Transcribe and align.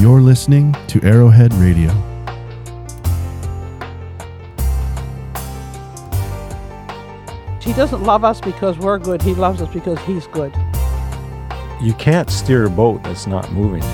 You're 0.00 0.22
listening 0.22 0.74
to 0.88 0.98
Arrowhead 1.02 1.52
Radio. 1.52 1.90
He 7.60 7.74
doesn't 7.74 8.02
love 8.02 8.24
us 8.24 8.40
because 8.40 8.78
we're 8.78 8.98
good. 8.98 9.20
He 9.20 9.34
loves 9.34 9.60
us 9.60 9.70
because 9.70 9.98
he's 10.06 10.26
good. 10.28 10.54
You 11.82 11.92
can't 11.98 12.30
steer 12.30 12.64
a 12.64 12.70
boat 12.70 13.02
that's 13.02 13.26
not 13.26 13.52
moving. 13.52 13.84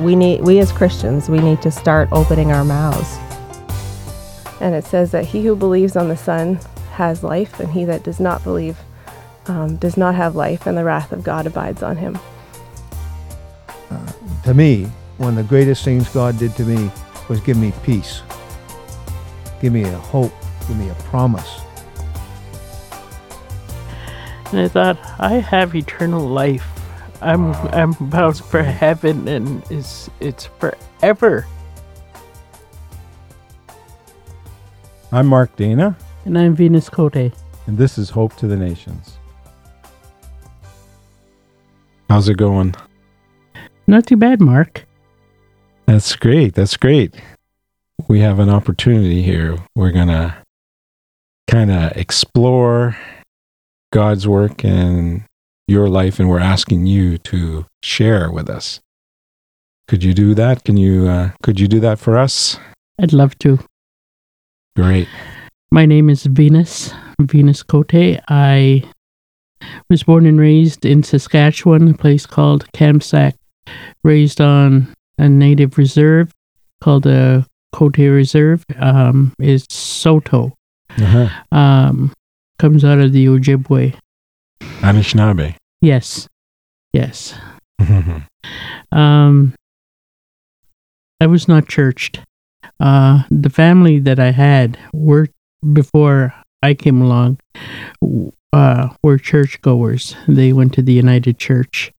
We 0.00 0.14
need 0.14 0.42
we 0.42 0.60
as 0.60 0.70
Christians, 0.70 1.28
we 1.28 1.40
need 1.40 1.60
to 1.62 1.72
start 1.72 2.08
opening 2.12 2.52
our 2.52 2.64
mouths. 2.64 3.18
And 4.60 4.76
it 4.76 4.84
says 4.84 5.10
that 5.10 5.24
he 5.24 5.44
who 5.44 5.56
believes 5.56 5.96
on 5.96 6.08
the 6.08 6.16
Son 6.16 6.60
has 6.92 7.24
life, 7.24 7.58
and 7.58 7.68
he 7.72 7.84
that 7.86 8.04
does 8.04 8.20
not 8.20 8.44
believe 8.44 8.78
um, 9.46 9.74
does 9.78 9.96
not 9.96 10.14
have 10.14 10.36
life, 10.36 10.68
and 10.68 10.78
the 10.78 10.84
wrath 10.84 11.10
of 11.10 11.24
God 11.24 11.48
abides 11.48 11.82
on 11.82 11.96
him. 11.96 12.16
Uh, 13.90 14.12
to 14.44 14.54
me, 14.54 14.86
one 15.18 15.30
of 15.30 15.36
the 15.36 15.42
greatest 15.44 15.84
things 15.84 16.08
God 16.10 16.38
did 16.38 16.54
to 16.56 16.64
me 16.64 16.90
was 17.28 17.40
give 17.40 17.56
me 17.56 17.72
peace, 17.82 18.22
give 19.60 19.72
me 19.72 19.82
a 19.82 19.98
hope, 19.98 20.32
give 20.68 20.76
me 20.76 20.88
a 20.90 20.94
promise. 20.94 21.60
And 24.52 24.60
I 24.60 24.68
thought, 24.68 24.98
I 25.18 25.34
have 25.34 25.74
eternal 25.74 26.26
life. 26.26 26.66
I'm 27.20 27.52
I'm 27.74 27.92
bound 27.92 28.36
for 28.38 28.62
heaven, 28.62 29.26
and 29.26 29.62
it's 29.70 30.08
it's 30.20 30.46
forever. 30.60 31.46
I'm 35.12 35.26
Mark 35.26 35.54
Dana, 35.56 35.96
And 36.24 36.38
I'm 36.38 36.54
Venus 36.54 36.88
Cote. 36.88 37.16
and 37.16 37.32
this 37.78 37.96
is 37.98 38.10
Hope 38.10 38.36
to 38.36 38.46
the 38.46 38.56
Nations. 38.56 39.18
How's 42.10 42.28
it 42.28 42.36
going? 42.36 42.74
Not 43.86 44.06
too 44.06 44.16
bad, 44.16 44.40
Mark. 44.40 44.85
That's 45.86 46.16
great. 46.16 46.54
That's 46.54 46.76
great. 46.76 47.14
We 48.08 48.20
have 48.20 48.38
an 48.38 48.50
opportunity 48.50 49.22
here. 49.22 49.56
We're 49.74 49.92
going 49.92 50.08
to 50.08 50.36
kind 51.48 51.70
of 51.70 51.92
explore 51.96 52.96
God's 53.92 54.26
work 54.26 54.64
in 54.64 55.24
your 55.68 55.88
life, 55.88 56.18
and 56.18 56.28
we're 56.28 56.40
asking 56.40 56.86
you 56.86 57.18
to 57.18 57.66
share 57.82 58.30
with 58.30 58.50
us. 58.50 58.80
Could 59.88 60.02
you 60.02 60.12
do 60.12 60.34
that? 60.34 60.64
Can 60.64 60.76
you 60.76 61.06
uh, 61.06 61.30
could 61.42 61.60
you 61.60 61.68
do 61.68 61.78
that 61.80 62.00
for 62.00 62.18
us? 62.18 62.58
I'd 63.00 63.12
love 63.12 63.38
to. 63.38 63.60
Great. 64.74 65.08
My 65.70 65.86
name 65.86 66.10
is 66.10 66.26
Venus, 66.26 66.92
Venus 67.20 67.62
Cote. 67.62 68.18
I 68.28 68.82
was 69.88 70.02
born 70.02 70.26
and 70.26 70.40
raised 70.40 70.84
in 70.84 71.02
Saskatchewan, 71.02 71.88
a 71.88 71.94
place 71.94 72.26
called 72.26 72.70
Kamsack, 72.72 73.34
raised 74.02 74.40
on 74.40 74.95
a 75.18 75.28
native 75.28 75.78
reserve 75.78 76.32
called 76.80 77.04
the 77.04 77.46
Cote 77.72 77.98
Reserve. 77.98 78.64
Um, 78.78 79.34
it's 79.38 79.74
Saulteaux. 79.74 80.52
Uh-huh. 80.90 81.28
Um, 81.52 82.12
comes 82.58 82.84
out 82.84 82.98
of 82.98 83.12
the 83.12 83.26
Ojibwe. 83.26 83.98
Anishinaabe. 84.60 85.56
Yes. 85.80 86.28
Yes. 86.92 87.34
Um, 88.92 89.54
I 91.20 91.26
was 91.26 91.48
not 91.48 91.68
churched. 91.68 92.20
Uh, 92.80 93.24
the 93.30 93.50
family 93.50 93.98
that 93.98 94.18
I 94.18 94.30
had 94.30 94.78
were 94.92 95.28
before 95.72 96.32
I 96.62 96.74
came 96.74 97.02
along. 97.02 97.38
Uh, 98.52 98.88
were 99.02 99.18
churchgoers. 99.18 100.16
They 100.26 100.52
went 100.52 100.72
to 100.74 100.82
the 100.82 100.92
United 100.92 101.38
Church, 101.38 101.92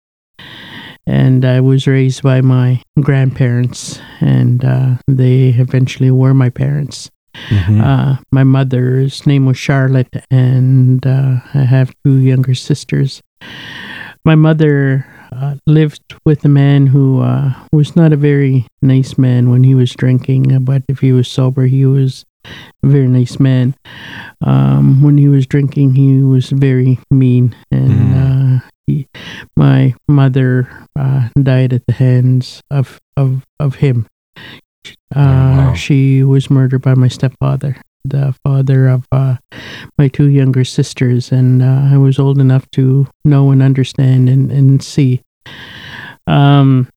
and 1.07 1.45
I 1.45 1.61
was 1.61 1.87
raised 1.87 2.21
by 2.21 2.41
my 2.41 2.81
grandparents, 3.01 3.99
and 4.19 4.63
uh, 4.63 4.95
they 5.07 5.49
eventually 5.57 6.11
were 6.11 6.33
my 6.33 6.49
parents. 6.49 7.09
Mhm. 7.49 7.81
Uh, 7.81 8.17
my 8.31 8.43
mother's 8.43 9.25
name 9.25 9.45
was 9.45 9.57
Charlotte, 9.57 10.13
and 10.29 11.05
uh, 11.05 11.39
I 11.53 11.63
have 11.63 11.93
two 12.03 12.17
younger 12.17 12.53
sisters. 12.55 13.21
My 14.25 14.35
mother 14.35 15.05
uh, 15.31 15.55
lived 15.65 16.15
with 16.25 16.43
a 16.45 16.49
man 16.49 16.87
who 16.87 17.21
uh, 17.21 17.53
was 17.71 17.95
not 17.95 18.11
a 18.11 18.17
very 18.17 18.65
nice 18.81 19.17
man 19.17 19.49
when 19.49 19.63
he 19.63 19.75
was 19.75 19.93
drinking, 19.93 20.49
but 20.65 20.81
if 20.89 20.99
he 20.99 21.11
was 21.13 21.27
sober, 21.27 21.67
he 21.67 21.85
was 21.85 22.25
a 22.83 22.87
very 22.87 23.07
nice 23.07 23.39
man. 23.39 23.75
Um, 24.41 25.01
when 25.03 25.17
he 25.17 25.27
was 25.27 25.45
drinking, 25.45 25.95
he 25.95 26.23
was 26.23 26.49
very 26.49 26.97
mean, 27.11 27.55
and 27.71 27.91
uh, 28.15 28.36
he, 28.36 28.36
my 29.55 29.95
mother 30.07 30.87
uh, 30.97 31.29
died 31.41 31.73
at 31.73 31.85
the 31.87 31.93
hands 31.93 32.61
of 32.71 32.99
of 33.15 33.45
of 33.59 33.75
him. 33.75 34.07
Uh, 35.15 35.71
wow. 35.71 35.73
She 35.73 36.23
was 36.23 36.49
murdered 36.49 36.81
by 36.81 36.93
my 36.93 37.07
stepfather, 37.07 37.77
the 38.05 38.35
father 38.43 38.87
of 38.87 39.07
uh, 39.11 39.37
my 39.97 40.07
two 40.07 40.27
younger 40.27 40.63
sisters, 40.63 41.31
and 41.31 41.61
uh, 41.61 41.89
I 41.91 41.97
was 41.97 42.19
old 42.19 42.39
enough 42.39 42.69
to 42.71 43.07
know 43.25 43.51
and 43.51 43.61
understand 43.61 44.29
and, 44.29 44.51
and 44.51 44.83
see. 44.83 45.21
Um, 46.25 46.89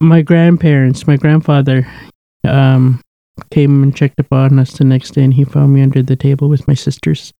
my 0.00 0.22
grandparents, 0.22 1.06
my 1.06 1.16
grandfather, 1.16 1.86
um, 2.46 3.00
came 3.50 3.82
and 3.82 3.96
checked 3.96 4.20
upon 4.20 4.58
us 4.58 4.76
the 4.76 4.84
next 4.84 5.12
day, 5.12 5.24
and 5.24 5.34
he 5.34 5.44
found 5.44 5.72
me 5.72 5.82
under 5.82 6.02
the 6.02 6.16
table 6.16 6.48
with 6.48 6.68
my 6.68 6.74
sisters. 6.74 7.32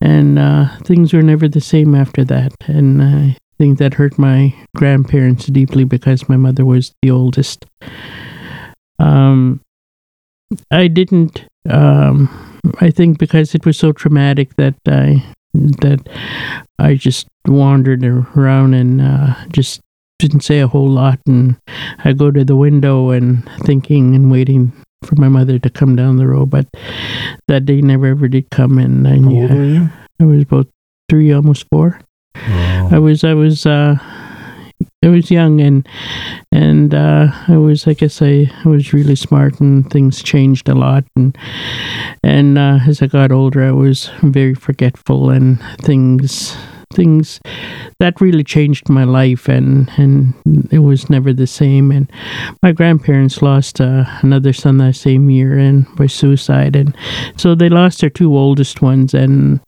And 0.00 0.38
uh, 0.38 0.76
things 0.84 1.12
were 1.12 1.22
never 1.22 1.48
the 1.48 1.60
same 1.60 1.94
after 1.94 2.24
that. 2.24 2.52
And 2.66 3.02
I 3.02 3.36
think 3.58 3.78
that 3.78 3.94
hurt 3.94 4.18
my 4.18 4.54
grandparents 4.74 5.46
deeply 5.46 5.84
because 5.84 6.28
my 6.28 6.36
mother 6.36 6.64
was 6.64 6.92
the 7.02 7.10
oldest. 7.10 7.64
Um, 8.98 9.60
I 10.70 10.88
didn't. 10.88 11.44
Um, 11.68 12.60
I 12.80 12.90
think 12.90 13.18
because 13.18 13.54
it 13.54 13.64
was 13.64 13.78
so 13.78 13.92
traumatic 13.92 14.54
that 14.56 14.74
I 14.86 15.24
that 15.54 16.06
I 16.78 16.94
just 16.94 17.26
wandered 17.46 18.04
around 18.04 18.74
and 18.74 19.00
uh, 19.00 19.34
just 19.50 19.80
didn't 20.18 20.40
say 20.40 20.60
a 20.60 20.68
whole 20.68 20.88
lot. 20.88 21.18
And 21.26 21.56
I 22.04 22.12
go 22.12 22.30
to 22.30 22.44
the 22.44 22.56
window 22.56 23.10
and 23.10 23.48
thinking 23.64 24.14
and 24.14 24.30
waiting 24.30 24.72
for 25.06 25.14
my 25.16 25.28
mother 25.28 25.58
to 25.58 25.70
come 25.70 25.96
down 25.96 26.16
the 26.16 26.26
road, 26.26 26.50
but 26.50 26.66
that 27.48 27.64
day 27.64 27.80
never 27.80 28.06
ever 28.06 28.28
did 28.28 28.50
come. 28.50 28.78
And 28.78 29.06
I 29.06 29.16
knew 29.16 29.46
you? 29.48 29.88
I 30.20 30.24
was 30.24 30.42
about 30.42 30.66
three, 31.08 31.32
almost 31.32 31.66
four. 31.70 32.00
I 32.34 32.98
was 32.98 33.24
I 33.24 33.34
was 33.34 33.64
uh 33.66 33.96
I 35.02 35.08
was 35.08 35.30
young 35.30 35.60
and 35.60 35.88
and 36.52 36.94
uh 36.94 37.28
I 37.48 37.56
was 37.56 37.86
I 37.86 37.94
guess 37.94 38.20
I, 38.20 38.50
I 38.64 38.68
was 38.68 38.92
really 38.92 39.16
smart 39.16 39.60
and 39.60 39.88
things 39.90 40.22
changed 40.22 40.68
a 40.68 40.74
lot 40.74 41.04
and 41.16 41.36
and 42.22 42.58
uh, 42.58 42.80
as 42.86 43.02
I 43.02 43.06
got 43.06 43.32
older 43.32 43.64
I 43.64 43.72
was 43.72 44.10
very 44.22 44.54
forgetful 44.54 45.30
and 45.30 45.60
things 45.82 46.56
things 46.96 47.40
that 48.00 48.20
really 48.20 48.44
changed 48.44 48.88
my 48.88 49.04
life 49.04 49.48
and 49.48 49.90
and 49.96 50.34
it 50.70 50.78
was 50.80 51.10
never 51.10 51.32
the 51.32 51.46
same. 51.46 51.92
And 51.92 52.10
my 52.62 52.72
grandparents 52.72 53.42
lost 53.42 53.80
uh, 53.80 54.04
another 54.22 54.52
son 54.52 54.78
that 54.78 54.96
same 54.96 55.30
year 55.30 55.58
and 55.58 55.86
by 55.96 56.06
suicide. 56.06 56.74
And 56.74 56.96
so 57.36 57.54
they 57.54 57.68
lost 57.68 58.00
their 58.00 58.10
two 58.10 58.36
oldest 58.36 58.82
ones 58.82 59.14
and 59.14 59.60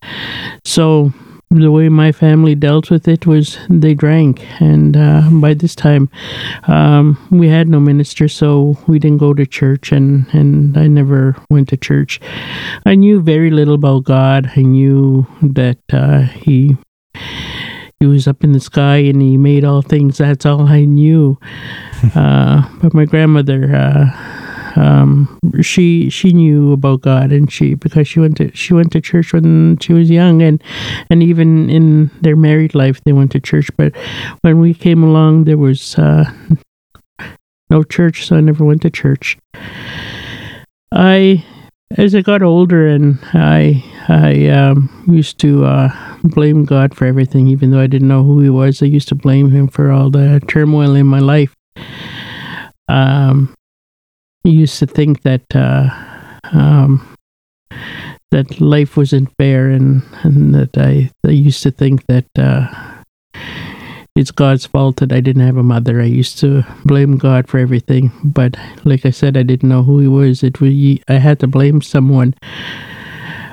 so 0.65 1.13
the 1.51 1.71
way 1.71 1.89
my 1.89 2.13
family 2.13 2.55
dealt 2.55 2.91
with 2.91 3.09
it 3.09 3.27
was 3.27 3.59
they 3.71 3.95
drank 3.95 4.47
and 4.61 4.97
uh, 4.97 5.23
by 5.33 5.55
this 5.55 5.75
time 5.75 6.11
um, 6.67 7.19
we 7.31 7.49
had 7.49 7.69
no 7.69 7.81
minister 7.81 8.29
so 8.29 8.77
we 8.87 8.99
didn't 8.99 9.19
go 9.19 9.33
to 9.33 9.47
church 9.47 9.91
and, 9.91 10.27
and 10.35 10.77
i 10.77 10.87
never 10.87 11.37
went 11.51 11.69
to 11.69 11.77
church. 11.77 12.21
I 12.85 12.95
knew 12.95 13.21
very 13.21 13.51
little 13.51 13.75
about 13.75 14.05
god. 14.05 14.51
I 14.57 14.63
knew 14.63 15.27
that 15.43 15.79
uh, 15.93 16.23
he 16.23 16.77
he 18.01 18.07
was 18.07 18.29
up 18.29 18.45
in 18.45 18.53
the 18.53 18.61
sky 18.61 18.99
and 18.99 19.21
he 19.21 19.37
made 19.37 19.65
all 19.65 19.83
things. 19.83 20.19
That's 20.19 20.47
all 20.47 20.69
i 20.69 20.85
knew. 20.85 21.39
Uh, 22.15 22.63
but 22.81 22.95
my 22.95 23.05
grandmother 23.05 23.75
uh, 23.75 24.38
um, 24.79 25.39
she 25.61 26.09
she 26.09 26.33
knew 26.33 26.73
about 26.73 27.01
God 27.01 27.33
and 27.33 27.51
she 27.51 27.75
because 27.75 28.07
she 28.07 28.21
went 28.21 28.37
to 28.37 28.55
she 28.55 28.75
went 28.75 28.93
to 28.93 29.01
church 29.01 29.33
when 29.33 29.77
she 29.79 29.93
was 29.93 30.09
young 30.09 30.41
and 30.41 30.63
and 31.11 31.21
even 31.23 31.69
in 31.69 32.11
their 32.23 32.37
married 32.37 32.75
life 32.77 33.03
they 33.05 33.13
went 33.13 33.33
to 33.33 33.41
church 33.41 33.69
but 33.77 33.93
when 34.43 34.61
we 34.61 34.73
came 34.73 35.03
along 35.03 35.45
there 35.45 35.59
was 35.59 35.99
uh, 35.99 36.31
no 37.71 37.83
church 37.83 38.27
so 38.27 38.37
I 38.37 38.41
never 38.41 38.65
went 38.65 38.83
to 38.83 38.91
church. 38.91 39.37
I 40.93 41.45
as 41.97 42.15
I 42.15 42.21
got 42.21 42.43
older 42.43 42.87
and 42.87 43.19
I 43.35 43.83
I 44.09 44.47
um, 44.47 45.05
used 45.09 45.39
to 45.41 45.65
uh, 45.65 45.91
blame 46.23 46.65
God 46.65 46.95
for 46.95 47.05
everything 47.05 47.49
even 47.49 47.73
though 47.73 47.81
I 47.81 47.89
didn't 47.89 48.09
know 48.09 48.23
who 48.23 48.41
he 48.41 48.51
was 48.51 48.81
I 48.81 48.87
used 48.87 49.09
to 49.09 49.17
blame 49.17 49.51
him 49.51 49.67
for 49.67 49.91
all 49.91 50.11
the 50.11 50.41
turmoil 50.47 50.95
in 50.95 51.07
my 51.07 51.19
life. 51.19 51.55
Um, 52.89 53.55
used 54.51 54.79
to 54.79 54.87
think 54.87 55.23
that 55.23 55.45
uh, 55.55 55.89
um, 56.53 57.17
that 58.31 58.61
life 58.61 58.97
wasn't 58.97 59.33
fair, 59.37 59.71
and 59.71 60.03
and 60.23 60.55
that 60.55 60.77
I, 60.77 61.11
I 61.27 61.31
used 61.31 61.63
to 61.63 61.71
think 61.71 62.07
that 62.07 62.27
uh, 62.39 62.67
it's 64.17 64.31
God's 64.31 64.67
fault 64.67 64.97
that 64.97 65.13
I 65.13 65.21
didn't 65.21 65.47
have 65.47 65.57
a 65.57 65.63
mother. 65.63 66.01
I 66.01 66.07
used 66.07 66.39
to 66.41 66.65
blame 66.85 67.17
God 67.17 67.49
for 67.49 67.59
everything, 67.59 68.11
but 68.25 68.57
like 68.85 69.07
I 69.07 69.11
said, 69.11 69.37
I 69.37 69.43
didn't 69.45 69.69
know 69.69 69.83
who 69.83 70.01
He 70.01 70.09
was. 70.09 70.43
It 70.43 70.61
was 70.61 70.73
I 71.09 71.15
had 71.15 71.39
to 71.41 71.47
blame 71.47 71.83
someone. 71.83 72.35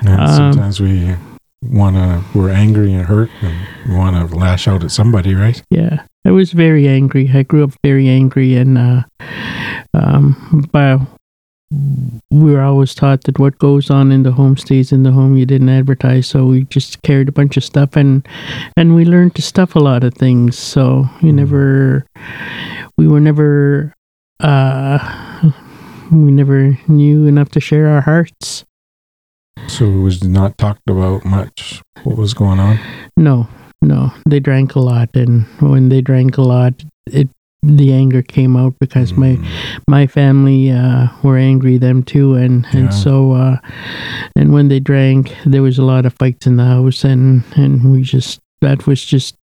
And 0.00 0.20
Um, 0.20 0.52
sometimes 0.52 0.80
we 0.80 1.14
want 1.62 1.96
to, 1.96 2.22
we're 2.38 2.50
angry 2.50 2.92
and 2.92 3.06
hurt 3.06 3.30
and 3.40 3.54
we 3.88 3.94
want 3.96 4.30
to 4.30 4.36
lash 4.36 4.68
out 4.68 4.84
at 4.84 4.90
somebody, 4.90 5.34
right? 5.34 5.62
Yeah, 5.70 6.02
I 6.24 6.30
was 6.30 6.52
very 6.52 6.86
angry. 6.86 7.30
I 7.32 7.42
grew 7.44 7.64
up 7.64 7.72
very 7.82 8.08
angry, 8.08 8.56
and 8.56 8.76
uh, 8.76 9.02
um, 9.96 10.68
but 10.72 11.00
we 12.30 12.52
were 12.52 12.62
always 12.62 12.94
taught 12.94 13.24
that 13.24 13.38
what 13.38 13.58
goes 13.58 13.90
on 13.90 14.12
in 14.12 14.22
the 14.22 14.32
home 14.32 14.56
stays 14.56 14.92
in 14.92 15.02
the 15.02 15.10
home. 15.10 15.36
You 15.36 15.46
didn't 15.46 15.68
advertise, 15.68 16.28
so 16.28 16.46
we 16.46 16.64
just 16.64 17.02
carried 17.02 17.28
a 17.28 17.32
bunch 17.32 17.56
of 17.56 17.64
stuff, 17.64 17.96
and 17.96 18.26
and 18.76 18.94
we 18.94 19.04
learned 19.04 19.34
to 19.36 19.42
stuff 19.42 19.74
a 19.74 19.80
lot 19.80 20.04
of 20.04 20.14
things. 20.14 20.56
So 20.58 21.08
you 21.20 21.32
never, 21.32 22.06
we 22.96 23.08
were 23.08 23.20
never, 23.20 23.92
uh, 24.40 25.50
we 26.12 26.30
never 26.30 26.78
knew 26.86 27.26
enough 27.26 27.50
to 27.50 27.60
share 27.60 27.88
our 27.88 28.00
hearts. 28.00 28.64
So 29.66 29.86
it 29.86 30.02
was 30.02 30.22
not 30.22 30.58
talked 30.58 30.88
about 30.88 31.24
much 31.24 31.82
what 32.04 32.16
was 32.16 32.34
going 32.34 32.60
on. 32.60 32.78
No, 33.16 33.48
no, 33.82 34.12
they 34.28 34.38
drank 34.38 34.76
a 34.76 34.80
lot, 34.80 35.10
and 35.14 35.46
when 35.60 35.88
they 35.88 36.00
drank 36.00 36.38
a 36.38 36.42
lot, 36.42 36.84
it 37.06 37.28
the 37.66 37.92
anger 37.92 38.22
came 38.22 38.56
out 38.56 38.74
because 38.80 39.12
my 39.16 39.36
Mm. 39.36 39.44
my 39.88 40.06
family 40.06 40.70
uh, 40.70 41.08
were 41.22 41.36
angry 41.36 41.78
them 41.78 42.02
too, 42.02 42.34
and 42.34 42.64
Yeah. 42.72 42.78
and 42.80 42.94
so 42.94 43.32
uh, 43.32 43.56
and 44.36 44.52
when 44.52 44.68
they 44.68 44.80
drank, 44.80 45.34
there 45.44 45.62
was 45.62 45.78
a 45.78 45.84
lot 45.84 46.06
of 46.06 46.12
fights 46.14 46.46
in 46.46 46.56
the 46.56 46.64
house, 46.64 47.04
and 47.04 47.42
and 47.56 47.84
we 47.92 48.02
just 48.02 48.40
that 48.62 48.86
was 48.86 49.04
just 49.04 49.34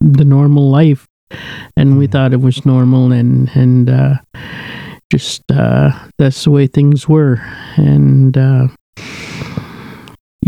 the 0.00 0.24
normal 0.24 0.70
life, 0.70 1.06
and 1.76 1.98
we 1.98 2.06
Mhm. 2.06 2.12
thought 2.12 2.32
it 2.32 2.40
was 2.40 2.64
normal, 2.64 3.12
and 3.12 3.50
and 3.54 3.90
uh, 3.90 4.14
just 5.12 5.42
uh, 5.52 5.90
that's 6.18 6.44
the 6.44 6.50
way 6.50 6.66
things 6.66 7.08
were, 7.08 7.40
and. 7.76 8.36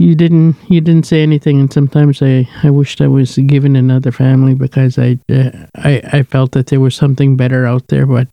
You 0.00 0.14
didn't 0.14 0.56
you 0.72 0.80
didn't 0.80 1.04
say 1.04 1.22
anything 1.22 1.60
and 1.60 1.70
sometimes 1.70 2.22
i 2.22 2.48
i 2.64 2.70
wished 2.70 3.02
i 3.02 3.06
was 3.06 3.36
given 3.36 3.76
another 3.76 4.10
family 4.10 4.54
because 4.54 4.98
i 4.98 5.18
uh, 5.30 5.50
i 5.76 6.00
i 6.18 6.22
felt 6.22 6.52
that 6.52 6.68
there 6.68 6.80
was 6.80 6.94
something 6.94 7.36
better 7.36 7.66
out 7.66 7.86
there 7.88 8.06
but 8.06 8.26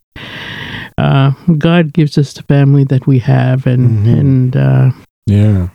uh 0.96 1.32
god 1.58 1.92
gives 1.92 2.16
us 2.16 2.32
the 2.32 2.42
family 2.44 2.84
that 2.84 3.06
we 3.06 3.18
have 3.18 3.66
and 3.66 3.84
Mhm. 4.06 4.18
and 4.20 4.56
uh 4.56 4.90
Yeah. 5.26 5.68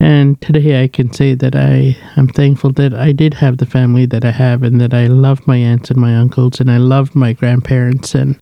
and 0.00 0.40
today 0.40 0.82
i 0.82 0.88
can 0.88 1.12
say 1.12 1.34
that 1.36 1.54
i 1.54 1.96
i'm 2.16 2.26
thankful 2.26 2.72
that 2.72 2.92
i 2.92 3.12
did 3.12 3.34
have 3.34 3.58
the 3.58 3.66
family 3.66 4.04
that 4.06 4.24
i 4.24 4.32
have 4.32 4.64
and 4.66 4.80
that 4.80 4.92
i 4.94 5.06
love 5.06 5.46
my 5.46 5.58
aunts 5.58 5.90
and 5.90 6.00
my 6.00 6.16
uncles 6.16 6.58
and 6.60 6.68
i 6.70 6.78
love 6.78 7.14
my 7.14 7.32
grandparents 7.32 8.16
and 8.16 8.34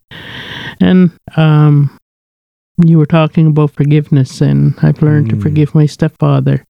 and 0.81 1.11
um 1.37 1.95
you 2.87 2.97
were 2.97 3.05
talking 3.05 3.47
about 3.47 3.71
forgiveness 3.71 4.41
and 4.41 4.73
i've 4.83 5.01
learned 5.01 5.29
to 5.29 5.35
Mm. 5.35 5.41
forgive 5.41 5.73
my 5.75 5.85
stepfather 5.85 6.63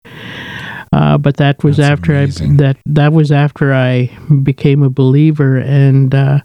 uh, 0.93 1.17
but 1.17 1.37
that 1.37 1.63
was 1.63 1.77
That's 1.77 1.91
after 1.91 2.11
amazing. 2.13 2.53
I 2.53 2.55
that 2.57 2.77
that 2.85 3.13
was 3.13 3.31
after 3.31 3.73
I 3.73 4.09
became 4.43 4.83
a 4.83 4.89
believer, 4.89 5.55
and 5.57 6.13
uh, 6.13 6.39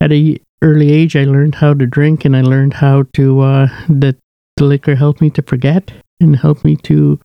at 0.00 0.10
a 0.10 0.40
early 0.62 0.90
age, 0.90 1.14
I 1.14 1.22
learned 1.24 1.54
how 1.54 1.72
to 1.74 1.86
drink, 1.86 2.24
and 2.24 2.36
I 2.36 2.42
learned 2.42 2.74
how 2.74 3.04
to 3.14 3.40
uh, 3.40 3.68
that 3.88 4.16
the 4.56 4.64
liquor 4.64 4.96
helped 4.96 5.20
me 5.20 5.30
to 5.30 5.42
forget 5.42 5.92
and 6.20 6.34
helped 6.34 6.64
me 6.64 6.74
to 6.90 7.20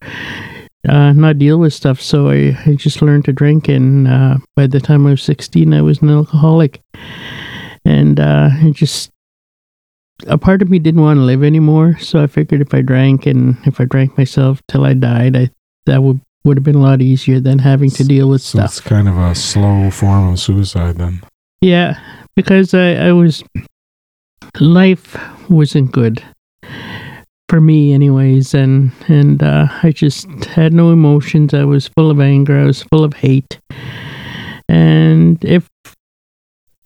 uh, 0.88 1.12
not 1.14 1.40
deal 1.40 1.58
with 1.58 1.74
stuff. 1.74 2.00
So 2.00 2.30
I, 2.30 2.56
I 2.68 2.76
just 2.76 3.02
learned 3.02 3.26
to 3.26 3.34
drink, 3.34 3.68
and 3.68 4.08
uh, 4.08 4.38
by 4.56 4.68
the 4.68 4.80
time 4.80 5.08
I 5.08 5.12
was 5.18 5.24
sixteen, 5.24 5.74
I 5.74 5.82
was 5.82 6.04
an 6.04 6.12
alcoholic, 6.12 6.82
and 7.84 8.20
uh, 8.20 8.50
it 8.62 8.76
just 8.76 9.10
a 10.26 10.38
part 10.38 10.62
of 10.62 10.70
me 10.70 10.80
didn't 10.80 11.02
want 11.02 11.18
to 11.18 11.24
live 11.24 11.44
anymore. 11.44 11.98
So 12.00 12.22
I 12.24 12.28
figured 12.28 12.62
if 12.62 12.74
I 12.74 12.82
drank 12.82 13.26
and 13.28 13.58
if 13.66 13.80
I 13.80 13.86
drank 13.86 14.18
myself 14.18 14.62
till 14.68 14.84
I 14.86 14.94
died, 14.94 15.36
I 15.36 15.50
that 15.86 16.02
would 16.04 16.20
would 16.44 16.58
have 16.58 16.64
been 16.64 16.76
a 16.76 16.82
lot 16.82 17.02
easier 17.02 17.40
than 17.40 17.60
having 17.60 17.90
to 17.92 18.04
deal 18.04 18.30
with 18.30 18.42
So 18.42 18.60
stuff. 18.60 18.66
it's 18.72 18.80
kind 18.80 19.08
of 19.10 19.18
a 19.18 19.36
slow 19.36 19.92
form 19.92 20.30
of 20.30 20.40
suicide 20.40 20.98
then. 20.98 21.22
Yeah, 21.62 22.00
because 22.36 22.74
I, 22.74 22.94
I 22.94 23.12
was 23.12 23.44
life 24.60 25.18
wasn't 25.50 25.92
good 25.92 26.24
for 27.50 27.62
me 27.62 27.94
anyways 27.94 28.54
and 28.54 28.92
and 29.08 29.42
uh, 29.44 29.68
I 29.84 29.92
just 29.92 30.28
had 30.46 30.74
no 30.74 30.92
emotions. 30.92 31.54
I 31.54 31.64
was 31.66 31.88
full 31.88 32.10
of 32.12 32.20
anger, 32.20 32.58
I 32.60 32.66
was 32.66 32.84
full 32.84 33.04
of 33.04 33.14
hate. 33.14 33.60
And 34.70 35.44
if 35.46 35.70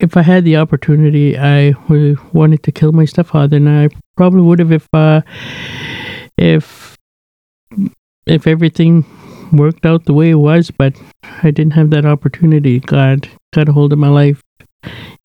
if 0.02 0.18
I 0.18 0.24
had 0.24 0.44
the 0.44 0.58
opportunity, 0.58 1.38
I 1.38 1.74
would 1.88 2.20
wanted 2.34 2.64
to 2.64 2.72
kill 2.72 2.92
my 2.92 3.06
stepfather, 3.06 3.58
and 3.58 3.70
I 3.70 3.90
probably 4.18 4.42
would 4.42 4.60
have 4.60 4.72
if 4.72 4.88
uh, 4.94 5.22
if 6.38 6.98
if 8.26 8.48
everything 8.48 9.06
worked 9.54 9.86
out 9.86 10.06
the 10.06 10.14
way 10.14 10.32
it 10.32 10.36
was. 10.36 10.72
But 10.72 10.96
I 11.44 11.52
didn't 11.52 11.74
have 11.74 11.92
that 11.92 12.06
opportunity. 12.06 12.80
God 12.80 13.30
got 13.54 13.70
a 13.70 13.74
hold 13.74 13.94
of 13.94 14.00
my 14.00 14.10
life 14.10 14.42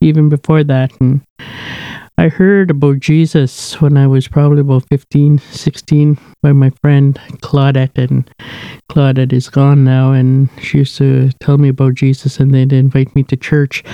even 0.01 0.29
before 0.29 0.63
that, 0.65 0.93
and 1.01 1.23
I 2.19 2.29
heard 2.29 2.71
about 2.71 3.01
Jesus 3.01 3.79
when 3.81 3.99
I 3.99 4.07
was 4.07 4.27
probably 4.27 4.61
about 4.61 4.89
15, 4.89 5.39
16 5.39 6.19
by 6.43 6.53
my 6.53 6.71
friend 6.81 7.21
Claudette, 7.43 7.99
and 7.99 8.31
Claudette 8.91 9.35
is 9.35 9.51
gone 9.51 9.85
now, 9.85 10.13
and 10.13 10.49
she 10.59 10.79
used 10.79 10.97
to 10.97 11.31
tell 11.41 11.59
me 11.59 11.69
about 11.69 11.95
Jesus, 11.95 12.41
and 12.41 12.55
they'd 12.55 12.73
invite 12.73 13.15
me 13.15 13.23
to 13.25 13.37
church, 13.37 13.85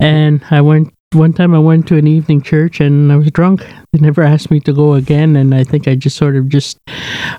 and 0.00 0.42
I 0.50 0.60
went. 0.60 0.92
One 1.12 1.32
time 1.32 1.54
I 1.54 1.58
went 1.58 1.88
to 1.88 1.96
an 1.96 2.06
evening 2.06 2.40
church 2.40 2.78
and 2.78 3.10
I 3.10 3.16
was 3.16 3.32
drunk. 3.32 3.66
They 3.92 3.98
never 3.98 4.22
asked 4.22 4.48
me 4.48 4.60
to 4.60 4.72
go 4.72 4.94
again, 4.94 5.34
and 5.34 5.52
I 5.52 5.64
think 5.64 5.88
I 5.88 5.96
just 5.96 6.16
sort 6.16 6.36
of 6.36 6.48
just 6.48 6.78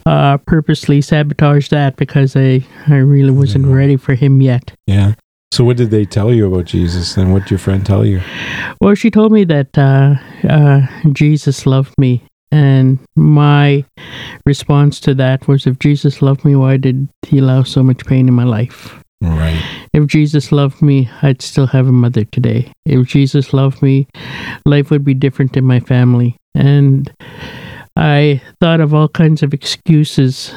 uh, 0.06 0.40
purposely 0.40 1.00
sabotaged 1.00 1.72
that 1.72 1.96
because 1.96 2.36
I 2.36 2.66
I 2.90 2.98
really 2.98 3.32
wasn't 3.32 3.68
ready 3.68 3.96
for 3.96 4.14
him 4.14 4.42
yet. 4.42 4.74
Yeah. 4.88 5.14
So 5.52 5.66
what 5.66 5.76
did 5.76 5.92
they 5.92 6.06
tell 6.06 6.34
you 6.34 6.48
about 6.48 6.66
Jesus 6.66 7.18
and 7.18 7.34
what 7.34 7.44
did 7.44 7.52
your 7.52 7.60
friend 7.60 7.86
tell 7.86 8.06
you? 8.06 8.22
Well, 8.80 8.96
she 8.96 9.12
told 9.12 9.34
me 9.34 9.44
that 9.44 9.78
uh, 9.78 10.16
uh, 10.48 10.88
Jesus 11.12 11.66
loved 11.66 11.94
me, 11.98 12.24
and 12.52 13.00
my 13.18 13.84
response 14.46 15.02
to 15.02 15.14
that 15.16 15.48
was, 15.50 15.68
if 15.68 15.78
Jesus 15.80 16.22
loved 16.22 16.46
me, 16.46 16.56
why 16.56 16.78
did 16.78 17.10
he 17.24 17.40
allow 17.40 17.64
so 17.64 17.84
much 17.84 18.06
pain 18.06 18.30
in 18.30 18.34
my 18.34 18.46
life? 18.46 18.98
Right. 19.22 19.62
If 19.94 20.08
Jesus 20.08 20.52
loved 20.52 20.82
me, 20.82 21.10
I'd 21.22 21.42
still 21.42 21.68
have 21.68 21.88
a 21.88 21.92
mother 21.92 22.24
today. 22.24 22.72
If 22.86 23.08
Jesus 23.08 23.54
loved 23.54 23.82
me, 23.82 24.08
life 24.66 24.90
would 24.90 25.04
be 25.04 25.14
different 25.14 25.58
in 25.58 25.66
my 25.66 25.80
family. 25.82 26.38
And 26.56 27.12
I 27.96 28.42
thought 28.62 28.80
of 28.80 28.94
all 28.94 29.10
kinds 29.10 29.44
of 29.44 29.54
excuses 29.54 30.54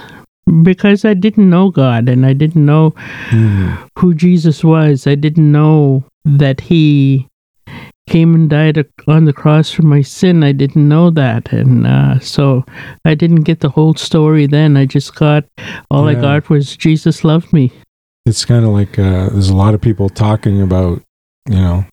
because 0.62 1.04
I 1.04 1.14
didn't 1.14 1.48
know 1.48 1.70
God 1.70 2.08
and 2.08 2.26
I 2.26 2.32
didn't 2.32 2.64
know 2.64 2.94
Mm. 3.30 3.88
who 3.98 4.14
Jesus 4.14 4.62
was. 4.64 5.06
I 5.06 5.14
didn't 5.14 5.50
know 5.50 6.04
that 6.24 6.60
he 6.60 7.26
came 8.06 8.34
and 8.34 8.50
died 8.50 8.84
on 9.06 9.24
the 9.24 9.32
cross 9.32 9.70
for 9.70 9.82
my 9.82 10.02
sin. 10.02 10.44
I 10.44 10.52
didn't 10.52 10.86
know 10.88 11.10
that. 11.10 11.50
And 11.52 11.86
uh, 11.86 12.18
so 12.20 12.64
I 13.06 13.14
didn't 13.14 13.44
get 13.44 13.60
the 13.60 13.70
whole 13.70 13.94
story 13.94 14.46
then. 14.46 14.76
I 14.76 14.84
just 14.84 15.14
got, 15.14 15.44
all 15.90 16.06
I 16.08 16.14
got 16.14 16.50
was 16.50 16.76
Jesus 16.76 17.24
loved 17.24 17.52
me. 17.52 17.72
It's 18.26 18.44
kind 18.44 18.64
of 18.64 18.72
like 18.72 18.98
uh, 18.98 19.30
there's 19.30 19.48
a 19.48 19.56
lot 19.56 19.74
of 19.74 19.80
people 19.80 20.08
talking 20.10 20.60
about, 20.60 21.02
you 21.48 21.56
know, 21.56 21.86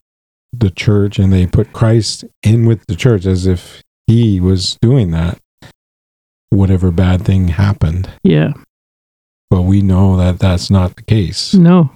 the 0.54 0.70
church 0.70 1.18
and 1.18 1.32
they 1.32 1.48
put 1.48 1.72
Christ 1.72 2.26
in 2.44 2.66
with 2.66 2.86
the 2.88 2.96
church 2.96 3.26
as 3.26 3.46
if 3.46 3.82
he 4.08 4.42
was 4.42 4.78
doing 4.82 5.12
that. 5.12 5.38
Whatever 6.52 6.92
bad 6.92 7.24
thing 7.24 7.48
happened. 7.48 8.12
Yeah. 8.24 8.54
But 9.50 9.64
we 9.64 9.82
know 9.82 10.16
that 10.18 10.40
that's 10.40 10.70
not 10.70 10.96
the 10.96 11.02
case. 11.02 11.54
No. 11.54 11.92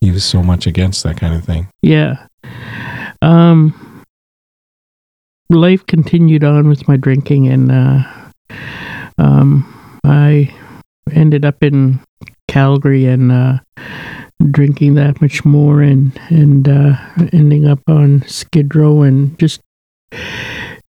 He 0.00 0.10
was 0.10 0.24
so 0.24 0.42
much 0.42 0.66
against 0.66 1.04
that 1.04 1.16
kind 1.16 1.34
of 1.34 1.44
thing. 1.44 1.68
Yeah. 1.80 2.26
Um 3.22 4.02
life 5.48 5.86
continued 5.86 6.42
on 6.42 6.68
with 6.68 6.88
my 6.88 6.96
drinking 6.96 7.46
and 7.48 7.70
uh 7.70 8.02
um 9.18 10.00
I 10.04 10.52
ended 11.12 11.44
up 11.44 11.62
in 11.62 12.00
Calgary 12.48 13.06
and 13.06 13.30
uh 13.30 13.58
drinking 14.50 14.94
that 14.94 15.20
much 15.20 15.44
more 15.44 15.80
and 15.82 16.18
and 16.30 16.68
uh 16.68 16.96
ending 17.32 17.66
up 17.66 17.80
on 17.86 18.22
Skid 18.26 18.74
Row 18.74 19.02
and 19.02 19.38
just 19.38 19.60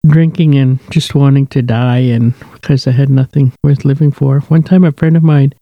drinking 0.07 0.55
and 0.55 0.79
just 0.91 1.13
wanting 1.13 1.45
to 1.47 1.61
die 1.61 1.97
and 1.97 2.33
because 2.53 2.87
I 2.87 2.91
had 2.91 3.09
nothing 3.09 3.51
worth 3.63 3.83
living 3.83 4.11
for. 4.11 4.39
One 4.41 4.63
time 4.63 4.83
a 4.83 4.91
friend 4.91 5.17
of 5.17 5.23
mine 5.23 5.53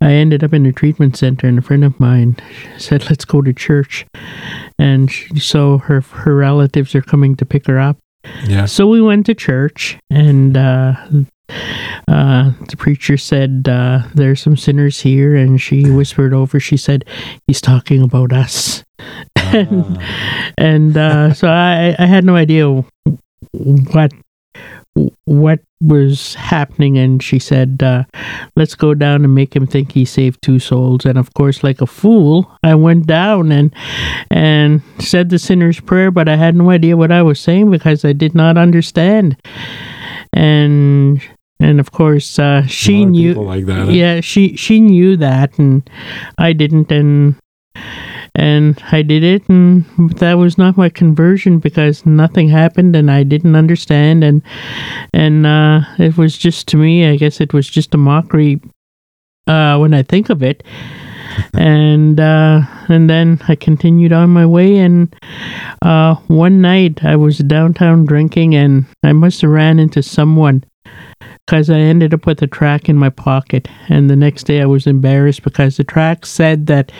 I 0.00 0.12
ended 0.12 0.42
up 0.42 0.54
in 0.54 0.64
a 0.66 0.72
treatment 0.72 1.16
center 1.16 1.46
and 1.46 1.58
a 1.58 1.62
friend 1.62 1.84
of 1.84 1.98
mine 2.00 2.36
said 2.78 3.08
let's 3.10 3.24
go 3.24 3.42
to 3.42 3.52
church 3.52 4.06
and 4.78 5.10
she, 5.10 5.38
so 5.38 5.78
her 5.78 6.00
her 6.00 6.34
relatives 6.34 6.94
are 6.94 7.02
coming 7.02 7.36
to 7.36 7.44
pick 7.44 7.66
her 7.66 7.78
up. 7.78 7.98
Yeah. 8.44 8.66
So 8.66 8.86
we 8.86 9.00
went 9.00 9.26
to 9.26 9.34
church 9.34 9.98
and 10.10 10.56
uh 10.56 10.94
uh, 12.08 12.52
the 12.68 12.76
preacher 12.76 13.16
said, 13.16 13.68
uh, 13.68 14.02
There's 14.14 14.40
some 14.40 14.56
sinners 14.56 15.00
here. 15.00 15.34
And 15.34 15.60
she 15.60 15.90
whispered 15.90 16.34
over, 16.34 16.60
she 16.60 16.76
said, 16.76 17.04
He's 17.46 17.60
talking 17.60 18.02
about 18.02 18.32
us. 18.32 18.84
and 19.36 19.98
and 20.58 20.96
uh, 20.96 21.32
so 21.32 21.48
I, 21.48 21.96
I 21.98 22.06
had 22.06 22.24
no 22.24 22.36
idea 22.36 22.84
what 23.52 24.12
what 25.24 25.60
was 25.80 26.34
happening? 26.34 26.98
And 26.98 27.22
she 27.22 27.38
said 27.38 27.82
uh, 27.82 28.04
let's 28.56 28.74
go 28.74 28.94
down 28.94 29.24
and 29.24 29.34
make 29.34 29.54
him 29.54 29.66
think 29.66 29.92
he 29.92 30.04
saved 30.04 30.42
two 30.42 30.58
souls. 30.58 31.04
And 31.06 31.18
of 31.18 31.34
course 31.34 31.62
like 31.62 31.80
a 31.80 31.86
fool 31.86 32.50
i 32.64 32.74
went 32.74 33.06
down 33.06 33.52
and 33.52 33.72
and 34.30 34.82
said 34.98 35.30
the 35.30 35.38
sinner's 35.38 35.80
prayer 35.80 36.10
but 36.10 36.28
i 36.28 36.36
had 36.36 36.54
no 36.54 36.70
idea 36.70 36.96
what 36.96 37.12
i 37.12 37.22
was 37.22 37.38
saying 37.40 37.70
because 37.70 38.04
i 38.04 38.12
did 38.12 38.34
not 38.34 38.58
understand. 38.58 39.36
And 40.32 41.22
and 41.60 41.80
of 41.80 41.92
course 41.92 42.38
uh, 42.38 42.66
she 42.66 43.04
knew 43.04 43.34
like 43.34 43.66
that. 43.66 43.90
yeah 43.90 44.20
she 44.20 44.56
she 44.56 44.80
knew 44.80 45.16
that 45.16 45.58
and 45.58 45.88
i 46.38 46.52
didn't. 46.52 46.90
And 46.90 47.36
and 48.38 48.80
i 48.92 49.02
did 49.02 49.24
it 49.24 49.46
and 49.48 49.84
that 50.18 50.34
was 50.34 50.56
not 50.56 50.76
my 50.76 50.88
conversion 50.88 51.58
because 51.58 52.06
nothing 52.06 52.48
happened 52.48 52.94
and 52.94 53.10
i 53.10 53.24
didn't 53.24 53.56
understand 53.56 54.22
and 54.22 54.40
and 55.12 55.44
uh 55.44 55.80
it 55.98 56.16
was 56.16 56.38
just 56.38 56.68
to 56.68 56.76
me 56.76 57.06
i 57.06 57.16
guess 57.16 57.40
it 57.40 57.52
was 57.52 57.68
just 57.68 57.94
a 57.94 57.98
mockery 57.98 58.60
uh 59.48 59.76
when 59.76 59.92
i 59.92 60.02
think 60.04 60.30
of 60.30 60.40
it 60.40 60.62
and 61.54 62.20
uh 62.20 62.60
and 62.88 63.10
then 63.10 63.40
i 63.48 63.56
continued 63.56 64.12
on 64.12 64.30
my 64.30 64.46
way 64.46 64.78
and 64.78 65.14
uh 65.82 66.14
one 66.28 66.60
night 66.60 67.04
i 67.04 67.16
was 67.16 67.38
downtown 67.38 68.04
drinking 68.04 68.54
and 68.54 68.86
i 69.02 69.12
must 69.12 69.40
have 69.40 69.50
ran 69.50 69.80
into 69.80 70.02
someone 70.02 70.64
because 71.44 71.70
I 71.70 71.78
ended 71.78 72.12
up 72.12 72.26
with 72.26 72.42
a 72.42 72.46
track 72.46 72.90
in 72.90 72.96
my 72.96 73.08
pocket. 73.08 73.68
And 73.88 74.10
the 74.10 74.16
next 74.16 74.44
day 74.44 74.60
I 74.60 74.66
was 74.66 74.86
embarrassed 74.86 75.42
because 75.42 75.78
the 75.78 75.84
track 75.84 76.26
said 76.26 76.66
that 76.66 76.92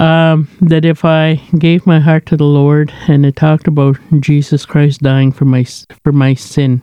um, 0.00 0.48
that 0.60 0.84
if 0.84 1.04
I 1.04 1.36
gave 1.58 1.86
my 1.86 2.00
heart 2.00 2.26
to 2.26 2.36
the 2.36 2.44
Lord, 2.44 2.92
and 3.08 3.24
it 3.24 3.36
talked 3.36 3.66
about 3.66 3.96
Jesus 4.20 4.66
Christ 4.66 5.00
dying 5.00 5.32
for 5.32 5.44
my 5.44 5.64
for 6.02 6.12
my 6.12 6.34
sin, 6.34 6.82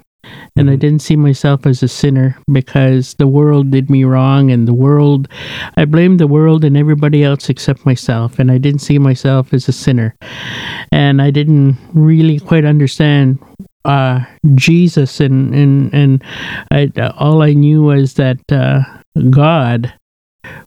and 0.55 0.69
I 0.69 0.75
didn't 0.75 1.01
see 1.01 1.15
myself 1.15 1.65
as 1.65 1.83
a 1.83 1.87
sinner 1.87 2.37
because 2.51 3.15
the 3.15 3.27
world 3.27 3.71
did 3.71 3.89
me 3.89 4.03
wrong, 4.03 4.51
and 4.51 4.67
the 4.67 4.73
world, 4.73 5.27
I 5.77 5.85
blamed 5.85 6.19
the 6.19 6.27
world 6.27 6.63
and 6.63 6.77
everybody 6.77 7.23
else 7.23 7.49
except 7.49 7.85
myself, 7.85 8.39
and 8.39 8.51
I 8.51 8.57
didn't 8.57 8.81
see 8.81 8.99
myself 8.99 9.53
as 9.53 9.67
a 9.67 9.73
sinner, 9.73 10.15
and 10.91 11.21
I 11.21 11.31
didn't 11.31 11.77
really 11.93 12.39
quite 12.39 12.65
understand 12.65 13.39
uh, 13.85 14.23
Jesus, 14.55 15.19
and 15.19 15.53
and 15.53 15.93
and 15.93 16.23
I, 16.71 16.91
all 17.17 17.41
I 17.41 17.53
knew 17.53 17.83
was 17.83 18.15
that 18.15 18.39
uh, 18.51 18.83
God 19.29 19.93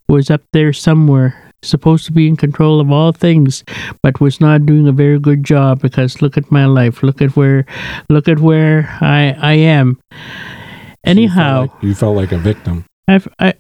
was 0.08 0.30
up 0.30 0.42
there 0.52 0.72
somewhere, 0.72 1.43
supposed 1.64 2.06
to 2.06 2.12
be 2.12 2.28
in 2.28 2.36
control 2.36 2.80
of 2.80 2.90
all 2.90 3.12
things, 3.12 3.64
but 4.02 4.20
was 4.20 4.40
not 4.40 4.66
doing 4.66 4.86
a 4.88 4.92
very 4.92 5.18
good 5.18 5.44
job 5.44 5.80
because 5.80 6.20
look 6.22 6.36
at 6.36 6.50
my 6.52 6.66
life, 6.66 7.02
look 7.02 7.20
at 7.22 7.36
where, 7.36 7.64
look 8.08 8.28
at 8.28 8.38
where 8.40 8.88
I 9.00 9.34
I 9.40 9.52
am. 9.54 9.98
So 10.12 10.16
you 10.16 10.16
felt 10.16 11.04
Anyhow, 11.04 11.60
like- 11.62 11.82
you 11.82 11.94
felt 11.94 12.16
like 12.16 12.32
a 12.32 12.38
victim. 12.38 12.84
I've, 13.08 13.28
I 13.38 13.52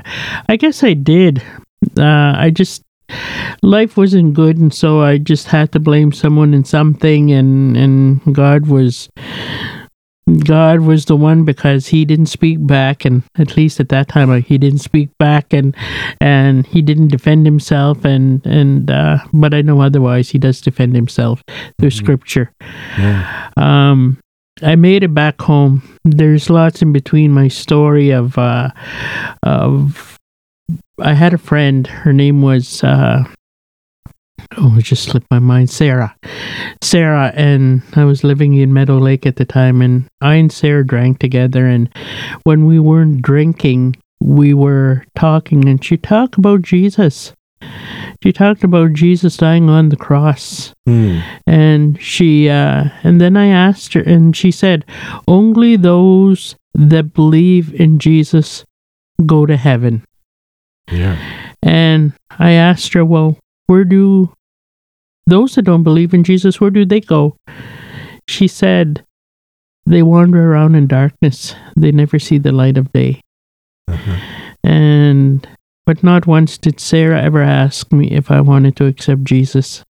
I 0.48 0.56
guess 0.56 0.82
I 0.82 0.94
did. 0.94 1.42
Uh, 1.98 2.32
I 2.36 2.50
just 2.50 2.82
life 3.62 3.96
wasn't 3.98 4.32
good, 4.32 4.56
and 4.56 4.72
so 4.72 5.02
I 5.02 5.18
just 5.18 5.48
had 5.48 5.70
to 5.72 5.78
blame 5.80 6.12
someone 6.12 6.54
and 6.54 6.66
something, 6.66 7.30
and 7.30 7.76
and 7.76 8.20
God 8.34 8.66
was. 8.66 9.08
God 10.44 10.80
was 10.80 11.04
the 11.04 11.16
one 11.16 11.44
because 11.44 11.88
he 11.88 12.04
didn't 12.06 12.26
speak 12.26 12.66
back, 12.66 13.04
and 13.04 13.22
at 13.36 13.56
least 13.58 13.78
at 13.78 13.90
that 13.90 14.08
time, 14.08 14.42
he 14.42 14.56
didn't 14.56 14.78
speak 14.78 15.10
back, 15.18 15.52
and 15.52 15.76
and 16.20 16.66
he 16.66 16.80
didn't 16.80 17.08
defend 17.08 17.44
himself, 17.46 18.04
and 18.06 18.44
and 18.46 18.90
uh, 18.90 19.18
but 19.34 19.52
I 19.52 19.60
know 19.60 19.82
otherwise 19.82 20.30
he 20.30 20.38
does 20.38 20.60
defend 20.62 20.94
himself 20.94 21.42
through 21.78 21.90
Mhm. 21.90 21.92
Scripture. 21.92 22.50
Yeah. 22.98 23.50
Um, 23.58 24.18
I 24.62 24.76
made 24.76 25.02
it 25.02 25.12
back 25.12 25.42
home. 25.42 25.82
There's 26.04 26.48
lots 26.48 26.80
in 26.80 26.92
between 26.92 27.32
my 27.32 27.48
story 27.48 28.10
of 28.10 28.38
uh, 28.38 28.70
of 29.42 30.16
I 31.00 31.12
had 31.12 31.34
a 31.34 31.38
friend. 31.38 31.86
Her 31.86 32.12
name 32.14 32.40
was 32.40 32.82
uh, 32.82 33.24
oh, 34.58 34.76
it 34.78 34.84
just 34.84 35.04
slipped 35.04 35.30
my 35.30 35.38
mind. 35.38 35.70
Sarah, 35.70 36.14
Sarah, 36.82 37.32
and 37.34 37.82
I 37.96 38.04
was 38.04 38.24
living 38.24 38.54
in 38.54 38.72
Meadow 38.72 38.98
Lake 38.98 39.26
at 39.26 39.36
the 39.36 39.44
time, 39.44 39.80
and 39.82 40.06
I 40.20 40.34
and 40.36 40.50
Sarah 40.52 40.86
drank 40.86 41.18
together. 41.18 41.66
And 41.66 41.88
when 42.44 42.66
we 42.66 42.78
weren't 42.78 43.22
drinking, 43.22 43.96
we 44.20 44.54
were 44.54 45.04
talking, 45.16 45.68
and 45.68 45.82
she 45.84 45.96
talked 45.96 46.36
about 46.36 46.62
Jesus. 46.62 47.32
She 48.22 48.32
talked 48.32 48.64
about 48.64 48.92
Jesus 48.92 49.36
dying 49.36 49.68
on 49.70 49.88
the 49.88 49.96
cross 49.96 50.72
Hmm. 50.86 51.20
and 51.46 52.00
she 52.02 52.48
uh 52.50 52.90
and 53.02 53.20
then 53.22 53.38
i 53.38 53.46
asked 53.46 53.94
her 53.94 54.02
and 54.02 54.36
she 54.36 54.50
said 54.50 54.84
only 55.26 55.76
those 55.76 56.56
that 56.74 57.14
believe 57.14 57.72
in 57.80 57.98
jesus 57.98 58.66
go 59.24 59.46
to 59.46 59.56
heaven 59.56 60.04
Yeah. 60.90 61.16
and 61.62 62.12
i 62.38 62.50
asked 62.52 62.92
her 62.92 63.02
well 63.04 63.38
where 63.66 63.84
do 63.84 64.30
those 65.26 65.54
that 65.54 65.62
don't 65.62 65.82
believe 65.82 66.12
in 66.14 66.24
jesus 66.24 66.60
where 66.60 66.70
do 66.70 66.84
they 66.84 67.00
go 67.00 67.36
she 68.28 68.46
said 68.48 69.04
they 69.86 70.02
wander 70.02 70.50
around 70.52 70.74
in 70.74 70.86
darkness 70.86 71.54
they 71.76 71.92
never 71.92 72.18
see 72.18 72.38
the 72.38 72.52
light 72.52 72.76
of 72.78 72.92
day 72.92 73.20
Uh-huh. 73.88 74.16
and 74.62 75.46
but 75.86 76.02
not 76.02 76.26
once 76.26 76.56
did 76.56 76.80
Sarah 76.80 77.20
ever 77.22 77.42
ask 77.42 77.92
me 77.92 78.10
if 78.10 78.30
I 78.30 78.40
wanted 78.40 78.74
to 78.76 78.86
accept 78.86 79.22
Jesus. 79.24 79.84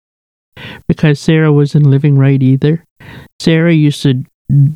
Because 0.88 1.20
Sarah 1.20 1.52
wasn't 1.52 1.84
living 1.84 2.16
right 2.16 2.42
either. 2.42 2.82
Sarah 3.38 3.74
used 3.74 4.02
to 4.04 4.24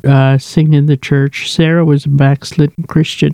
uh, 0.05 0.37
sing 0.37 0.73
in 0.75 0.85
the 0.85 0.95
church. 0.95 1.51
Sarah 1.51 1.83
was 1.83 2.05
a 2.05 2.09
backslidden 2.09 2.83
Christian. 2.83 3.33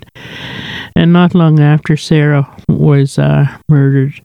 And 0.96 1.12
not 1.12 1.36
long 1.36 1.60
after, 1.60 1.98
Sarah 1.98 2.48
was 2.70 3.20
uh, 3.20 3.48
murdered. 3.68 4.22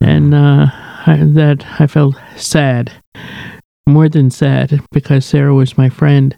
And 0.00 0.34
uh, 0.34 0.66
That 1.06 1.64
I 1.80 1.86
felt 1.86 2.16
sad. 2.36 2.92
More 3.88 4.08
than 4.08 4.30
sad, 4.30 4.80
because 4.92 5.26
Sarah 5.26 5.54
was 5.54 5.76
my 5.76 5.88
friend. 5.88 6.36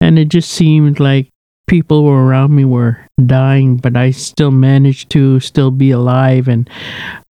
And 0.00 0.18
it 0.18 0.28
just 0.28 0.50
seemed 0.50 1.00
like 1.00 1.28
people 1.66 2.08
around 2.08 2.54
me 2.54 2.64
were 2.64 3.04
dying, 3.26 3.76
but 3.76 3.96
I 3.96 4.12
still 4.12 4.52
managed 4.52 5.10
to 5.10 5.40
still 5.40 5.70
be 5.70 5.90
alive. 5.90 6.46
And 6.48 6.70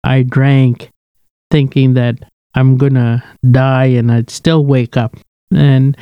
I 0.04 0.22
drank 0.22 0.90
thinking 1.50 1.94
that 1.94 2.16
I'm 2.54 2.76
gonna 2.76 3.24
die 3.50 3.86
and 3.86 4.12
I'd 4.12 4.30
still 4.30 4.64
wake 4.64 4.96
up. 4.96 5.16
And 5.52 5.96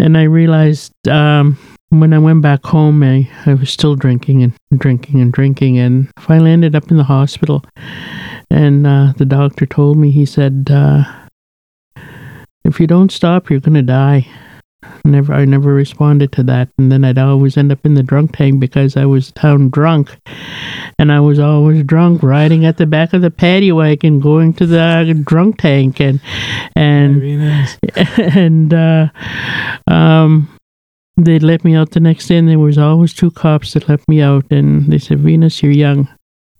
and 0.00 0.18
I 0.18 0.24
realized 0.24 0.92
um, 1.08 1.56
when 1.90 2.12
I 2.12 2.18
went 2.18 2.42
back 2.42 2.64
home, 2.64 3.02
I, 3.02 3.30
I 3.46 3.54
was 3.54 3.70
still 3.70 3.94
drinking 3.94 4.42
and 4.42 4.52
drinking 4.76 5.20
and 5.20 5.32
drinking, 5.32 5.78
and 5.78 6.10
finally 6.18 6.50
ended 6.50 6.74
up 6.74 6.90
in 6.90 6.96
the 6.96 7.04
hospital. 7.04 7.64
And 8.54 8.86
uh, 8.86 9.14
the 9.16 9.24
doctor 9.24 9.66
told 9.66 9.98
me, 9.98 10.12
he 10.12 10.24
said, 10.24 10.68
uh, 10.70 11.02
"If 12.64 12.78
you 12.78 12.86
don't 12.86 13.10
stop, 13.10 13.50
you're 13.50 13.58
gonna 13.58 13.82
die." 13.82 14.28
Never, 15.04 15.34
I 15.34 15.44
never 15.44 15.74
responded 15.74 16.30
to 16.32 16.44
that, 16.44 16.68
and 16.78 16.92
then 16.92 17.04
I'd 17.04 17.18
always 17.18 17.56
end 17.56 17.72
up 17.72 17.84
in 17.84 17.94
the 17.94 18.02
drunk 18.04 18.36
tank 18.36 18.60
because 18.60 18.96
I 18.96 19.06
was 19.06 19.32
town 19.32 19.70
drunk, 19.70 20.16
and 21.00 21.10
I 21.10 21.18
was 21.18 21.40
always 21.40 21.82
drunk, 21.82 22.22
riding 22.22 22.64
at 22.64 22.76
the 22.76 22.86
back 22.86 23.12
of 23.12 23.22
the 23.22 23.30
paddy 23.32 23.72
wagon, 23.72 24.20
going 24.20 24.52
to 24.54 24.66
the 24.66 25.20
drunk 25.26 25.58
tank, 25.58 26.00
and 26.00 26.20
and 26.76 27.38
nice. 27.40 27.76
and 28.36 28.72
uh, 28.72 29.08
um, 29.88 30.48
they 31.16 31.40
let 31.40 31.64
me 31.64 31.74
out 31.74 31.90
the 31.90 31.98
next 31.98 32.28
day, 32.28 32.36
and 32.36 32.48
there 32.48 32.60
was 32.60 32.78
always 32.78 33.14
two 33.14 33.32
cops 33.32 33.72
that 33.72 33.88
let 33.88 34.06
me 34.06 34.20
out, 34.20 34.44
and 34.52 34.92
they 34.92 34.98
said, 34.98 35.18
"Venus, 35.18 35.60
you're 35.60 35.72
young. 35.72 36.06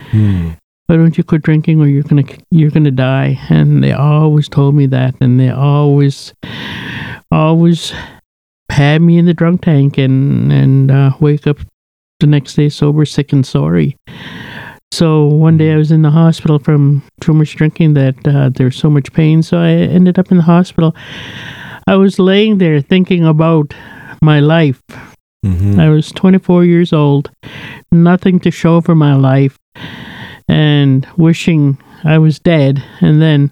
Hmm. 0.00 0.54
Why 0.86 0.96
don't 0.96 1.16
you 1.16 1.24
quit 1.24 1.42
drinking, 1.42 1.80
or 1.80 1.86
you're 1.86 2.02
gonna 2.02 2.24
you're 2.50 2.70
gonna 2.70 2.90
die?" 2.90 3.38
And 3.48 3.82
they 3.82 3.92
always 3.92 4.48
told 4.48 4.74
me 4.74 4.86
that, 4.86 5.14
and 5.20 5.40
they 5.40 5.50
always 5.50 6.32
always 7.30 7.92
had 8.70 9.02
me 9.02 9.18
in 9.18 9.26
the 9.26 9.34
drunk 9.34 9.62
tank, 9.62 9.98
and 9.98 10.52
and 10.52 10.90
uh, 10.90 11.12
wake 11.20 11.46
up 11.46 11.58
the 12.20 12.26
next 12.26 12.54
day 12.54 12.68
sober, 12.68 13.04
sick, 13.04 13.32
and 13.32 13.46
sorry. 13.46 13.96
So 14.92 15.24
one 15.26 15.56
day 15.56 15.72
I 15.72 15.76
was 15.76 15.90
in 15.90 16.02
the 16.02 16.10
hospital 16.10 16.58
from 16.60 17.02
too 17.20 17.32
much 17.34 17.56
drinking 17.56 17.94
that 17.94 18.14
uh, 18.28 18.50
there 18.50 18.66
was 18.66 18.76
so 18.76 18.88
much 18.88 19.12
pain. 19.12 19.42
So 19.42 19.58
I 19.58 19.70
ended 19.70 20.18
up 20.18 20.30
in 20.30 20.36
the 20.36 20.44
hospital. 20.44 20.94
I 21.88 21.96
was 21.96 22.18
laying 22.18 22.58
there 22.58 22.80
thinking 22.80 23.24
about 23.24 23.74
my 24.22 24.38
life. 24.40 24.80
Mhm. 25.44 25.78
I 25.80 25.90
was 25.90 26.12
24 26.12 26.64
years 26.64 26.92
old, 26.92 27.30
nothing 27.92 28.38
to 28.40 28.50
show 28.50 28.80
for 28.80 28.94
my 28.94 29.14
life, 29.14 29.58
and 30.48 31.06
wishing 31.16 31.78
I 32.04 32.18
was 32.18 32.38
dead. 32.38 32.82
And 33.00 33.20
then 33.22 33.50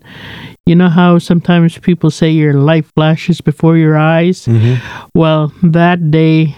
you 0.67 0.75
know 0.75 0.89
how 0.89 1.19
sometimes 1.19 1.79
people 1.79 2.11
say 2.11 2.31
your 2.31 2.55
life 2.55 2.91
flashes 2.95 3.41
before 3.41 3.77
your 3.77 3.97
eyes? 3.97 4.47
Mhm. 4.47 4.79
Well, 5.15 5.53
that 5.63 6.11
day, 6.11 6.55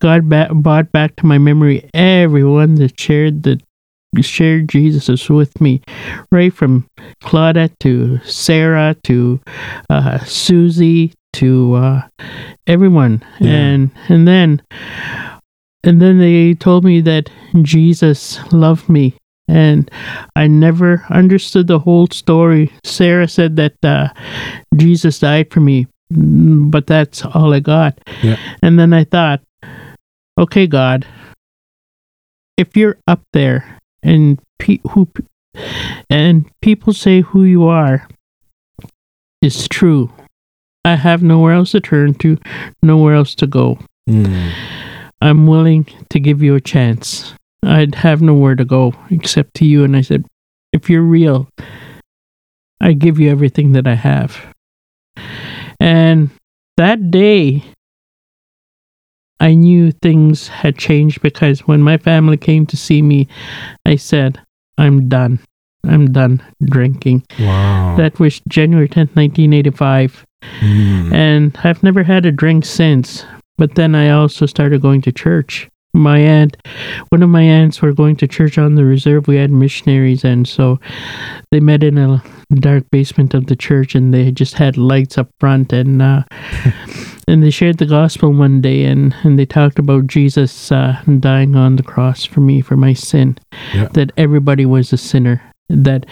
God 0.00 0.28
ba- 0.28 0.50
brought 0.54 0.92
back 0.92 1.16
to 1.16 1.26
my 1.26 1.38
memory 1.38 1.88
everyone 1.94 2.76
that 2.76 2.98
shared 3.00 3.42
the 3.42 3.60
shared 4.22 4.68
Jesus 4.70 5.28
with 5.28 5.60
me, 5.60 5.82
right 6.32 6.52
from 6.54 6.86
Claudette 7.22 7.78
to 7.80 8.18
Sarah 8.24 8.96
to 9.04 9.40
uh, 9.90 10.18
Susie 10.24 11.12
to 11.34 11.74
uh, 11.74 12.02
everyone, 12.66 13.22
Yeah. 13.40 13.50
and 13.50 13.90
and 14.08 14.26
then 14.26 14.62
and 15.84 16.00
then 16.00 16.18
they 16.18 16.54
told 16.54 16.84
me 16.84 17.02
that 17.02 17.28
Jesus 17.60 18.40
loved 18.52 18.88
me. 18.88 19.14
And 19.48 19.90
I 20.34 20.46
never 20.48 21.04
understood 21.10 21.68
the 21.68 21.78
whole 21.78 22.08
story. 22.08 22.72
Sarah 22.84 23.28
said 23.28 23.56
that 23.56 23.84
uh, 23.84 24.08
Jesus 24.74 25.20
died 25.20 25.52
for 25.52 25.60
me, 25.60 25.86
mm, 26.12 26.70
but 26.70 26.86
that's 26.86 27.24
all 27.24 27.54
I 27.54 27.60
got. 27.60 27.98
Yeah. 28.22 28.36
And 28.62 28.78
then 28.78 28.92
I 28.92 29.04
thought, 29.04 29.40
okay, 30.38 30.66
God, 30.66 31.06
if 32.56 32.76
you're 32.76 32.98
up 33.06 33.22
there 33.32 33.78
and 34.02 34.40
pe- 34.58 34.80
who 34.90 35.08
and 36.10 36.50
people 36.60 36.92
say 36.92 37.20
who 37.20 37.44
you 37.44 37.66
are 37.66 38.08
is 39.40 39.68
true, 39.68 40.10
I 40.84 40.96
have 40.96 41.22
nowhere 41.22 41.52
else 41.52 41.72
to 41.72 41.80
turn 41.80 42.14
to, 42.14 42.38
nowhere 42.82 43.14
else 43.14 43.34
to 43.36 43.46
go. 43.46 43.78
Mm. 44.08 44.52
I'm 45.20 45.46
willing 45.46 45.86
to 46.10 46.20
give 46.20 46.42
you 46.42 46.54
a 46.54 46.60
chance. 46.60 47.34
I'd 47.62 47.94
have 47.96 48.22
nowhere 48.22 48.54
to 48.54 48.64
go 48.64 48.94
except 49.10 49.54
to 49.54 49.64
you. 49.66 49.84
And 49.84 49.96
I 49.96 50.00
said, 50.02 50.24
if 50.72 50.88
you're 50.90 51.02
real, 51.02 51.48
I 52.80 52.92
give 52.92 53.18
you 53.18 53.30
everything 53.30 53.72
that 53.72 53.86
I 53.86 53.94
have. 53.94 54.38
And 55.80 56.30
that 56.76 57.10
day, 57.10 57.64
I 59.40 59.54
knew 59.54 59.92
things 59.92 60.48
had 60.48 60.78
changed 60.78 61.20
because 61.20 61.60
when 61.60 61.82
my 61.82 61.98
family 61.98 62.36
came 62.36 62.66
to 62.66 62.76
see 62.76 63.02
me, 63.02 63.28
I 63.84 63.96
said, 63.96 64.40
I'm 64.78 65.08
done. 65.08 65.38
I'm 65.84 66.10
done 66.12 66.42
drinking. 66.64 67.24
Wow. 67.38 67.94
That 67.96 68.18
was 68.18 68.40
January 68.48 68.88
10th, 68.88 69.14
1985 69.16 70.24
Mm. 70.60 71.12
and 71.12 71.58
I've 71.64 71.82
never 71.82 72.04
had 72.04 72.24
a 72.24 72.30
drink 72.30 72.64
since. 72.66 73.24
But 73.58 73.74
then 73.74 73.94
I 73.96 74.10
also 74.10 74.46
started 74.46 74.80
going 74.82 75.00
to 75.02 75.10
church. 75.10 75.68
My 75.96 76.18
aunt, 76.18 76.56
one 77.08 77.22
of 77.22 77.30
my 77.30 77.42
aunts, 77.42 77.80
were 77.80 77.92
going 77.92 78.16
to 78.16 78.28
church 78.28 78.58
on 78.58 78.74
the 78.74 78.84
reserve. 78.84 79.26
We 79.28 79.36
had 79.36 79.50
missionaries, 79.50 80.24
and 80.24 80.46
so 80.46 80.78
they 81.50 81.60
met 81.60 81.82
in 81.82 81.96
a 81.98 82.22
dark 82.54 82.84
basement 82.90 83.34
of 83.34 83.46
the 83.46 83.56
church, 83.56 83.94
and 83.94 84.12
they 84.12 84.30
just 84.30 84.54
had 84.54 84.76
lights 84.76 85.16
up 85.18 85.28
front, 85.40 85.72
and 85.72 86.02
uh, 86.02 86.22
and 87.28 87.42
they 87.42 87.50
shared 87.50 87.78
the 87.78 87.86
gospel 87.86 88.32
one 88.32 88.60
day, 88.60 88.84
and 88.84 89.14
and 89.24 89.38
they 89.38 89.46
talked 89.46 89.78
about 89.78 90.06
Jesus 90.06 90.70
uh, 90.70 91.00
dying 91.20 91.56
on 91.56 91.76
the 91.76 91.82
cross 91.82 92.24
for 92.24 92.40
me 92.40 92.60
for 92.60 92.76
my 92.76 92.92
sin, 92.92 93.38
Yeah. 93.74 93.88
that 93.94 94.12
everybody 94.16 94.66
was 94.66 94.92
a 94.92 94.98
sinner. 94.98 95.42
That 95.68 96.06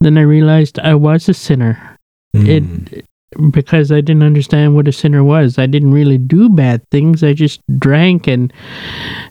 then 0.00 0.18
I 0.18 0.22
realized 0.22 0.78
I 0.80 0.94
was 0.94 1.28
a 1.28 1.34
sinner 1.34 1.88
Mm. 2.34 2.48
it 2.92 3.04
because 3.50 3.90
I 3.92 4.00
didn't 4.00 4.22
understand 4.22 4.74
what 4.74 4.88
a 4.88 4.92
sinner 4.92 5.22
was. 5.24 5.58
I 5.58 5.66
didn't 5.66 5.92
really 5.92 6.18
do 6.18 6.48
bad 6.48 6.82
things. 6.90 7.22
I 7.22 7.32
just 7.32 7.60
drank 7.78 8.26
and 8.26 8.52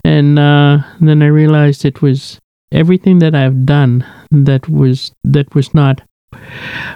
and 0.04 0.40
uh, 0.40 0.80
then 1.00 1.22
I 1.22 1.28
realized 1.28 1.86
it 1.86 2.02
was 2.02 2.40
everything 2.72 3.20
that 3.20 3.36
I've 3.36 3.66
done 3.66 4.06
that 4.32 4.68
was 4.70 5.12
that 5.24 5.54
was 5.56 5.74
not 5.74 6.02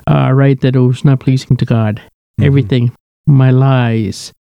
uh, 0.07 0.31
right. 0.33 0.59
That 0.61 0.75
it 0.75 0.79
was 0.79 1.03
not 1.05 1.19
pleasing 1.19 1.57
to 1.57 1.65
God. 1.65 2.01
Mhm. 2.39 2.45
Everything, 2.45 2.91
my 3.27 3.51
lies, 3.51 4.33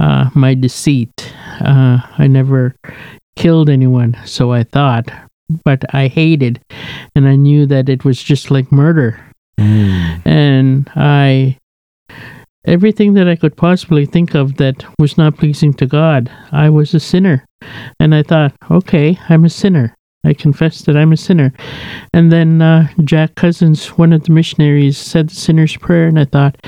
uh, 0.00 0.30
my 0.34 0.54
deceit. 0.54 1.32
Uh, 1.60 2.00
I 2.18 2.26
never 2.26 2.74
killed 3.36 3.68
anyone, 3.70 4.16
so 4.24 4.52
I 4.52 4.62
thought, 4.64 5.10
but 5.64 5.84
I 5.94 6.08
hated, 6.08 6.60
and 7.14 7.26
I 7.28 7.36
knew 7.36 7.66
that 7.66 7.88
it 7.88 8.04
was 8.04 8.22
just 8.22 8.50
like 8.50 8.70
murder 8.72 9.18
Mm. 9.60 10.26
and 10.26 10.90
I 10.96 11.58
everything 12.64 13.14
that 13.14 13.28
I 13.28 13.36
could 13.36 13.56
possibly 13.56 14.06
think 14.06 14.34
of 14.34 14.56
that 14.56 14.84
was 14.98 15.18
not 15.18 15.36
pleasing 15.36 15.74
to 15.74 15.86
God, 15.86 16.30
I 16.50 16.70
was 16.70 16.94
a 16.94 17.00
sinner. 17.00 17.44
And 18.00 18.14
I 18.14 18.22
thought, 18.22 18.54
okay, 18.70 19.18
I'm 19.28 19.44
a 19.44 19.50
sinner. 19.50 19.94
I 20.24 20.34
confess 20.34 20.82
that 20.82 20.96
I'm 20.96 21.12
a 21.12 21.16
sinner. 21.16 21.52
And 22.12 22.30
then 22.30 22.62
uh, 22.62 22.88
Jack 23.02 23.34
Cousins, 23.34 23.88
one 23.98 24.12
of 24.12 24.22
the 24.22 24.32
missionaries, 24.32 24.96
said 24.96 25.30
the 25.30 25.34
sinner's 25.34 25.76
prayer, 25.76 26.06
and 26.06 26.18
I 26.18 26.26
thought, 26.26 26.64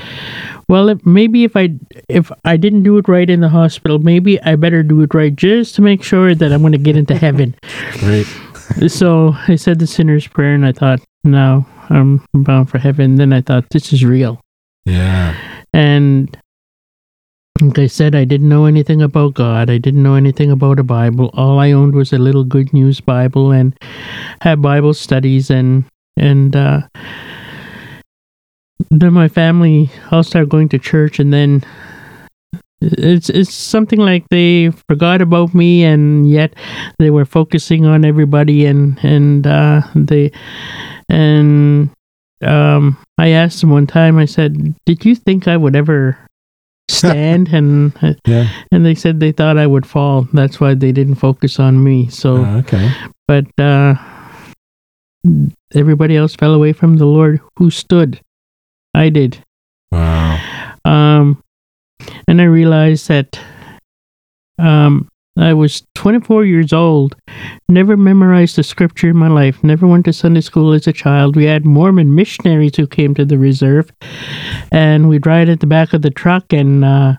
well, 0.67 0.89
if, 0.89 1.05
maybe 1.05 1.45
if 1.45 1.55
I 1.55 1.69
if 2.09 2.31
I 2.43 2.57
didn't 2.57 2.83
do 2.83 2.97
it 2.97 3.07
right 3.07 3.29
in 3.29 3.39
the 3.39 3.47
hospital, 3.47 3.99
maybe 3.99 4.41
I 4.41 4.55
better 4.55 4.83
do 4.83 5.01
it 5.03 5.13
right 5.13 5.33
just 5.33 5.75
to 5.75 5.81
make 5.81 6.03
sure 6.03 6.35
that 6.35 6.51
I'm 6.51 6.61
going 6.61 6.73
to 6.73 6.77
get 6.77 6.97
into 6.97 7.15
heaven. 7.15 7.55
Right. 8.03 8.25
so 8.87 9.33
I 9.47 9.55
said 9.55 9.79
the 9.79 9.87
sinner's 9.87 10.27
prayer, 10.27 10.53
and 10.53 10.65
I 10.65 10.73
thought, 10.73 10.99
now 11.23 11.65
I'm 11.89 12.25
bound 12.33 12.69
for 12.69 12.77
heaven. 12.77 13.15
Then 13.15 13.31
I 13.31 13.41
thought, 13.41 13.69
this 13.69 13.93
is 13.93 14.03
real. 14.03 14.41
Yeah. 14.85 15.54
And 15.75 16.37
like 17.59 17.79
I 17.79 17.87
said, 17.87 18.15
I 18.15 18.23
didn't 18.23 18.47
know 18.47 18.65
anything 18.65 19.01
about 19.01 19.33
God. 19.33 19.69
I 19.69 19.77
didn't 19.77 20.03
know 20.03 20.15
anything 20.15 20.49
about 20.49 20.79
a 20.79 20.83
Bible. 20.83 21.31
All 21.33 21.59
I 21.59 21.73
owned 21.73 21.95
was 21.95 22.13
a 22.13 22.17
little 22.17 22.45
Good 22.45 22.71
News 22.71 23.01
Bible 23.01 23.51
and 23.51 23.77
had 24.39 24.61
Bible 24.61 24.93
studies 24.93 25.49
and 25.49 25.83
and 26.15 26.55
uh, 26.55 26.81
then 28.89 29.11
my 29.11 29.27
family 29.27 29.91
all 30.11 30.23
started 30.23 30.49
going 30.49 30.69
to 30.69 30.79
church 30.79 31.19
and 31.19 31.33
then 31.33 31.61
it's 32.81 33.29
it's 33.29 33.53
something 33.53 33.99
like 33.99 34.23
they 34.29 34.69
forgot 34.87 35.21
about 35.21 35.53
me 35.53 35.83
and 35.83 36.29
yet 36.29 36.53
they 36.99 37.09
were 37.09 37.25
focusing 37.25 37.85
on 37.85 38.05
everybody 38.05 38.65
and 38.65 38.97
and 39.03 39.45
uh, 39.45 39.81
they 39.93 40.31
and 41.09 41.89
um, 42.41 42.97
I 43.17 43.29
asked 43.29 43.61
them 43.61 43.69
one 43.71 43.87
time. 43.87 44.17
I 44.17 44.25
said, 44.25 44.75
"Did 44.85 45.05
you 45.05 45.15
think 45.15 45.47
I 45.47 45.57
would 45.57 45.75
ever 45.75 46.17
stand?" 46.89 47.47
and 47.53 47.93
Yeah. 48.25 48.49
and 48.71 48.85
they 48.85 48.95
said 48.95 49.19
they 49.19 49.31
thought 49.31 49.57
I 49.57 49.67
would 49.67 49.85
fall. 49.85 50.27
That's 50.33 50.59
why 50.59 50.73
they 50.75 50.91
didn't 50.91 51.15
focus 51.15 51.59
on 51.59 51.83
me. 51.83 52.07
So, 52.09 52.37
Oh, 52.45 52.57
okay. 52.57 52.91
but 53.27 53.45
uh, 53.59 53.95
everybody 55.73 56.15
else 56.17 56.35
fell 56.35 56.53
away 56.53 56.73
from 56.73 56.97
the 56.97 57.05
Lord. 57.05 57.39
Who 57.57 57.69
stood? 57.71 58.19
I 58.93 59.09
did. 59.09 59.39
Wow. 59.91 60.39
Um, 60.85 61.41
and 62.27 62.41
I 62.41 62.45
realized 62.45 63.07
that 63.07 63.39
um, 64.59 65.07
I 65.37 65.53
was 65.53 65.83
24 65.95 66.45
years 66.45 66.71
old, 66.71 67.15
never 67.67 67.97
memorized 67.97 68.55
the 68.55 68.63
scripture 68.63 69.09
in 69.09 69.17
my 69.17 69.27
life, 69.27 69.61
never 69.63 69.85
went 69.85 70.05
to 70.05 70.13
Sunday 70.13 70.41
school 70.41 70.71
as 70.71 70.87
a 70.87 70.93
child. 70.93 71.35
We 71.35 71.45
had 71.45 71.65
Mormon 71.65 72.15
missionaries 72.15 72.77
who 72.77 72.87
came 72.87 73.13
to 73.15 73.25
the 73.25 73.37
reserve, 73.37 73.91
and 74.71 75.09
we'd 75.09 75.25
ride 75.25 75.49
at 75.49 75.59
the 75.59 75.67
back 75.67 75.93
of 75.93 76.03
the 76.03 76.09
truck, 76.09 76.53
and 76.53 76.85
uh, 76.85 77.15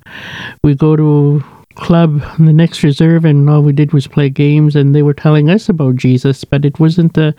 we 0.65 0.75
go 0.75 0.97
to 0.97 1.43
a 1.71 1.75
club 1.75 2.23
in 2.39 2.47
the 2.47 2.55
next 2.55 2.83
reserve 2.83 3.27
and 3.27 3.51
all 3.51 3.61
we 3.61 3.73
did 3.73 3.93
was 3.93 4.07
play 4.07 4.31
games 4.31 4.75
and 4.75 4.95
they 4.95 5.03
were 5.03 5.13
telling 5.13 5.51
us 5.51 5.69
about 5.69 5.95
Jesus 5.97 6.43
but 6.43 6.65
it 6.65 6.81
wasn't 6.81 7.13
the 7.13 7.35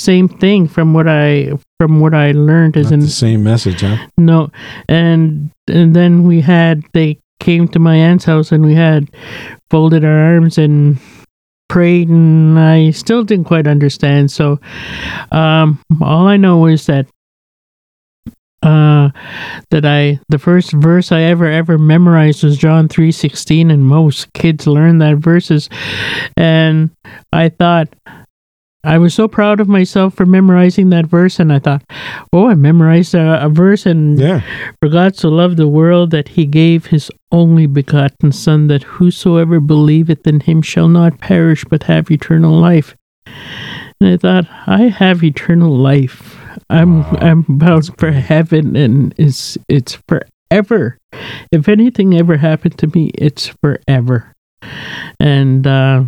same 0.00 0.26
thing 0.26 0.66
from 0.66 0.92
what 0.92 1.06
I 1.06 1.52
from 1.78 2.00
what 2.00 2.12
I 2.12 2.32
learned 2.32 2.76
as 2.76 2.86
Not 2.86 2.94
in 2.94 3.00
the 3.00 3.08
same 3.08 3.44
message, 3.44 3.82
huh? 3.82 3.96
no, 4.18 4.50
and 4.88 5.52
and 5.68 5.94
then 5.94 6.24
we 6.26 6.40
had 6.40 6.82
they 6.94 7.18
came 7.40 7.68
to 7.68 7.78
my 7.78 7.96
aunt's 7.96 8.24
house 8.24 8.52
and 8.52 8.64
we 8.64 8.74
had 8.74 9.10
folded 9.70 10.04
our 10.04 10.34
arms 10.34 10.58
and 10.58 10.98
prayed 11.68 12.08
and 12.08 12.58
I 12.58 12.90
still 12.90 13.24
didn't 13.24 13.46
quite 13.46 13.66
understand. 13.66 14.30
So 14.30 14.60
um 15.32 15.80
all 16.00 16.26
I 16.28 16.36
know 16.36 16.66
is 16.66 16.86
that 16.86 17.06
uh 18.62 19.10
that 19.70 19.84
I 19.84 20.18
the 20.28 20.38
first 20.38 20.72
verse 20.72 21.12
I 21.12 21.22
ever 21.22 21.46
ever 21.46 21.78
memorized 21.78 22.42
was 22.42 22.56
John 22.56 22.88
3:16 22.88 23.70
and 23.70 23.84
most 23.84 24.32
kids 24.32 24.66
learn 24.66 24.98
that 24.98 25.16
verses 25.18 25.68
and 26.36 26.90
I 27.32 27.50
thought 27.50 27.88
I 28.86 28.98
was 28.98 29.14
so 29.14 29.26
proud 29.28 29.60
of 29.60 29.68
myself 29.68 30.14
for 30.14 30.24
memorizing 30.26 30.90
that 30.90 31.06
verse 31.06 31.40
and 31.40 31.52
I 31.52 31.58
thought 31.58 31.82
oh 32.32 32.48
I 32.48 32.54
memorized 32.54 33.14
a, 33.14 33.44
a 33.44 33.48
verse 33.48 33.84
and 33.86 34.18
Yeah. 34.18 34.40
for 34.80 34.88
God 34.88 35.16
so 35.16 35.28
loved 35.28 35.56
the 35.56 35.68
world 35.68 36.10
that 36.12 36.28
he 36.28 36.46
gave 36.46 36.86
his 36.86 37.10
only 37.32 37.66
begotten 37.66 38.32
Son, 38.32 38.68
that 38.68 38.84
whosoever 38.84 39.60
believeth 39.60 40.26
in 40.26 40.40
him 40.40 40.62
shall 40.62 40.88
not 40.88 41.18
perish 41.20 41.64
but 41.68 41.82
have 41.84 42.10
eternal 42.10 42.54
life. 42.58 42.94
And 44.00 44.10
I 44.14 44.16
thought, 44.16 44.46
I 44.66 44.82
have 44.88 45.24
eternal 45.24 45.74
life. 45.76 46.36
I'm 46.70 47.02
Wow. 47.02 47.18
I'm 47.20 47.42
bound 47.48 47.90
for 47.98 48.10
heaven 48.12 48.76
and 48.76 49.14
it's 49.18 49.58
it's 49.68 49.98
forever. 50.08 50.96
If 51.52 51.68
anything 51.68 52.14
ever 52.18 52.36
happened 52.36 52.78
to 52.78 52.86
me, 52.88 53.10
it's 53.14 53.48
forever. 53.62 54.32
And 55.20 55.66
uh 55.66 56.04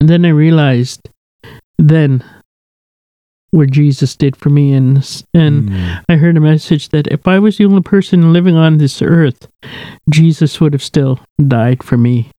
and 0.00 0.08
then 0.08 0.24
I 0.24 0.30
realized 0.30 1.08
then 1.78 2.24
what 3.52 3.70
Jesus 3.70 4.14
did 4.16 4.36
for 4.36 4.48
me, 4.50 4.72
and 4.72 4.96
and 5.34 5.70
Mm. 5.70 6.04
I 6.08 6.16
heard 6.16 6.36
a 6.36 6.40
message 6.40 6.90
that 6.90 7.06
if 7.08 7.26
I 7.26 7.38
was 7.38 7.56
the 7.58 7.64
only 7.64 7.82
person 7.82 8.32
living 8.32 8.56
on 8.56 8.78
this 8.78 9.02
earth, 9.02 9.48
Jesus 10.08 10.60
would 10.60 10.72
have 10.72 10.82
still 10.84 11.18
died 11.48 11.82
for 11.82 11.96
me. 11.96 12.30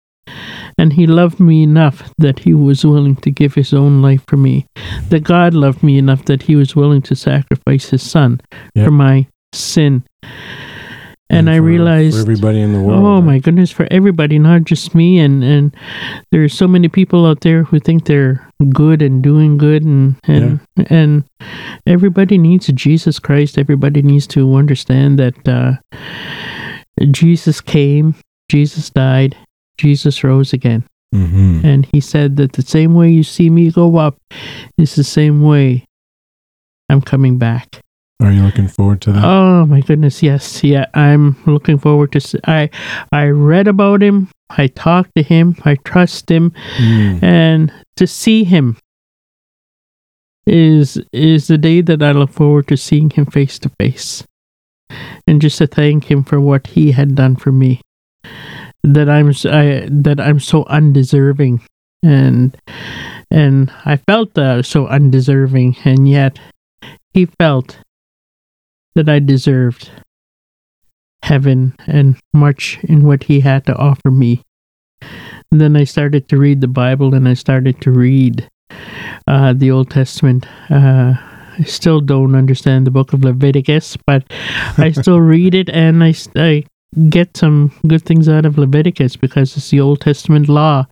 And 0.78 0.92
he 0.92 1.06
loved 1.08 1.40
me 1.40 1.64
enough 1.64 2.12
that 2.18 2.38
he 2.40 2.54
was 2.54 2.84
willing 2.84 3.16
to 3.16 3.30
give 3.32 3.54
his 3.54 3.74
own 3.74 4.00
life 4.00 4.22
for 4.28 4.36
me. 4.36 4.66
That 5.08 5.24
God 5.24 5.52
loved 5.54 5.82
me 5.82 5.98
enough 5.98 6.24
that 6.26 6.42
he 6.44 6.54
was 6.54 6.76
willing 6.76 7.02
to 7.02 7.16
sacrifice 7.16 7.90
his 7.90 8.02
son 8.02 8.40
Yep. 8.76 8.84
for 8.86 8.90
my 8.92 9.26
sin. 9.52 10.04
And, 11.30 11.48
I 11.48 11.56
realized 11.56 12.16
for 12.16 12.22
everybody 12.22 12.60
in 12.60 12.72
the 12.72 12.80
world. 12.80 13.04
Oh 13.04 13.14
right? 13.14 13.24
my 13.24 13.38
goodness, 13.38 13.70
for 13.70 13.86
everybody, 13.90 14.38
not 14.38 14.64
just 14.64 14.94
me. 14.94 15.18
And 15.20 15.44
and 15.44 15.74
there's 16.32 16.52
so 16.52 16.66
many 16.66 16.88
people 16.88 17.24
out 17.24 17.40
there 17.42 17.62
who 17.62 17.78
think 17.78 18.06
they're 18.06 18.44
good 18.70 19.00
and 19.00 19.22
doing 19.22 19.56
good, 19.56 19.84
and 19.84 20.16
and 20.24 20.60
and 20.90 21.24
everybody 21.86 22.36
needs 22.36 22.66
Jesus 22.66 23.18
Christ. 23.20 23.58
Everybody 23.58 24.02
needs 24.02 24.26
to 24.28 24.54
understand 24.56 25.18
that 25.20 25.48
uh, 25.48 25.74
Jesus 27.10 27.60
came, 27.60 28.14
Jesus 28.50 28.90
died, 28.90 29.36
Jesus 29.78 30.22
rose 30.24 30.52
again, 30.52 30.84
Mhm. 31.14 31.64
and 31.64 31.86
He 31.92 32.00
said 32.00 32.36
that 32.36 32.52
the 32.54 32.62
same 32.62 32.94
way 32.94 33.10
you 33.10 33.22
see 33.22 33.50
me 33.50 33.70
go 33.70 33.96
up 33.96 34.16
is 34.76 34.94
the 34.96 35.04
same 35.04 35.42
way 35.42 35.86
I'm 36.88 37.00
coming 37.00 37.38
back. 37.38 37.80
Are 38.20 38.30
you 38.30 38.42
looking 38.42 38.68
forward 38.68 39.00
to 39.02 39.12
that? 39.12 39.24
Oh 39.24 39.64
my 39.66 39.80
goodness, 39.80 40.22
yes, 40.22 40.62
yeah. 40.62 40.86
I'm 40.94 41.36
looking 41.46 41.78
forward 41.78 42.12
to. 42.12 42.40
I 42.44 42.68
I 43.12 43.28
read 43.28 43.66
about 43.66 44.02
him. 44.02 44.28
I 44.50 44.66
talked 44.66 45.14
to 45.16 45.22
him. 45.22 45.56
I 45.64 45.76
trust 45.84 46.30
him, 46.30 46.52
Mm. 46.78 47.22
and 47.22 47.72
to 47.96 48.06
see 48.06 48.44
him 48.44 48.76
is 50.46 50.98
is 51.12 51.46
the 51.48 51.58
day 51.58 51.80
that 51.80 52.02
I 52.02 52.12
look 52.12 52.30
forward 52.30 52.68
to 52.68 52.76
seeing 52.76 53.10
him 53.10 53.26
face 53.26 53.58
to 53.60 53.70
face, 53.80 54.24
and 55.26 55.40
just 55.40 55.58
to 55.58 55.66
thank 55.66 56.10
him 56.10 56.22
for 56.24 56.40
what 56.40 56.66
he 56.68 56.92
had 56.92 57.14
done 57.14 57.36
for 57.36 57.52
me. 57.52 57.80
That 58.82 59.08
I'm 59.08 59.28
I, 59.44 59.88
that 59.90 60.20
I'm 60.20 60.40
so 60.40 60.64
undeserving, 60.64 61.62
and 62.02 62.56
and 63.30 63.72
I 63.84 63.96
felt 63.96 64.36
uh, 64.36 64.62
so 64.62 64.86
undeserving, 64.88 65.76
and 65.84 66.08
yet 66.08 66.38
he 67.14 67.26
felt 67.26 67.78
that 68.94 69.08
I 69.08 69.18
deserved 69.18 69.90
heaven 71.22 71.74
and 71.86 72.16
much 72.32 72.78
in 72.84 73.04
what 73.04 73.24
he 73.24 73.40
had 73.40 73.66
to 73.66 73.76
offer 73.76 74.10
me. 74.10 74.42
And 75.50 75.60
then 75.60 75.76
I 75.76 75.84
started 75.84 76.28
to 76.28 76.38
read 76.38 76.60
the 76.60 76.68
Bible 76.68 77.14
and 77.14 77.28
I 77.28 77.34
started 77.34 77.80
to 77.82 77.90
read 77.90 78.48
uh, 79.26 79.52
the 79.52 79.70
Old 79.70 79.90
Testament. 79.90 80.46
Uh, 80.70 81.14
I 81.58 81.62
still 81.64 82.00
don't 82.00 82.34
understand 82.34 82.86
the 82.86 82.90
book 82.90 83.12
of 83.12 83.24
Leviticus, 83.24 83.96
but 84.06 84.24
I 84.78 84.92
still 85.00 85.20
read 85.20 85.54
it 85.54 85.68
and 85.68 86.02
I, 86.02 86.14
I 86.36 86.64
get 87.08 87.36
some 87.36 87.72
good 87.86 88.02
things 88.02 88.28
out 88.28 88.46
of 88.46 88.58
Leviticus 88.58 89.16
because 89.16 89.56
it's 89.56 89.70
the 89.70 89.80
Old 89.80 90.00
Testament 90.00 90.48
law. 90.48 90.86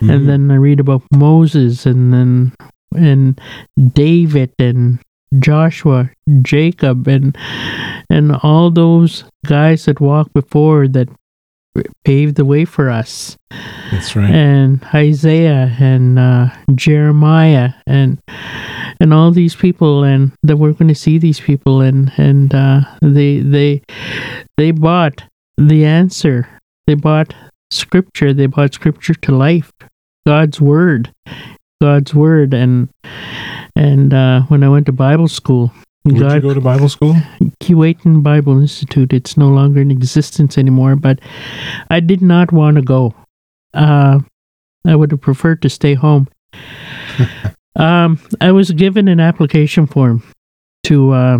Mhm. 0.00 0.12
And 0.12 0.28
then 0.28 0.50
I 0.50 0.56
read 0.56 0.80
about 0.80 1.02
Moses 1.12 1.86
and 1.86 2.12
then 2.12 2.52
and 2.94 3.40
David 3.94 4.52
and 4.58 4.98
Joshua, 5.38 6.10
Jacob, 6.42 7.08
and 7.08 7.36
and 8.10 8.36
all 8.42 8.70
those 8.70 9.24
guys 9.46 9.84
that 9.86 10.00
walked 10.00 10.32
before 10.34 10.88
that 10.88 11.08
paved 12.04 12.36
the 12.36 12.44
way 12.44 12.64
for 12.64 12.90
us, 12.90 13.36
That's 13.90 14.14
right. 14.14 14.30
and 14.30 14.84
Isaiah 14.94 15.74
and 15.80 16.18
uh, 16.18 16.48
Jeremiah 16.74 17.70
and 17.86 18.18
and 19.00 19.14
all 19.14 19.30
these 19.30 19.56
people, 19.56 20.04
and 20.04 20.32
that 20.42 20.58
we're 20.58 20.72
going 20.72 20.88
to 20.88 20.94
see 20.94 21.18
these 21.18 21.40
people, 21.40 21.80
and 21.80 22.12
and 22.16 22.54
uh, 22.54 22.82
they 23.00 23.38
they 23.40 23.82
they 24.56 24.70
bought 24.70 25.22
the 25.56 25.84
answer. 25.84 26.48
They 26.86 26.94
bought 26.94 27.34
scripture. 27.70 28.32
They 28.34 28.46
bought 28.46 28.74
scripture 28.74 29.14
to 29.14 29.32
life, 29.32 29.72
God's 30.26 30.60
word, 30.60 31.12
God's 31.80 32.14
word, 32.14 32.52
and 32.52 32.88
and 33.76 34.12
uh, 34.12 34.42
when 34.42 34.62
I 34.62 34.68
went 34.68 34.86
to 34.86 34.92
Bible 34.92 35.28
school, 35.28 35.72
Would 36.04 36.16
you 36.16 36.40
go 36.40 36.54
to 36.54 36.60
Bible 36.60 36.88
school? 36.88 37.16
Key-Way-Tin 37.60 38.22
Bible 38.22 38.60
Institute. 38.60 39.12
It's 39.12 39.36
no 39.36 39.48
longer 39.48 39.80
in 39.80 39.90
existence 39.90 40.58
anymore, 40.58 40.96
but 40.96 41.20
I 41.90 42.00
did 42.00 42.22
not 42.22 42.52
want 42.52 42.76
to 42.76 42.82
go. 42.82 43.14
Uh, 43.72 44.20
I 44.86 44.96
would 44.96 45.10
have 45.12 45.20
preferred 45.20 45.62
to 45.62 45.68
stay 45.68 45.94
home. 45.94 46.28
um, 47.76 48.18
I 48.40 48.52
was 48.52 48.70
given 48.72 49.08
an 49.08 49.20
application 49.20 49.86
form 49.86 50.22
to 50.84 51.12
uh, 51.12 51.38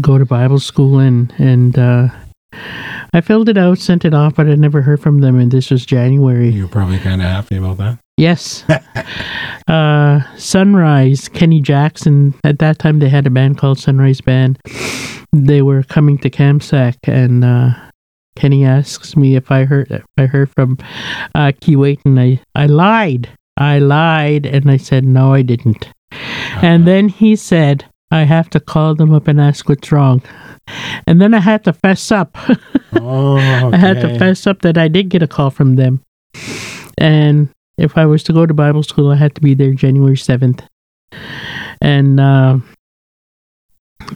go 0.00 0.18
to 0.18 0.24
Bible 0.24 0.58
school, 0.60 0.98
and 0.98 1.32
and 1.38 1.78
uh, 1.78 2.08
I 2.52 3.20
filled 3.20 3.48
it 3.48 3.58
out, 3.58 3.78
sent 3.78 4.04
it 4.04 4.14
off, 4.14 4.36
but 4.36 4.46
I 4.46 4.54
never 4.54 4.82
heard 4.82 5.00
from 5.00 5.20
them. 5.20 5.38
And 5.38 5.50
this 5.50 5.70
was 5.70 5.84
January. 5.84 6.50
You're 6.50 6.68
probably 6.68 6.98
kind 6.98 7.20
of 7.20 7.28
happy 7.28 7.56
about 7.56 7.78
that. 7.78 7.98
Yes. 8.16 8.64
uh, 9.68 10.20
Sunrise, 10.36 11.28
Kenny 11.28 11.60
Jackson. 11.60 12.34
At 12.44 12.58
that 12.58 12.78
time, 12.78 12.98
they 12.98 13.08
had 13.08 13.26
a 13.26 13.30
band 13.30 13.58
called 13.58 13.78
Sunrise 13.78 14.20
Band. 14.20 14.58
They 15.32 15.62
were 15.62 15.82
coming 15.84 16.18
to 16.18 16.30
Kamsack, 16.30 16.96
and 17.04 17.44
uh, 17.44 17.70
Kenny 18.36 18.64
asks 18.64 19.16
me 19.16 19.36
if 19.36 19.50
I 19.50 19.64
heard 19.64 19.90
if 19.90 20.04
I 20.18 20.26
heard 20.26 20.50
from 20.50 20.76
uh, 21.34 21.52
Kuwait, 21.60 22.00
and 22.04 22.18
I 22.18 22.40
I 22.54 22.66
lied. 22.66 23.30
I 23.56 23.78
lied, 23.78 24.44
and 24.44 24.70
I 24.70 24.76
said 24.76 25.04
no, 25.04 25.32
I 25.32 25.42
didn't. 25.42 25.88
And 26.62 26.86
then 26.86 27.08
he 27.08 27.36
said, 27.36 27.86
I 28.10 28.24
have 28.24 28.50
to 28.50 28.60
call 28.60 28.94
them 28.94 29.14
up 29.14 29.28
and 29.28 29.40
ask 29.40 29.68
what's 29.68 29.92
wrong. 29.92 30.22
And 31.06 31.20
then 31.20 31.34
I 31.34 31.40
had 31.40 31.64
to 31.64 31.72
fess 31.72 32.10
up. 32.12 32.36
Oh, 32.92 33.36
I 33.36 33.76
had 33.76 34.00
to 34.00 34.18
fess 34.18 34.48
up 34.48 34.62
that 34.62 34.76
I 34.76 34.88
did 34.88 35.10
get 35.10 35.22
a 35.22 35.28
call 35.28 35.50
from 35.50 35.76
them. 35.76 36.02
And 36.98 37.48
if 37.78 37.96
I 37.96 38.04
was 38.04 38.24
to 38.24 38.32
go 38.32 38.46
to 38.46 38.52
Bible 38.52 38.82
school, 38.82 39.12
I 39.12 39.14
had 39.14 39.36
to 39.36 39.40
be 39.40 39.54
there 39.54 39.72
January 39.74 40.16
7th. 40.16 40.66
And 41.80 42.18
uh, 42.18 42.58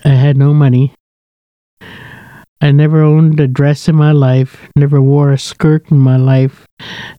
I 0.04 0.08
had 0.08 0.36
no 0.36 0.52
money. 0.52 0.92
I 2.60 2.72
never 2.72 3.02
owned 3.02 3.38
a 3.40 3.46
dress 3.46 3.88
in 3.88 3.94
my 3.94 4.12
life, 4.12 4.68
never 4.74 5.00
wore 5.00 5.32
a 5.32 5.38
skirt 5.38 5.90
in 5.90 5.98
my 5.98 6.16
life. 6.16 6.66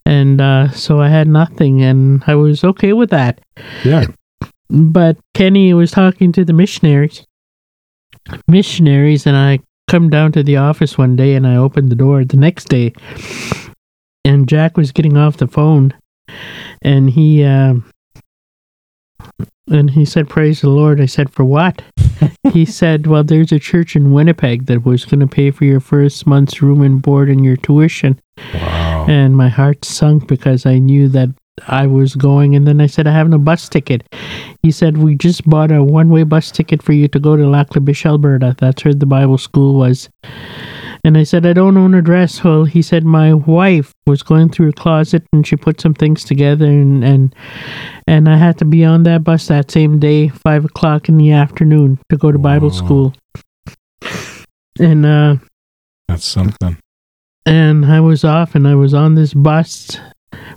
And 0.06 0.42
uh, 0.42 0.72
so 0.72 1.00
I 1.00 1.10
had 1.10 1.28
nothing, 1.28 1.84
and 1.84 2.24
I 2.26 2.36
was 2.36 2.64
okay 2.64 2.94
with 2.94 3.12
that. 3.12 3.42
Yeah. 3.84 4.08
But 4.70 5.18
Kenny 5.36 5.74
was 5.74 5.92
talking 5.92 6.32
to 6.32 6.44
the 6.44 6.54
missionaries, 6.54 7.26
missionaries, 8.48 9.26
and 9.26 9.36
I 9.36 9.60
come 9.88 10.10
down 10.10 10.32
to 10.34 10.44
the 10.44 10.58
office 10.58 10.98
one 10.98 11.16
day 11.16 11.36
and 11.36 11.46
I 11.46 11.56
opened 11.56 11.90
the 11.90 11.96
door 11.96 12.24
the 12.26 12.38
next 12.38 12.70
day, 12.70 12.94
and 14.24 14.48
Jack 14.48 14.78
was 14.78 14.92
getting 14.92 15.18
off 15.18 15.38
the 15.38 15.48
phone, 15.48 15.94
and 16.82 17.10
he 17.10 17.44
uh, 17.44 17.76
and 19.70 19.90
he 19.92 20.06
said, 20.06 20.30
"Praise 20.30 20.62
the 20.62 20.70
Lord." 20.70 21.02
I 21.02 21.06
said, 21.06 21.30
"For 21.30 21.44
what?" 21.44 21.82
he 22.52 22.66
said, 22.66 23.08
"Well, 23.08 23.24
there's 23.24 23.52
a 23.52 23.60
church 23.60 23.96
in 23.96 24.12
Winnipeg 24.12 24.66
that 24.68 24.86
was 24.86 25.06
going 25.06 25.22
to 25.22 25.28
pay 25.28 25.52
for 25.52 25.66
your 25.66 25.80
first 25.80 26.28
month's 26.28 26.62
room 26.62 26.82
and 26.82 27.02
board 27.02 27.30
and 27.30 27.44
your 27.44 27.58
tuition." 27.58 28.20
Wow. 28.54 29.06
and 29.08 29.38
my 29.38 29.48
heart 29.48 29.86
sunk 29.86 30.28
because 30.28 30.66
I 30.66 30.78
knew 30.78 31.08
that 31.10 31.30
I 31.68 31.88
was 31.88 32.16
going. 32.16 32.56
And 32.56 32.68
then 32.68 32.82
I 32.82 32.88
said, 32.88 33.08
I 33.08 33.12
have 33.14 33.30
no 33.30 33.38
bus 33.38 33.70
ticket. 33.70 34.04
He 34.62 34.72
said, 34.72 34.98
We 34.98 35.16
just 35.16 35.48
bought 35.50 35.72
a 35.72 35.84
one 35.84 36.10
way 36.10 36.24
bus 36.24 36.52
ticket 36.52 36.84
for 36.84 36.92
you 36.94 37.08
to 37.10 37.20
go 37.20 37.36
to 37.36 37.48
Lac 37.48 37.76
La 37.76 37.80
Biche, 37.82 38.06
Alberta. 38.06 38.56
That's 38.60 38.84
where 38.84 38.94
the 38.94 39.06
Bible 39.06 39.38
school 39.38 39.76
was. 39.76 40.10
And 41.04 41.18
I 41.20 41.24
said, 41.24 41.46
I 41.46 41.54
don't 41.54 41.78
own 41.78 41.94
a 41.94 42.02
dress. 42.02 42.44
Well, 42.44 42.66
he 42.66 42.82
said, 42.82 43.06
My 43.06 43.34
wife 43.34 43.94
was 44.08 44.24
going 44.24 44.50
through 44.50 44.70
a 44.70 44.74
closet 44.74 45.24
and 45.32 45.46
she 45.46 45.56
put 45.56 45.80
some 45.80 45.94
things 45.94 46.24
together 46.24 46.66
and, 46.66 47.04
and, 47.04 47.36
and 48.08 48.28
I 48.28 48.38
had 48.38 48.58
to 48.58 48.66
be 48.66 48.84
on 48.84 49.04
that 49.04 49.24
bus 49.24 49.48
that 49.48 49.70
same 49.72 50.00
day, 50.00 50.30
five 50.30 50.66
o'clock 50.66 51.08
in 51.08 51.18
the 51.18 51.32
afternoon 51.32 52.00
to 52.10 52.18
go 52.18 52.32
to 52.32 52.40
Bible 52.40 52.70
Wow. 52.70 52.74
school. 52.74 53.14
And, 54.80 55.06
uh, 55.06 55.36
That's 56.08 56.26
something. 56.26 56.78
and 57.46 57.86
I 57.86 58.00
was 58.00 58.24
off 58.26 58.56
and 58.56 58.68
I 58.68 58.76
was 58.76 58.94
on 58.94 59.16
this 59.16 59.34
bus 59.34 59.98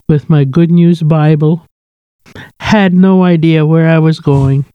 with 0.08 0.28
my 0.30 0.44
Good 0.44 0.70
News 0.70 1.02
Bible. 1.02 1.64
Had 2.60 2.92
no 2.92 3.24
idea 3.24 3.64
where 3.64 3.88
I 3.88 3.98
was 3.98 4.20
going. 4.20 4.66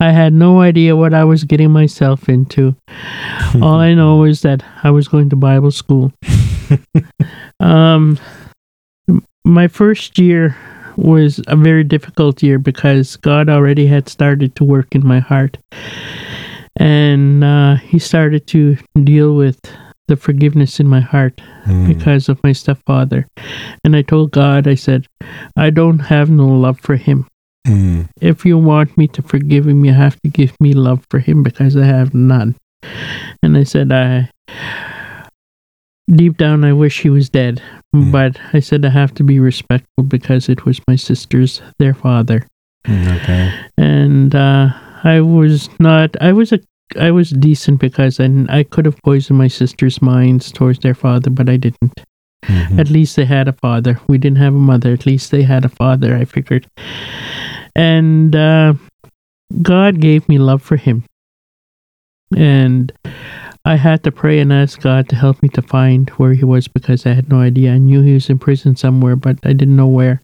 I 0.00 0.10
had 0.10 0.32
no 0.32 0.60
idea 0.60 0.96
what 0.96 1.14
I 1.14 1.24
was 1.24 1.44
getting 1.44 1.70
myself 1.70 2.28
into. 2.28 2.74
All 3.62 3.76
I 3.76 3.94
know 3.94 4.24
is 4.24 4.42
that 4.42 4.62
I 4.82 4.90
was 4.90 5.08
going 5.08 5.30
to 5.30 5.36
Bible 5.36 5.70
school. 5.70 6.12
um, 7.60 8.18
my 9.44 9.68
first 9.68 10.18
year 10.18 10.56
was 10.96 11.40
a 11.46 11.56
very 11.56 11.84
difficult 11.84 12.42
year 12.42 12.58
because 12.58 13.16
God 13.16 13.48
already 13.48 13.86
had 13.86 14.08
started 14.08 14.54
to 14.56 14.64
work 14.64 14.94
in 14.94 15.06
my 15.06 15.20
heart. 15.20 15.58
And 16.76 17.44
uh, 17.44 17.76
He 17.76 17.98
started 17.98 18.46
to 18.48 18.76
deal 19.04 19.34
with 19.34 19.60
the 20.10 20.16
forgiveness 20.18 20.80
in 20.82 20.86
my 20.90 21.00
heart 21.00 21.40
Mm. 21.66 21.86
because 21.86 22.28
of 22.28 22.42
my 22.42 22.52
stepfather. 22.52 23.26
And 23.84 23.94
I 23.94 24.02
told 24.02 24.32
God, 24.34 24.66
I 24.66 24.74
said, 24.74 25.06
I 25.56 25.70
don't 25.70 26.00
have 26.10 26.28
no 26.30 26.48
love 26.48 26.78
for 26.82 26.96
him. 26.96 27.26
Mm. 27.68 28.08
if 28.20 28.44
you 28.48 28.56
want 28.56 28.96
me 28.96 29.06
to 29.08 29.20
forgive 29.22 29.68
him, 29.68 29.84
you 29.84 29.92
have 29.92 30.16
to 30.24 30.28
give 30.32 30.52
me 30.64 30.72
love 30.72 31.04
for 31.10 31.20
him 31.20 31.42
because 31.44 31.76
I 31.76 31.84
have 31.84 32.14
none. 32.14 32.56
And 33.44 33.52
I 33.56 33.64
said, 33.64 33.92
I 33.92 34.30
deep 36.10 36.36
down, 36.38 36.64
I 36.64 36.72
wish 36.72 37.00
he 37.02 37.10
was 37.10 37.28
dead, 37.28 37.62
Mm. 37.94 38.10
but 38.12 38.40
I 38.52 38.60
said 38.60 38.84
I 38.84 38.88
have 38.90 39.12
to 39.14 39.22
be 39.24 39.38
respectful 39.38 40.04
because 40.08 40.48
it 40.48 40.64
was 40.64 40.80
my 40.88 40.96
sister's, 40.96 41.60
their 41.78 41.94
father, 41.94 42.46
Mm, 42.88 43.06
Okay. 43.20 43.52
and 43.76 44.34
uh, 44.34 44.70
I 45.04 45.20
was 45.20 45.68
not. 45.78 46.16
I 46.20 46.32
was 46.32 46.52
a. 46.52 46.58
I 46.98 47.10
was 47.10 47.30
decent 47.30 47.80
because 47.80 48.18
I, 48.20 48.28
I 48.48 48.62
could 48.64 48.84
have 48.84 49.00
poisoned 49.04 49.38
my 49.38 49.48
sister's 49.48 50.00
minds 50.02 50.50
towards 50.50 50.80
their 50.80 50.94
father, 50.94 51.30
but 51.30 51.48
I 51.48 51.56
didn't. 51.56 51.92
Mhm. 52.44 52.78
At 52.78 52.90
least 52.90 53.16
they 53.16 53.26
had 53.26 53.48
a 53.48 53.52
father. 53.52 54.00
We 54.08 54.18
didn't 54.18 54.38
have 54.38 54.54
a 54.54 54.58
mother. 54.58 54.92
At 54.92 55.06
least 55.06 55.30
they 55.30 55.42
had 55.42 55.64
a 55.64 55.68
father, 55.68 56.16
I 56.16 56.24
figured. 56.24 56.66
And 57.76 58.34
uh, 58.34 58.74
God 59.62 60.00
gave 60.00 60.28
me 60.28 60.38
love 60.38 60.62
for 60.62 60.76
him. 60.76 61.04
And 62.36 62.92
I 63.64 63.76
had 63.76 64.02
to 64.04 64.12
pray 64.12 64.38
and 64.38 64.52
ask 64.52 64.80
God 64.80 65.08
to 65.10 65.16
help 65.16 65.42
me 65.42 65.48
to 65.50 65.62
find 65.62 66.08
where 66.10 66.32
he 66.32 66.44
was 66.44 66.66
because 66.66 67.04
I 67.04 67.12
had 67.12 67.28
no 67.28 67.40
idea. 67.40 67.74
I 67.74 67.78
knew 67.78 68.00
he 68.00 68.14
was 68.14 68.30
in 68.30 68.38
prison 68.38 68.74
somewhere, 68.74 69.16
but 69.16 69.38
I 69.44 69.52
didn't 69.52 69.76
know 69.76 69.86
where. 69.88 70.22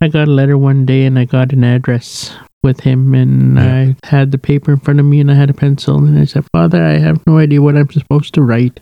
I 0.00 0.08
got 0.08 0.28
a 0.28 0.30
letter 0.30 0.58
one 0.58 0.84
day 0.84 1.04
and 1.06 1.18
I 1.18 1.24
got 1.24 1.52
an 1.52 1.64
address 1.64 2.36
with 2.62 2.80
him 2.80 3.14
and 3.14 3.56
Yeah. 3.56 3.92
I 4.02 4.06
had 4.06 4.30
the 4.30 4.38
paper 4.38 4.72
in 4.72 4.78
front 4.78 5.00
of 5.00 5.06
me 5.06 5.20
and 5.20 5.30
I 5.30 5.34
had 5.34 5.50
a 5.50 5.54
pencil 5.54 5.98
and 5.98 6.18
I 6.18 6.24
said, 6.24 6.44
Father, 6.52 6.82
I 6.82 6.98
have 6.98 7.20
no 7.26 7.38
idea 7.38 7.62
what 7.62 7.76
I'm 7.76 7.90
supposed 7.90 8.34
to 8.34 8.42
write. 8.42 8.80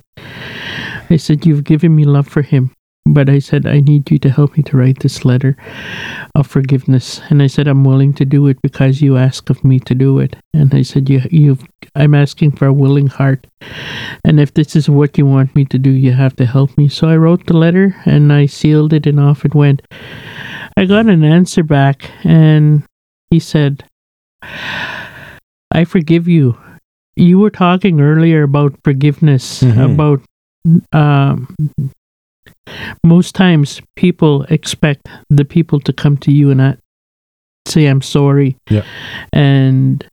I 1.09 1.17
said, 1.17 1.47
You've 1.47 1.65
given 1.65 1.95
me 1.97 2.05
love 2.05 2.29
for 2.29 2.43
him. 2.43 2.71
But 3.07 3.31
I 3.31 3.39
said, 3.39 3.67
I 3.67 3.81
need 3.81 4.11
you 4.11 4.19
to 4.19 4.31
help 4.31 4.57
me 4.59 4.63
to 4.65 4.77
write 4.77 5.01
this 5.01 5.25
letter 5.25 5.57
of 6.35 6.47
forgiveness. 6.47 7.21
And 7.31 7.43
I 7.43 7.47
said, 7.47 7.67
I'm 7.67 7.83
willing 7.83 8.13
to 8.15 8.27
do 8.27 8.47
it 8.47 8.61
because 8.63 9.01
you 9.01 9.17
ask 9.17 9.49
of 9.49 9.65
me 9.65 9.81
to 9.81 9.95
do 9.95 10.19
it. 10.19 10.37
And 10.53 10.73
I 10.75 10.83
said, 10.83 11.09
you, 11.09 11.23
you've, 11.31 11.65
I'm 11.97 12.15
asking 12.15 12.53
for 12.53 12.67
a 12.67 12.73
willing 12.75 13.07
heart. 13.07 13.47
And 14.23 14.39
if 14.39 14.53
this 14.53 14.77
is 14.77 14.89
what 14.91 15.17
you 15.17 15.25
want 15.25 15.57
me 15.57 15.65
to 15.65 15.79
do, 15.79 15.91
you 15.91 16.13
have 16.13 16.37
to 16.37 16.45
help 16.47 16.77
me. 16.77 16.89
So 16.89 17.09
I 17.09 17.17
wrote 17.17 17.47
the 17.47 17.57
letter 17.57 17.97
and 18.05 18.33
I 18.33 18.45
sealed 18.47 18.93
it 18.93 19.07
and 19.07 19.19
off 19.19 19.47
it 19.47 19.55
went. 19.55 19.81
I 20.77 20.85
got 20.85 21.07
an 21.07 21.25
answer 21.25 21.63
back 21.63 22.11
and 22.23 22.85
he 23.31 23.39
said, 23.39 23.85
I 24.43 25.85
forgive 25.87 26.27
you. 26.29 26.57
You 27.17 27.39
were 27.39 27.51
talking 27.51 28.01
earlier 28.01 28.43
about 28.43 28.75
forgiveness, 28.85 29.63
Mhm. 29.63 29.93
about 29.95 30.23
um, 30.93 31.55
most 33.05 33.35
times 33.35 33.81
people 33.97 34.45
expect 34.45 35.09
the 35.29 35.45
people 35.45 35.81
to 35.81 35.93
come 35.93 36.17
to 36.19 36.33
you 36.33 36.51
and 36.51 36.59
not 36.59 36.79
say 37.67 37.87
I'm 37.87 38.03
sorry. 38.03 38.57
Yeah. 38.69 38.85
And 39.33 40.05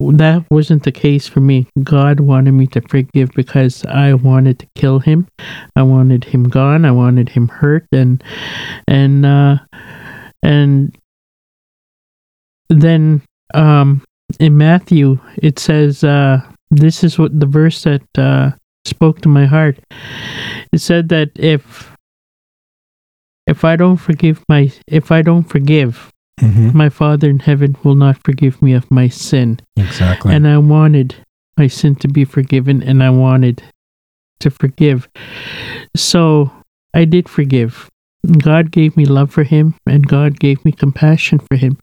that 0.00 0.44
wasn't 0.50 0.84
the 0.84 0.92
case 0.92 1.28
for 1.28 1.40
me. 1.40 1.66
God 1.82 2.20
wanted 2.20 2.52
me 2.52 2.66
to 2.68 2.80
forgive 2.80 3.30
because 3.34 3.84
I 3.86 4.14
wanted 4.14 4.58
to 4.60 4.66
kill 4.74 5.00
him. 5.00 5.26
I 5.74 5.82
wanted 5.82 6.24
him 6.24 6.44
gone. 6.44 6.84
I 6.84 6.92
wanted 6.92 7.28
him 7.30 7.48
hurt 7.48 7.86
and 7.92 8.22
and 8.88 9.26
uh 9.26 9.58
and 10.42 10.96
then 12.68 13.22
um 13.54 14.02
in 14.40 14.56
Matthew 14.58 15.18
it 15.42 15.58
says 15.58 16.02
uh 16.04 16.40
this 16.70 17.04
is 17.04 17.18
what 17.18 17.38
the 17.38 17.46
verse 17.46 17.84
that 17.84 18.02
uh 18.18 18.50
spoke 18.84 19.20
to 19.22 19.28
my 19.28 19.46
heart. 19.46 19.78
It 20.72 20.80
said 20.80 21.08
that 21.10 21.30
if 21.36 21.92
if 23.46 23.64
I 23.64 23.76
don't 23.76 23.96
forgive 23.98 24.42
my 24.48 24.72
if 24.86 25.10
I 25.12 25.22
don't 25.22 25.44
forgive, 25.44 26.10
Mhm. 26.40 26.74
my 26.74 26.88
Father 26.90 27.30
in 27.30 27.38
heaven 27.38 27.76
will 27.82 27.94
not 27.94 28.18
forgive 28.24 28.60
me 28.60 28.72
of 28.74 28.90
my 28.90 29.08
sin. 29.08 29.58
Exactly. 29.76 30.34
And 30.34 30.46
I 30.46 30.58
wanted 30.58 31.14
my 31.56 31.66
sin 31.68 31.94
to 31.96 32.08
be 32.08 32.24
forgiven 32.26 32.82
and 32.82 33.02
I 33.02 33.08
wanted 33.10 33.62
to 34.40 34.50
forgive. 34.50 35.08
So 35.96 36.50
I 36.92 37.04
did 37.06 37.28
forgive. 37.28 37.88
God 38.26 38.70
gave 38.70 38.96
me 38.96 39.04
love 39.04 39.30
for 39.30 39.44
him 39.44 39.74
and 39.86 40.06
God 40.06 40.40
gave 40.40 40.64
me 40.64 40.72
compassion 40.72 41.38
for 41.38 41.56
him. 41.56 41.78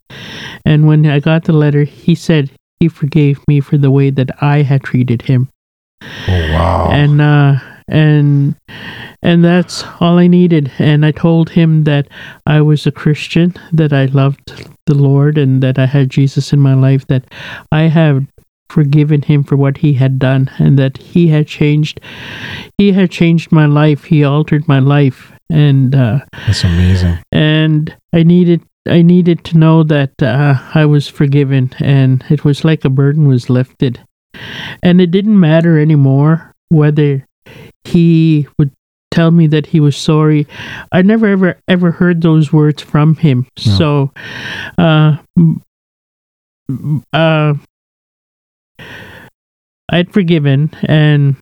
And 0.65 0.87
when 0.87 1.05
I 1.05 1.19
got 1.19 1.45
the 1.45 1.53
letter, 1.53 1.83
he 1.83 2.15
said 2.15 2.51
he 2.79 2.87
forgave 2.87 3.39
me 3.47 3.61
for 3.61 3.77
the 3.77 3.91
way 3.91 4.09
that 4.09 4.29
I 4.41 4.61
had 4.61 4.83
treated 4.83 5.23
him 5.23 5.49
oh 6.27 6.51
wow. 6.51 6.89
and 6.91 7.21
uh 7.21 7.55
and 7.87 8.55
and 9.21 9.43
that's 9.43 9.83
all 9.99 10.17
I 10.17 10.27
needed 10.27 10.71
and 10.79 11.05
I 11.05 11.11
told 11.11 11.49
him 11.49 11.83
that 11.83 12.07
I 12.45 12.61
was 12.61 12.85
a 12.85 12.91
Christian 12.91 13.53
that 13.71 13.93
I 13.93 14.05
loved 14.05 14.67
the 14.85 14.95
Lord 14.95 15.37
and 15.37 15.61
that 15.63 15.77
I 15.77 15.85
had 15.85 16.09
Jesus 16.09 16.53
in 16.53 16.59
my 16.59 16.73
life 16.73 17.07
that 17.07 17.25
I 17.71 17.83
have 17.83 18.25
forgiven 18.69 19.21
him 19.21 19.43
for 19.43 19.55
what 19.55 19.77
he 19.77 19.93
had 19.93 20.17
done 20.17 20.49
and 20.57 20.79
that 20.79 20.97
he 20.97 21.27
had 21.27 21.47
changed 21.47 21.99
he 22.77 22.91
had 22.93 23.11
changed 23.11 23.51
my 23.51 23.65
life 23.65 24.05
he 24.05 24.23
altered 24.23 24.67
my 24.67 24.79
life 24.79 25.32
and 25.53 25.93
uh 25.95 26.19
That's 26.47 26.63
amazing. 26.65 27.19
and 27.31 27.95
I 28.11 28.23
needed 28.23 28.61
I 28.89 29.01
needed 29.01 29.45
to 29.45 29.57
know 29.57 29.83
that 29.83 30.11
uh, 30.21 30.55
I 30.75 30.83
was 30.83 31.07
forgiven, 31.07 31.71
and 31.79 32.21
it 32.29 32.43
was 32.43 32.65
like 32.65 32.83
a 32.83 32.89
burden 32.89 33.29
was 33.29 33.49
lifted, 33.49 34.03
and 34.83 34.99
it 34.99 35.07
didn't 35.09 35.39
matter 35.39 35.79
anymore 35.79 36.51
whether 36.67 37.25
he 37.85 38.45
would 38.59 38.71
tell 39.09 39.31
me 39.31 39.47
that 39.47 39.67
he 39.67 39.79
was 39.79 39.95
sorry. 39.95 40.47
I 40.91 41.01
never 41.01 41.27
ever 41.27 41.57
ever 41.69 41.91
heard 41.91 42.21
those 42.21 42.51
words 42.51 42.81
from 42.83 43.15
him. 43.15 43.47
No. 43.65 43.71
So, 43.77 44.11
uh, 44.77 45.15
uh, 47.13 47.53
I'd 49.89 50.11
forgiven, 50.11 50.71
and 50.83 51.35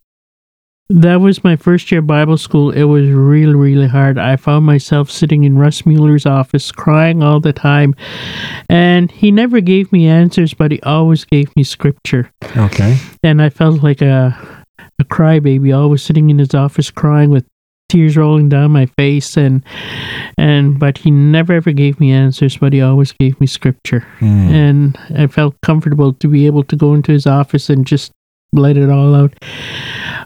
that 1.00 1.22
was 1.22 1.44
my 1.44 1.56
first 1.56 1.92
year 1.92 2.02
Bible 2.02 2.38
school. 2.38 2.72
It 2.72 2.84
was 2.84 3.08
really, 3.10 3.56
really 3.56 3.88
hard. 3.88 4.18
I 4.18 4.36
found 4.36 4.66
myself 4.66 5.10
sitting 5.10 5.44
in 5.44 5.58
Russ 5.58 5.86
Mueller's 5.86 6.26
office 6.26 6.72
crying 6.72 7.24
all 7.24 7.40
the 7.40 7.54
time. 7.54 7.96
And 8.70 9.10
he 9.12 9.32
never 9.32 9.62
gave 9.62 9.92
me 9.92 10.08
answers, 10.08 10.54
but 10.54 10.72
he 10.72 10.82
always 10.82 11.26
gave 11.26 11.56
me 11.56 11.64
scripture. 11.64 12.32
Okay. 12.58 12.98
And 13.24 13.42
I 13.42 13.50
felt 13.50 13.82
like 13.84 14.02
a, 14.02 14.38
a 15.00 15.04
crybaby, 15.06 15.76
always 15.76 16.04
sitting 16.04 16.30
in 16.30 16.40
his 16.40 16.54
office 16.54 16.92
crying 16.92 17.30
with 17.30 17.46
tears 17.90 18.16
rolling 18.16 18.48
down 18.48 18.72
my 18.72 18.86
face 18.98 19.36
and 19.36 19.62
and 20.38 20.80
but 20.80 20.98
he 20.98 21.12
never 21.12 21.52
ever 21.52 21.74
gave 21.74 22.00
me 22.00 22.10
answers 22.10 22.56
but 22.56 22.72
he 22.72 22.80
always 22.82 23.12
gave 23.12 23.38
me 23.42 23.46
scripture 23.46 24.08
Mm. 24.22 24.50
and 24.50 25.00
I 25.18 25.28
felt 25.28 25.60
comfortable 25.60 26.14
to 26.14 26.28
be 26.30 26.46
able 26.46 26.64
to 26.64 26.78
go 26.78 26.94
into 26.94 27.12
his 27.12 27.28
office 27.28 27.70
and 27.70 27.86
just 27.86 28.14
let 28.54 28.78
it 28.78 28.90
all 28.90 29.14
out. 29.14 29.34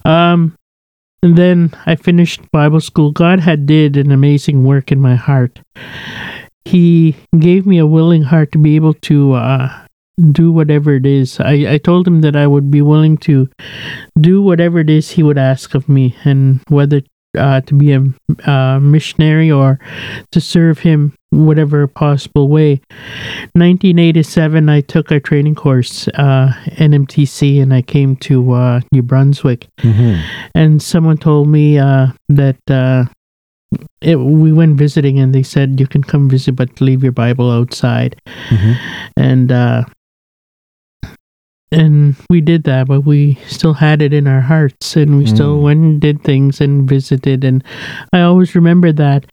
Um, 0.06 0.56
and 1.22 1.38
then 1.38 1.72
I 1.86 1.96
finished 1.96 2.52
Bible 2.52 2.80
school. 2.80 3.12
God 3.12 3.40
had 3.40 3.66
did 3.66 3.98
an 3.98 4.12
amazing 4.12 4.64
work 4.64 4.92
in 4.92 5.02
my 5.02 5.16
heart. 5.16 5.60
He 6.66 7.16
gave 7.38 7.66
me 7.66 7.80
a 7.80 7.88
willing 7.88 8.22
heart 8.22 8.52
to 8.52 8.60
be 8.60 8.76
able 8.76 8.94
to 9.10 9.34
uh, 9.34 9.86
do 10.32 10.52
whatever 10.52 10.96
it 10.96 11.06
is. 11.06 11.40
I, 11.40 11.74
I 11.74 11.78
told 11.78 12.08
him 12.08 12.22
that 12.22 12.36
I 12.36 12.48
would 12.48 12.70
be 12.70 12.82
willing 12.82 13.18
to 13.20 13.50
do 14.20 14.42
whatever 14.42 14.80
it 14.80 14.90
is 14.90 15.12
he 15.12 15.24
would 15.24 15.38
ask 15.38 15.74
of 15.74 15.90
me, 15.90 16.16
and 16.24 16.62
whether 16.70 17.02
uh, 17.38 17.62
to 17.62 17.74
be 17.74 17.92
a 17.92 18.04
uh, 18.50 18.80
missionary 18.80 19.52
or 19.52 19.80
to 20.32 20.40
serve 20.40 20.80
him 20.80 21.14
whatever 21.36 21.88
possible 21.88 22.48
way. 22.48 22.80
1987, 23.56 24.70
I 24.70 24.82
took 24.82 25.12
a 25.12 25.20
training 25.20 25.56
course, 25.56 26.08
uh, 26.16 26.54
NMTC, 26.78 27.62
and 27.62 27.74
I 27.74 27.82
came 27.82 28.16
to 28.28 28.52
uh, 28.54 28.80
New 28.92 29.02
Brunswick. 29.02 29.68
Mhm. 29.82 30.22
And 30.56 30.82
someone 30.82 31.18
told 31.18 31.48
me 31.50 31.78
uh, 31.78 32.08
that 32.30 32.58
uh, 32.70 33.06
it, 34.02 34.16
we 34.16 34.52
went 34.54 34.78
visiting, 34.78 35.20
and 35.20 35.34
they 35.36 35.44
said 35.44 35.80
you 35.80 35.88
can 35.88 36.04
come 36.04 36.30
visit, 36.30 36.56
but 36.56 36.80
leave 36.82 37.04
your 37.04 37.12
Bible 37.12 37.52
outside. 37.52 38.16
Mhm. 38.50 38.76
And 39.18 39.52
uh, 39.52 39.84
and 41.72 42.16
we 42.30 42.40
did 42.42 42.64
that, 42.66 42.88
but 42.88 43.02
we 43.02 43.38
still 43.48 43.74
had 43.74 44.02
it 44.02 44.14
in 44.14 44.28
our 44.28 44.40
hearts, 44.40 44.96
and 44.96 45.18
we 45.18 45.26
still 45.26 45.58
Mm. 45.58 45.64
went 45.64 45.80
and 45.82 46.00
did 46.02 46.24
things 46.24 46.62
and 46.62 46.88
visited. 46.88 47.44
And 47.44 47.64
I 48.14 48.22
always 48.22 48.56
remember 48.56 48.94
that. 48.94 49.26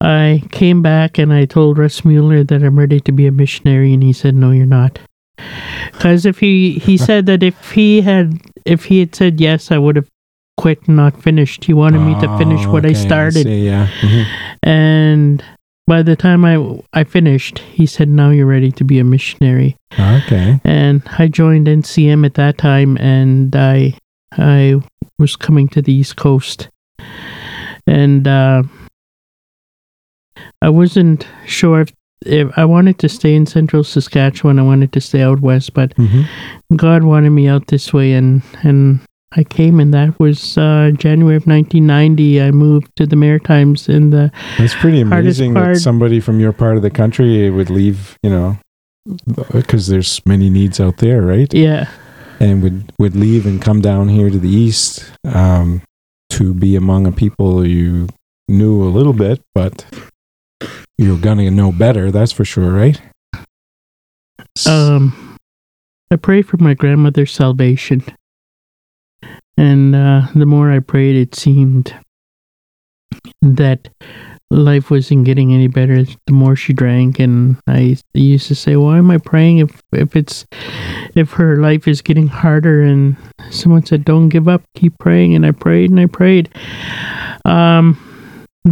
I 0.00 0.42
came 0.52 0.82
back 0.82 1.18
and 1.18 1.32
I 1.32 1.44
told 1.46 1.78
Russ 1.78 2.04
Mueller 2.04 2.44
that 2.44 2.62
I'm 2.62 2.78
ready 2.78 3.00
to 3.00 3.12
be 3.12 3.26
a 3.26 3.32
missionary, 3.32 3.94
and 3.94 4.02
he 4.02 4.12
said, 4.12 4.34
"No, 4.34 4.50
you're 4.50 4.66
not." 4.66 4.98
Because 5.92 6.26
if 6.26 6.38
he 6.38 6.78
he 6.78 6.96
said 7.08 7.26
that 7.26 7.42
if 7.42 7.72
he 7.72 8.00
had 8.02 8.38
if 8.64 8.84
he 8.84 9.00
had 9.00 9.14
said 9.14 9.40
yes, 9.40 9.70
I 9.70 9.78
would 9.78 9.96
have 9.96 10.08
quit 10.56 10.80
and 10.86 10.96
not 10.96 11.20
finished. 11.22 11.64
He 11.64 11.72
wanted 11.74 12.00
me 12.00 12.14
to 12.20 12.38
finish 12.38 12.64
Oh, 12.66 12.72
what 12.72 12.84
I 12.86 12.90
okay, 12.90 12.94
started, 12.94 13.42
see, 13.44 13.66
yeah. 13.66 13.88
Mhm. 14.00 14.26
and 14.62 15.44
by 15.86 16.02
the 16.02 16.16
time 16.16 16.44
I 16.44 16.56
I 16.92 17.04
finished, 17.04 17.58
he 17.60 17.86
said, 17.86 18.08
"Now 18.08 18.30
you're 18.30 18.46
ready 18.46 18.72
to 18.72 18.84
be 18.84 18.98
a 18.98 19.04
missionary." 19.04 19.76
Okay. 19.98 20.60
and 20.64 21.02
I 21.18 21.28
joined 21.28 21.68
NCM 21.68 22.24
at 22.24 22.34
that 22.34 22.58
time, 22.58 22.96
and 22.98 23.54
I 23.56 23.94
I 24.32 24.76
was 25.18 25.36
coming 25.36 25.68
to 25.68 25.80
the 25.82 25.92
East 25.92 26.16
Coast, 26.16 26.68
and 27.86 28.26
uh, 28.26 28.62
I 30.66 30.68
wasn't 30.68 31.26
sure 31.46 31.80
if 31.82 31.92
if 32.24 32.48
I 32.58 32.64
wanted 32.64 32.98
to 32.98 33.08
stay 33.08 33.34
in 33.36 33.46
central 33.46 33.84
Saskatchewan, 33.84 34.58
I 34.58 34.62
wanted 34.62 34.90
to 34.92 35.00
stay 35.00 35.22
out 35.22 35.40
west, 35.40 35.74
but 35.74 35.92
hmm 35.96 36.22
God 36.74 37.04
wanted 37.04 37.30
me 37.30 37.46
out 37.48 37.68
this 37.68 37.92
way, 37.92 38.12
and 38.18 38.42
and 38.64 38.98
I 39.38 39.44
came, 39.44 39.78
and 39.82 39.92
that 39.94 40.18
was 40.18 40.58
uh, 40.58 40.90
January 40.96 41.36
of 41.36 41.46
1990. 41.46 42.42
I 42.42 42.50
moved 42.50 42.88
to 42.96 43.06
the 43.06 43.16
Maritimes 43.16 43.88
in 43.88 44.10
the 44.10 44.30
It's 44.58 44.74
pretty 44.74 45.00
amazing 45.00 45.54
part- 45.54 45.74
that 45.74 45.80
somebody 45.80 46.20
from 46.20 46.40
your 46.40 46.52
part 46.52 46.76
of 46.76 46.82
the 46.82 46.90
country 46.90 47.50
would 47.50 47.70
leave, 47.70 48.16
you 48.22 48.30
know, 48.30 48.58
because 49.52 49.86
there's 49.86 50.20
many 50.26 50.50
needs 50.50 50.80
out 50.80 50.96
there, 50.98 51.22
right? 51.22 51.52
yeah 51.54 51.86
And 52.40 52.62
would 52.62 52.92
would 52.98 53.14
leave 53.14 53.46
and 53.46 53.62
come 53.62 53.80
down 53.80 54.08
here 54.08 54.30
to 54.30 54.38
the 54.38 54.50
east 54.64 55.04
um, 55.24 55.82
to 56.30 56.54
be 56.54 56.76
among 56.76 57.06
a 57.06 57.12
people 57.12 57.64
you 57.66 58.08
knew 58.48 58.82
a 58.82 58.90
little 58.98 59.12
bit, 59.14 59.40
but 59.54 59.84
you're 60.98 61.18
gonna 61.18 61.50
know 61.50 61.72
better. 61.72 62.10
That's 62.10 62.32
for 62.32 62.44
sure, 62.44 62.72
right? 62.72 63.00
Um, 64.66 65.36
I 66.10 66.16
prayed 66.16 66.46
for 66.46 66.56
my 66.58 66.74
grandmother's 66.74 67.32
salvation, 67.32 68.04
and 69.56 69.94
uh, 69.94 70.22
the 70.34 70.46
more 70.46 70.70
I 70.70 70.78
prayed, 70.78 71.16
it 71.16 71.34
seemed 71.34 71.94
that 73.42 73.88
life 74.50 74.90
wasn't 74.90 75.24
getting 75.24 75.52
any 75.52 75.66
better. 75.66 76.04
The 76.04 76.32
more 76.32 76.56
she 76.56 76.72
drank, 76.72 77.18
and 77.18 77.56
I 77.66 77.96
used 78.14 78.48
to 78.48 78.54
say, 78.54 78.76
"Why 78.76 78.98
am 78.98 79.10
I 79.10 79.18
praying 79.18 79.58
if 79.58 79.82
if 79.92 80.16
it's 80.16 80.46
if 81.14 81.32
her 81.32 81.56
life 81.56 81.86
is 81.86 82.00
getting 82.00 82.28
harder?" 82.28 82.82
And 82.82 83.16
someone 83.50 83.84
said, 83.84 84.04
"Don't 84.04 84.28
give 84.28 84.48
up. 84.48 84.62
Keep 84.74 84.98
praying." 84.98 85.34
And 85.34 85.44
I 85.44 85.50
prayed 85.50 85.90
and 85.90 86.00
I 86.00 86.06
prayed. 86.06 86.48
Um, 87.44 87.98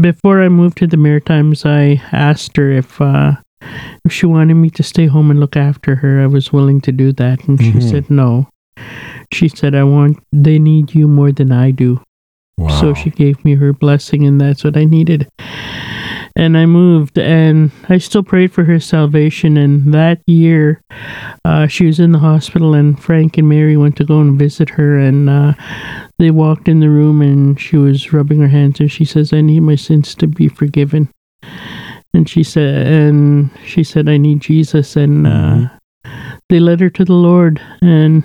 before 0.01 0.43
I 0.43 0.49
moved 0.49 0.79
to 0.79 0.87
the 0.87 0.97
Maritimes, 0.97 1.65
I 1.65 2.01
asked 2.13 2.57
her 2.57 2.71
if. 2.71 3.01
Uh, 3.01 3.33
if 4.05 4.13
she 4.13 4.27
wanted 4.27 4.55
me 4.55 4.69
to 4.71 4.83
stay 4.83 5.07
home 5.07 5.31
and 5.31 5.41
look 5.41 5.57
after 5.57 5.95
her, 5.97 6.21
I 6.23 6.27
was 6.27 6.53
willing 6.53 6.83
to 6.83 6.93
do 6.93 7.13
that. 7.13 7.49
And 7.49 7.59
she 7.59 7.73
Mhm. 7.73 7.91
said 7.91 8.11
no. 8.11 8.47
She 9.33 9.49
said, 9.49 9.75
I 9.75 9.85
want, 9.85 10.19
they 10.33 10.59
need 10.59 10.95
you 10.95 11.09
more 11.09 11.33
than 11.33 11.51
I 11.51 11.71
do. 11.71 12.01
wow. 12.59 12.69
So 12.81 12.93
she 12.95 13.09
gave 13.09 13.43
me 13.43 13.55
her 13.55 13.73
blessing, 13.73 14.27
and 14.27 14.39
that's 14.39 14.63
what 14.65 14.77
I 14.77 14.85
needed. 14.85 15.29
And 16.37 16.59
I 16.59 16.67
moved, 16.67 17.17
and 17.17 17.71
I 17.89 17.99
still 17.99 18.25
prayed 18.25 18.53
for 18.53 18.65
her 18.65 18.81
salvation. 18.81 19.57
And 19.57 19.95
that 19.95 20.21
year, 20.27 20.83
uh, 21.45 21.69
she 21.69 21.87
was 21.87 22.01
in 22.01 22.13
the 22.13 22.19
hospital, 22.19 22.75
and 22.75 23.01
Frank 23.01 23.39
and 23.39 23.49
Mary 23.49 23.77
went 23.77 23.97
to 23.97 24.05
go 24.05 24.21
and 24.21 24.39
visit 24.39 24.69
her. 24.71 24.99
And 24.99 25.31
uh, 25.31 25.53
they 26.19 26.31
walked 26.31 26.67
in 26.67 26.81
the 26.81 26.91
room, 26.91 27.23
and 27.23 27.61
she 27.61 27.77
was 27.77 28.13
rubbing 28.13 28.41
her 28.41 28.49
hands, 28.49 28.81
and 28.81 28.91
she 28.91 29.05
says, 29.05 29.33
"I 29.33 29.43
need 29.43 29.61
my 29.61 29.77
sins 29.77 30.15
to 30.17 30.27
be 30.27 30.49
forgiven." 30.49 31.09
And 32.13 32.29
she 32.29 32.43
said, 32.43 32.87
and 32.87 33.51
she 33.65 33.85
said, 33.85 34.09
"I 34.09 34.17
need 34.17 34.41
Jesus." 34.41 34.97
And 34.97 35.27
uh, 35.27 35.69
they 36.49 36.59
led 36.59 36.81
her 36.81 36.91
to 36.91 37.05
the 37.05 37.13
Lord, 37.13 37.61
and 37.81 38.25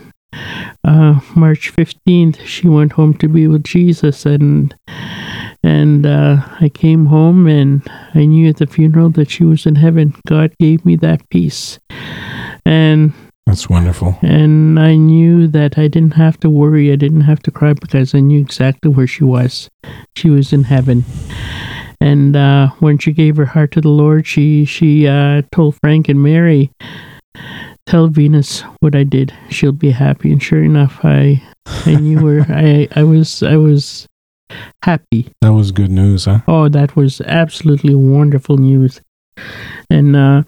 uh, 0.83 1.19
March 1.35 1.73
15th, 1.75 2.41
she 2.45 2.67
went 2.67 2.93
home 2.93 3.13
to 3.15 3.27
be 3.27 3.47
with 3.47 3.63
Jesus. 3.63 4.25
And 4.25 4.75
and 5.63 6.05
uh, 6.05 6.37
I 6.61 6.69
came 6.69 7.05
home 7.07 7.47
and 7.47 7.81
I 8.15 8.25
knew 8.25 8.49
at 8.49 8.57
the 8.57 8.67
funeral 8.67 9.09
that 9.11 9.29
she 9.29 9.43
was 9.43 9.65
in 9.65 9.75
heaven. 9.75 10.15
God 10.27 10.53
gave 10.59 10.85
me 10.85 10.95
that 10.97 11.27
peace. 11.29 11.79
And 12.65 13.13
That's 13.45 13.69
wonderful. 13.69 14.17
and 14.21 14.79
I 14.79 14.95
knew 14.95 15.47
that 15.47 15.77
I 15.77 15.87
didn't 15.87 16.13
have 16.13 16.39
to 16.41 16.49
worry. 16.49 16.91
I 16.91 16.95
didn't 16.95 17.21
have 17.21 17.41
to 17.43 17.51
cry 17.51 17.73
because 17.73 18.13
I 18.15 18.19
knew 18.19 18.39
exactly 18.39 18.91
where 18.91 19.07
she 19.07 19.23
was. 19.23 19.69
She 20.15 20.29
was 20.29 20.53
in 20.53 20.63
heaven. 20.63 21.03
And 22.01 22.35
uh, 22.35 22.69
when 22.79 22.97
she 22.97 23.11
gave 23.11 23.35
her 23.35 23.45
heart 23.45 23.71
to 23.73 23.81
the 23.81 23.89
Lord, 23.89 24.25
she 24.25 24.63
she 24.63 25.05
uh, 25.07 25.41
told 25.51 25.75
Frank 25.83 26.07
and 26.07 26.23
Mary, 26.23 26.71
"Tell 27.85 28.07
Venus 28.07 28.61
what 28.79 28.95
I 28.95 29.03
did. 29.03 29.33
She'll 29.49 29.73
be 29.73 29.91
happy." 29.91 30.31
And 30.31 30.41
sure 30.41 30.63
enough, 30.63 30.99
I 31.03 31.43
I 31.85 31.95
knew 31.95 32.23
where 32.23 32.45
I 32.49 32.87
I 32.95 33.03
was 33.03 33.43
I 33.43 33.57
was 33.57 34.07
happy. 34.83 35.31
That 35.41 35.53
was 35.53 35.71
good 35.71 35.91
news, 35.91 36.25
huh? 36.25 36.39
Oh, 36.47 36.69
that 36.69 36.95
was 36.95 37.21
absolutely 37.21 37.95
wonderful 37.95 38.57
news. 38.57 39.01
And 39.89 40.15
uh 40.15 40.43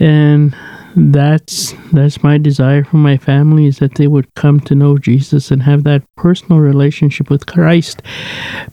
and 0.00 0.56
that's 0.96 1.74
that's 1.92 2.22
my 2.22 2.38
desire 2.38 2.84
for 2.84 2.96
my 2.96 3.16
family 3.16 3.66
is 3.66 3.78
that 3.78 3.96
they 3.96 4.06
would 4.06 4.32
come 4.34 4.60
to 4.60 4.74
know 4.74 4.96
Jesus 4.96 5.50
and 5.50 5.62
have 5.62 5.84
that 5.84 6.02
personal 6.16 6.58
relationship 6.60 7.30
with 7.30 7.46
Christ. 7.46 8.02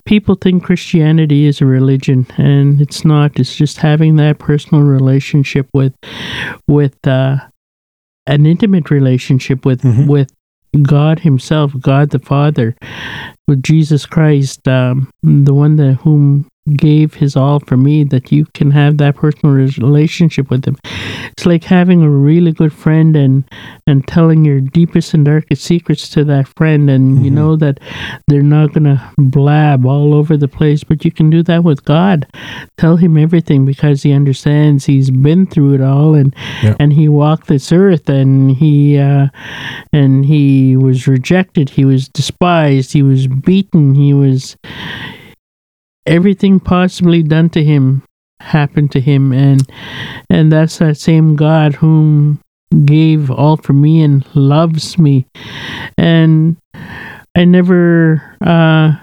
People 0.05 0.35
think 0.35 0.63
Christianity 0.63 1.45
is 1.45 1.61
a 1.61 1.65
religion 1.65 2.27
and 2.37 2.79
it's 2.81 3.03
not. 3.03 3.39
It's 3.39 3.55
just 3.55 3.77
having 3.77 4.15
that 4.17 4.39
personal 4.39 4.83
relationship 4.83 5.67
with 5.73 5.93
with 6.67 6.95
uh 7.07 7.37
an 8.27 8.45
intimate 8.45 8.91
relationship 8.91 9.65
with 9.65 9.81
Mhm. 9.81 10.07
with 10.07 10.31
God 10.83 11.19
himself, 11.19 11.73
God 11.79 12.11
the 12.11 12.19
Father, 12.19 12.75
with 13.47 13.61
Jesus 13.63 14.05
Christ, 14.05 14.67
um, 14.67 15.09
the 15.23 15.53
one 15.53 15.75
that 15.77 15.95
whom 15.95 16.47
gave 16.75 17.15
his 17.15 17.35
all 17.35 17.59
for 17.59 17.75
me, 17.75 18.03
that 18.03 18.31
you 18.31 18.45
can 18.53 18.69
have 18.71 18.97
that 18.97 19.15
personal 19.15 19.55
relationship 19.55 20.49
with 20.51 20.63
him. 20.65 20.77
It's 21.31 21.45
like 21.45 21.63
having 21.63 22.03
a 22.03 22.09
really 22.09 22.51
good 22.51 22.71
friend 22.71 23.15
and 23.15 23.43
and 23.87 24.07
telling 24.07 24.45
your 24.45 24.61
deepest 24.61 25.13
and 25.13 25.25
darkest 25.25 25.63
secrets 25.63 26.07
to 26.09 26.23
that 26.25 26.47
friend, 26.47 26.89
and 26.89 27.25
you 27.25 27.31
Mhm. 27.31 27.35
know 27.35 27.55
that 27.55 27.79
they're 28.27 28.43
not 28.43 28.73
gonna 28.73 29.01
blab 29.17 29.85
all 29.85 30.13
over 30.13 30.37
the 30.37 30.47
place, 30.47 30.83
but 30.83 31.03
you 31.03 31.11
can 31.11 31.29
do 31.29 31.41
that 31.43 31.63
with 31.63 31.83
God. 31.83 32.27
Tell 32.77 32.95
him 32.97 33.17
everything 33.17 33.65
because 33.65 34.03
he 34.03 34.11
understands. 34.13 34.85
He's 34.85 35.09
been 35.09 35.47
through 35.47 35.73
it 35.73 35.81
all, 35.81 36.13
and 36.13 36.33
Yeah. 36.63 36.75
and 36.79 36.93
he 36.93 37.07
walked 37.09 37.47
this 37.47 37.71
earth, 37.71 38.07
and 38.07 38.51
he 38.51 38.97
uh, 38.99 39.27
and 39.91 40.25
he 40.25 40.77
was 40.77 41.07
rejected. 41.07 41.71
He 41.71 41.85
was 41.85 42.07
despised. 42.07 42.93
He 42.93 43.01
was 43.01 43.27
beaten. 43.27 43.95
He 43.95 44.13
was 44.13 44.55
everything 46.05 46.59
possibly 46.59 47.23
done 47.23 47.49
to 47.49 47.63
him 47.63 48.03
happened 48.39 48.91
to 48.91 48.99
him 48.99 49.31
and 49.31 49.69
and 50.29 50.51
that's 50.51 50.79
that 50.79 50.97
same 50.97 51.35
god 51.35 51.75
whom 51.75 52.39
gave 52.85 53.29
all 53.29 53.57
for 53.57 53.73
me 53.73 54.01
and 54.01 54.25
loves 54.35 54.97
me. 54.97 55.25
And 55.97 56.57
i 57.35 57.45
never 57.45 58.21
uh 58.45 58.95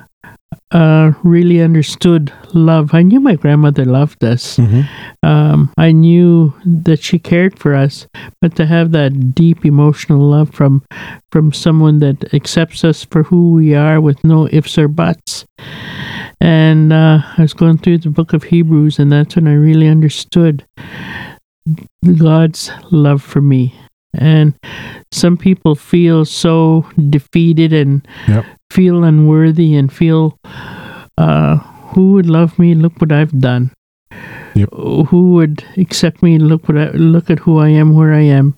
uh 0.70 1.12
really 1.22 1.61
understood 1.61 2.32
love. 2.52 2.94
I 2.94 3.02
knew 3.02 3.20
my 3.20 3.37
grandmother 3.37 3.84
loved 3.84 4.24
us. 4.24 4.56
Hmm 4.56 4.82
um, 5.22 5.72
I 5.76 5.92
knew 5.92 6.54
that 6.64 7.02
she 7.02 7.18
cared 7.18 7.58
for 7.58 7.74
us, 7.74 8.06
but 8.40 8.54
to 8.56 8.66
have 8.66 8.92
that 8.92 9.34
deep 9.34 9.64
emotional 9.66 10.20
love 10.20 10.50
from 10.50 10.84
from 11.30 11.52
someone 11.52 11.98
that 11.98 12.32
accepts 12.32 12.84
us 12.84 13.04
for 13.04 13.24
who 13.24 13.52
we 13.52 13.74
are 13.74 14.00
with 14.00 14.22
no 14.24 14.48
ifs 14.52 14.78
or 14.78 14.88
buts. 14.88 15.44
And 16.40 16.92
uh, 16.92 17.20
I 17.37 17.42
was 17.42 17.53
going 17.55 17.79
through 17.79 17.98
the 17.98 18.11
book 18.11 18.33
of 18.33 18.44
Hebrews, 18.44 18.98
and 18.98 19.11
that's 19.11 19.35
when 19.37 19.48
I 19.48 19.55
really 19.55 19.88
understood 19.88 20.64
God's 22.18 22.70
love 22.90 23.22
for 23.22 23.40
me. 23.40 23.74
And 24.14 24.55
some 25.12 25.37
people 25.37 25.74
feel 25.74 26.24
so 26.24 26.87
defeated 27.11 27.72
and 27.72 28.07
Yep. 28.27 28.44
feel 28.70 29.05
unworthy 29.05 29.74
and 29.74 29.92
feel, 29.92 30.38
uh, 31.18 31.57
who 31.92 32.12
would 32.12 32.27
love 32.27 32.59
me? 32.59 32.74
Look 32.74 33.01
what 33.01 33.12
I've 33.12 33.38
done 33.38 33.70
Yep. 34.55 34.70
who 35.09 35.33
would 35.35 35.62
accept 35.77 36.22
me 36.22 36.38
look 36.38 36.68
what 36.68 36.79
I, 36.79 36.90
look 36.92 37.31
at 37.31 37.38
who 37.38 37.59
I 37.59 37.68
am 37.68 37.94
where 37.94 38.12
I 38.12 38.22
am 38.22 38.57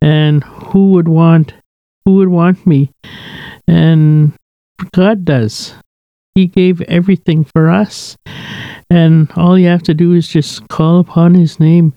and 0.00 0.42
who 0.42 0.90
would 0.92 1.06
want 1.06 1.54
who 2.04 2.16
would 2.16 2.28
want 2.28 2.66
me 2.66 2.90
and 3.68 4.32
God 4.92 5.24
does 5.24 5.74
he 6.38 6.46
gave 6.46 6.80
everything 6.82 7.42
for 7.44 7.68
us 7.68 8.16
and 8.90 9.28
all 9.34 9.58
you 9.58 9.66
have 9.66 9.82
to 9.82 9.92
do 9.92 10.12
is 10.14 10.28
just 10.28 10.66
call 10.68 11.00
upon 11.00 11.34
his 11.34 11.58
name 11.58 11.92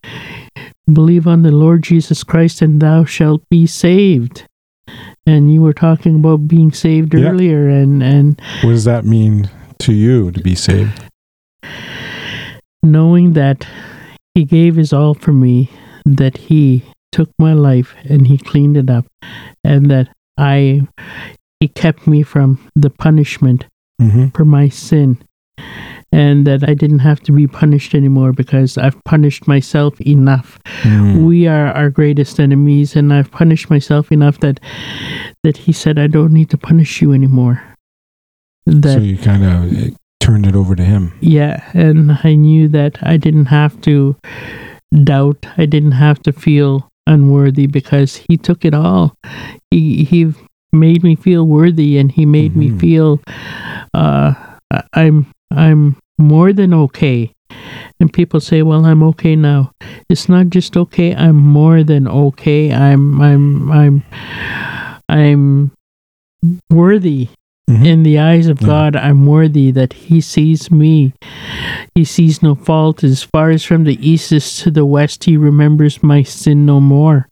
believe 0.92 1.28
on 1.28 1.44
the 1.44 1.52
Lord 1.52 1.84
Jesus 1.84 2.24
Christ 2.24 2.62
and 2.62 2.82
thou 2.82 3.06
shalt 3.06 3.44
be 3.52 3.68
saved 3.68 4.46
and 5.28 5.54
you 5.54 5.62
were 5.62 5.74
talking 5.74 6.16
about 6.16 6.48
being 6.48 6.72
saved 6.72 7.14
Yeah. 7.14 7.30
earlier 7.30 7.70
and 7.70 8.02
and 8.02 8.42
What 8.64 8.72
does 8.72 8.86
that 8.86 9.06
mean 9.06 9.48
to 9.86 9.94
you 9.94 10.32
to 10.32 10.42
be 10.42 10.56
saved? 10.56 11.00
knowing 12.84 13.34
that 13.34 13.68
he 14.34 14.44
gave 14.44 14.76
his 14.76 14.92
all 14.92 15.14
for 15.14 15.32
me, 15.34 15.70
that 16.06 16.38
he 16.50 16.84
took 17.12 17.30
my 17.38 17.54
life 17.54 17.94
and 18.10 18.26
he 18.28 18.38
cleaned 18.38 18.76
it 18.78 18.90
up, 18.90 19.06
and 19.64 19.86
that 19.92 20.08
I 20.38 20.88
he 21.60 21.68
kept 21.68 22.08
me 22.08 22.24
from 22.24 22.58
the 22.76 22.90
punishment 22.90 23.66
hmm 24.02 24.28
for 24.30 24.46
my 24.46 24.70
sin, 24.70 25.18
and 26.12 26.46
that 26.48 26.68
I 26.68 26.74
didn't 26.74 27.00
have 27.00 27.22
to 27.22 27.32
be 27.32 27.48
punished 27.48 27.94
anymore 27.96 28.34
because 28.34 28.78
I've 28.78 29.02
punished 29.04 29.48
myself 29.48 30.00
enough. 30.02 30.60
Mm. 30.82 31.26
We 31.26 31.48
are 31.48 31.68
our 31.68 31.90
greatest 31.90 32.40
enemies, 32.40 32.96
and 32.96 33.14
I've 33.14 33.32
punished 33.32 33.70
myself 33.70 34.12
enough 34.12 34.40
that 34.40 34.60
that 35.44 35.58
he 35.58 35.72
said 35.72 36.00
I 36.00 36.08
don't 36.08 36.34
need 36.34 36.50
to 36.50 36.58
punish 36.58 37.02
you 37.02 37.14
anymore. 37.14 37.62
That 38.66 38.94
So 38.94 39.00
you 39.00 39.18
kind 39.18 39.44
of 39.44 39.96
turned 40.20 40.46
it 40.46 40.56
over 40.56 40.76
to 40.76 40.84
him. 40.84 41.14
Yeah, 41.22 41.64
and 41.74 42.18
I 42.24 42.36
knew 42.36 42.68
that 42.70 42.98
I 43.02 43.18
didn't 43.18 43.48
have 43.48 43.80
to 43.82 44.16
doubt. 45.04 45.46
I 45.58 45.66
didn't 45.66 45.94
have 45.94 46.22
to 46.24 46.32
feel 46.34 46.90
unworthy 47.08 47.68
because 47.68 48.16
he 48.16 48.38
took 48.38 48.66
it 48.66 48.74
all. 48.74 49.16
He 49.72 50.04
he 50.04 50.34
made 50.74 51.04
me 51.04 51.16
feel 51.16 51.46
worthy, 51.46 51.98
and 51.98 52.12
he 52.12 52.26
made 52.26 52.56
me 52.56 52.70
Mhm. 52.70 52.80
feel 52.80 53.20
uh, 53.94 54.34
I'm 54.94 55.28
I'm 55.52 55.98
more 56.18 56.54
than 56.54 56.74
okay. 56.74 57.32
And 58.00 58.12
people 58.12 58.40
say, 58.40 58.62
"Well, 58.64 58.86
I'm 58.86 59.04
okay 59.04 59.36
now." 59.36 59.72
It's 60.10 60.30
not 60.30 60.50
just 60.50 60.78
okay. 60.78 61.14
I'm 61.16 61.36
more 61.36 61.84
than 61.84 62.08
okay. 62.08 62.72
I'm 62.74 63.22
I'm 63.22 63.72
I'm 63.72 64.04
I'm 65.10 65.72
worthy 66.70 67.30
Mhm. 67.70 67.86
in 67.86 68.04
the 68.04 68.18
eyes 68.20 68.48
of 68.48 68.62
Yeah. 68.62 68.68
God, 68.68 68.96
I'm 68.96 69.26
worthy 69.26 69.72
that 69.72 69.94
He 69.94 70.22
sees 70.22 70.72
me. 70.72 71.14
He 71.96 72.04
sees 72.06 72.42
no 72.42 72.56
fault. 72.56 73.04
As 73.04 73.24
far 73.24 73.50
as 73.52 73.64
from 73.64 73.84
the 73.84 74.00
east 74.02 74.32
is 74.32 74.58
to 74.64 74.72
the 74.72 74.86
west, 74.86 75.26
He 75.26 75.38
remembers 75.38 76.02
my 76.02 76.24
sin 76.24 76.66
no 76.66 76.80
more, 76.80 77.28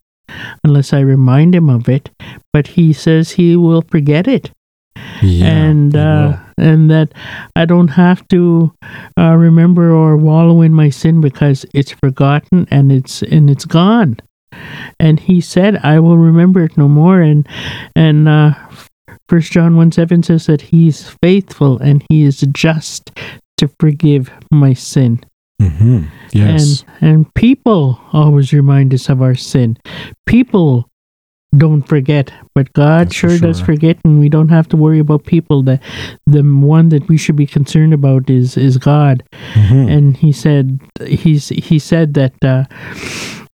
unless 0.64 0.94
I 0.94 1.00
remind 1.00 1.56
Him 1.56 1.70
of 1.70 1.90
it. 1.90 2.10
But 2.54 2.68
He 2.68 2.93
says 2.93 3.32
He 3.32 3.56
will 3.56 3.84
forget 3.84 4.28
it, 4.28 4.52
Yeah, 5.22 5.45
and 5.47 5.95
uh, 5.95 6.38
and 6.58 6.89
that 6.89 7.14
I 7.56 7.66
don't 7.66 7.89
have 7.89 8.28
to 8.30 8.74
uh, 9.18 9.36
remember 9.36 9.91
or 9.91 10.18
wallow 10.18 10.62
in 10.62 10.74
my 10.74 10.89
sin 10.89 11.22
because 11.22 11.66
it's 11.74 11.91
forgotten 11.91 12.68
and 12.72 12.91
it's 12.91 13.22
and 13.24 13.50
it's 13.50 13.66
gone. 13.66 14.18
And 15.00 15.20
He 15.20 15.41
said, 15.41 15.78
"I 15.84 16.00
will 16.00 16.18
remember 16.18 16.64
it 16.64 16.78
no 16.78 16.88
more." 16.88 17.22
And 17.22 17.47
and 17.95 18.28
uh, 18.28 18.54
First 19.30 19.52
John 19.52 19.76
1 19.76 19.91
7 19.91 20.24
says 20.24 20.47
that 20.47 20.62
he's 20.62 21.08
faithful 21.22 21.78
and 21.78 22.04
he 22.10 22.24
is 22.24 22.41
just 22.52 23.12
to 23.58 23.70
forgive 23.80 24.32
my 24.52 24.74
sin. 24.74 25.20
Mhm. 25.62 26.08
Yes. 26.34 26.84
And 27.02 27.10
and 27.10 27.34
people 27.36 28.02
always 28.12 28.52
remind 28.54 28.91
us 28.93 29.08
of 29.08 29.22
our 29.22 29.36
sin. 29.36 29.78
People 30.26 30.89
don't 31.58 31.82
forget, 31.82 32.32
but 32.54 32.72
God 32.74 33.08
That's 33.08 33.16
for 33.18 33.30
sure, 33.30 33.39
does 33.39 33.58
sure. 33.58 33.66
forget 33.66 33.97
and 34.06 34.20
we 34.20 34.30
don't 34.30 34.50
have 34.50 34.70
to 34.70 34.78
worry 34.78 35.00
about 35.00 35.26
people. 35.26 35.64
The 35.64 35.80
the 36.28 36.43
one 36.43 36.89
that 36.89 37.08
we 37.10 37.18
should 37.18 37.36
be 37.36 37.47
concerned 37.47 37.93
about 37.93 38.30
is 38.30 38.56
is 38.56 38.78
God. 38.78 39.24
Mhm. 39.56 39.89
And 39.91 40.18
he 40.18 40.32
said 40.32 40.80
he's 41.06 41.50
he 41.50 41.80
said 41.80 42.14
that 42.14 42.34
uh 42.43 42.66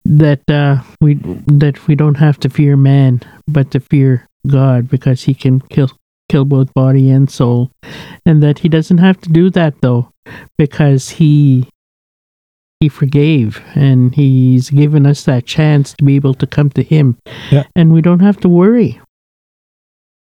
that 0.05 0.41
uh 0.49 0.81
we 1.01 1.15
that 1.47 1.87
we 1.87 1.95
don't 1.95 2.15
have 2.17 2.39
to 2.39 2.49
fear 2.49 2.75
man, 2.75 3.21
but 3.47 3.71
to 3.71 3.79
fear 3.79 4.27
God 4.47 4.89
because 4.89 5.23
he 5.23 5.33
can 5.33 5.59
kill 5.69 5.91
kill 6.29 6.45
both 6.45 6.73
body 6.73 7.09
and 7.11 7.29
soul. 7.29 7.69
And 8.25 8.41
that 8.41 8.59
he 8.59 8.69
doesn't 8.69 8.97
have 8.97 9.21
to 9.21 9.29
do 9.29 9.49
that 9.51 9.75
though 9.81 10.09
because 10.57 11.09
he 11.09 11.67
he 12.83 12.89
forgave 12.89 13.61
and 13.75 14.13
he's 14.13 14.69
given 14.69 15.05
us 15.05 15.23
that 15.23 15.45
chance 15.45 15.93
to 15.93 16.03
be 16.03 16.15
able 16.17 16.33
to 16.33 16.45
come 16.45 16.69
to 16.71 16.83
him. 16.83 17.17
Yeah. 17.49 17.63
And 17.75 17.93
we 17.93 18.01
don't 18.01 18.19
have 18.19 18.39
to 18.41 18.49
worry. 18.49 18.99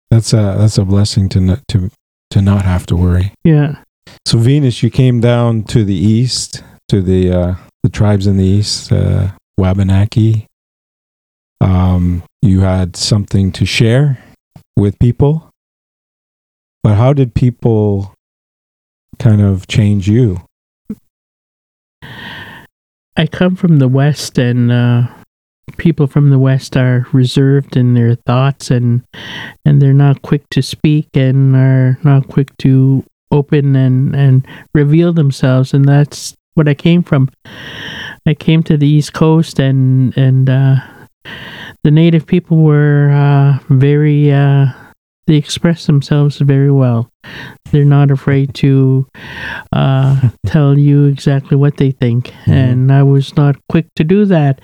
That's 0.09 0.33
a 0.33 0.55
that's 0.57 0.77
a 0.77 0.85
blessing 0.85 1.29
to 1.29 1.39
not, 1.39 1.67
to 1.67 1.91
to 2.31 2.41
not 2.41 2.65
have 2.65 2.85
to 2.87 2.95
worry. 2.95 3.33
Yeah. 3.43 3.83
So 4.25 4.39
Venus, 4.39 4.81
you 4.81 4.89
came 4.89 5.19
down 5.19 5.63
to 5.65 5.83
the 5.83 5.95
east 5.95 6.63
to 6.89 7.01
the 7.01 7.31
uh, 7.31 7.55
the 7.83 7.89
tribes 7.89 8.25
in 8.25 8.37
the 8.37 8.45
east, 8.45 8.91
uh, 8.91 9.29
Wabanaki. 9.57 10.47
Um, 11.61 12.23
you 12.41 12.61
had 12.61 12.95
something 12.95 13.51
to 13.51 13.65
share 13.65 14.23
with 14.75 14.97
people, 14.99 15.49
but 16.83 16.95
how 16.95 17.13
did 17.13 17.35
people 17.35 18.13
kind 19.19 19.41
of 19.41 19.67
change 19.67 20.07
you? 20.07 20.46
I 23.17 23.25
come 23.25 23.55
from 23.55 23.79
the 23.79 23.87
West, 23.87 24.37
and 24.37 24.71
uh, 24.71 25.07
people 25.77 26.05
from 26.05 26.29
the 26.29 26.37
West 26.37 26.77
are 26.77 27.07
reserved 27.11 27.75
in 27.75 27.95
their 27.95 28.13
thoughts, 28.13 28.69
and 28.69 29.03
and 29.65 29.81
they're 29.81 29.91
not 29.91 30.21
quick 30.21 30.47
to 30.51 30.61
speak, 30.61 31.09
and 31.15 31.55
are 31.55 31.97
not 32.03 32.27
quick 32.27 32.55
to 32.59 33.03
open 33.31 33.75
and 33.75 34.15
and 34.15 34.47
reveal 34.75 35.13
themselves, 35.13 35.73
and 35.73 35.85
that's 35.85 36.35
what 36.53 36.67
I 36.67 36.75
came 36.75 37.01
from. 37.01 37.29
I 38.27 38.35
came 38.35 38.61
to 38.63 38.77
the 38.77 38.87
East 38.87 39.13
Coast, 39.13 39.57
and 39.57 40.15
and 40.15 40.47
uh, 40.47 40.75
the 41.83 41.91
native 41.91 42.27
people 42.27 42.57
were 42.57 43.09
uh, 43.09 43.57
very. 43.69 44.31
Uh, 44.31 44.67
they 45.25 45.35
express 45.35 45.87
themselves 45.87 46.37
very 46.37 46.71
well. 46.71 47.11
They're 47.71 47.85
not 47.85 48.11
afraid 48.11 48.53
to 48.55 49.07
uh, 49.73 50.29
tell 50.45 50.77
you 50.77 51.05
exactly 51.05 51.57
what 51.57 51.77
they 51.77 51.91
think. 51.91 52.33
And 52.47 52.91
I 52.91 53.03
was 53.03 53.35
not 53.35 53.55
quick 53.69 53.87
to 53.95 54.03
do 54.03 54.25
that. 54.25 54.61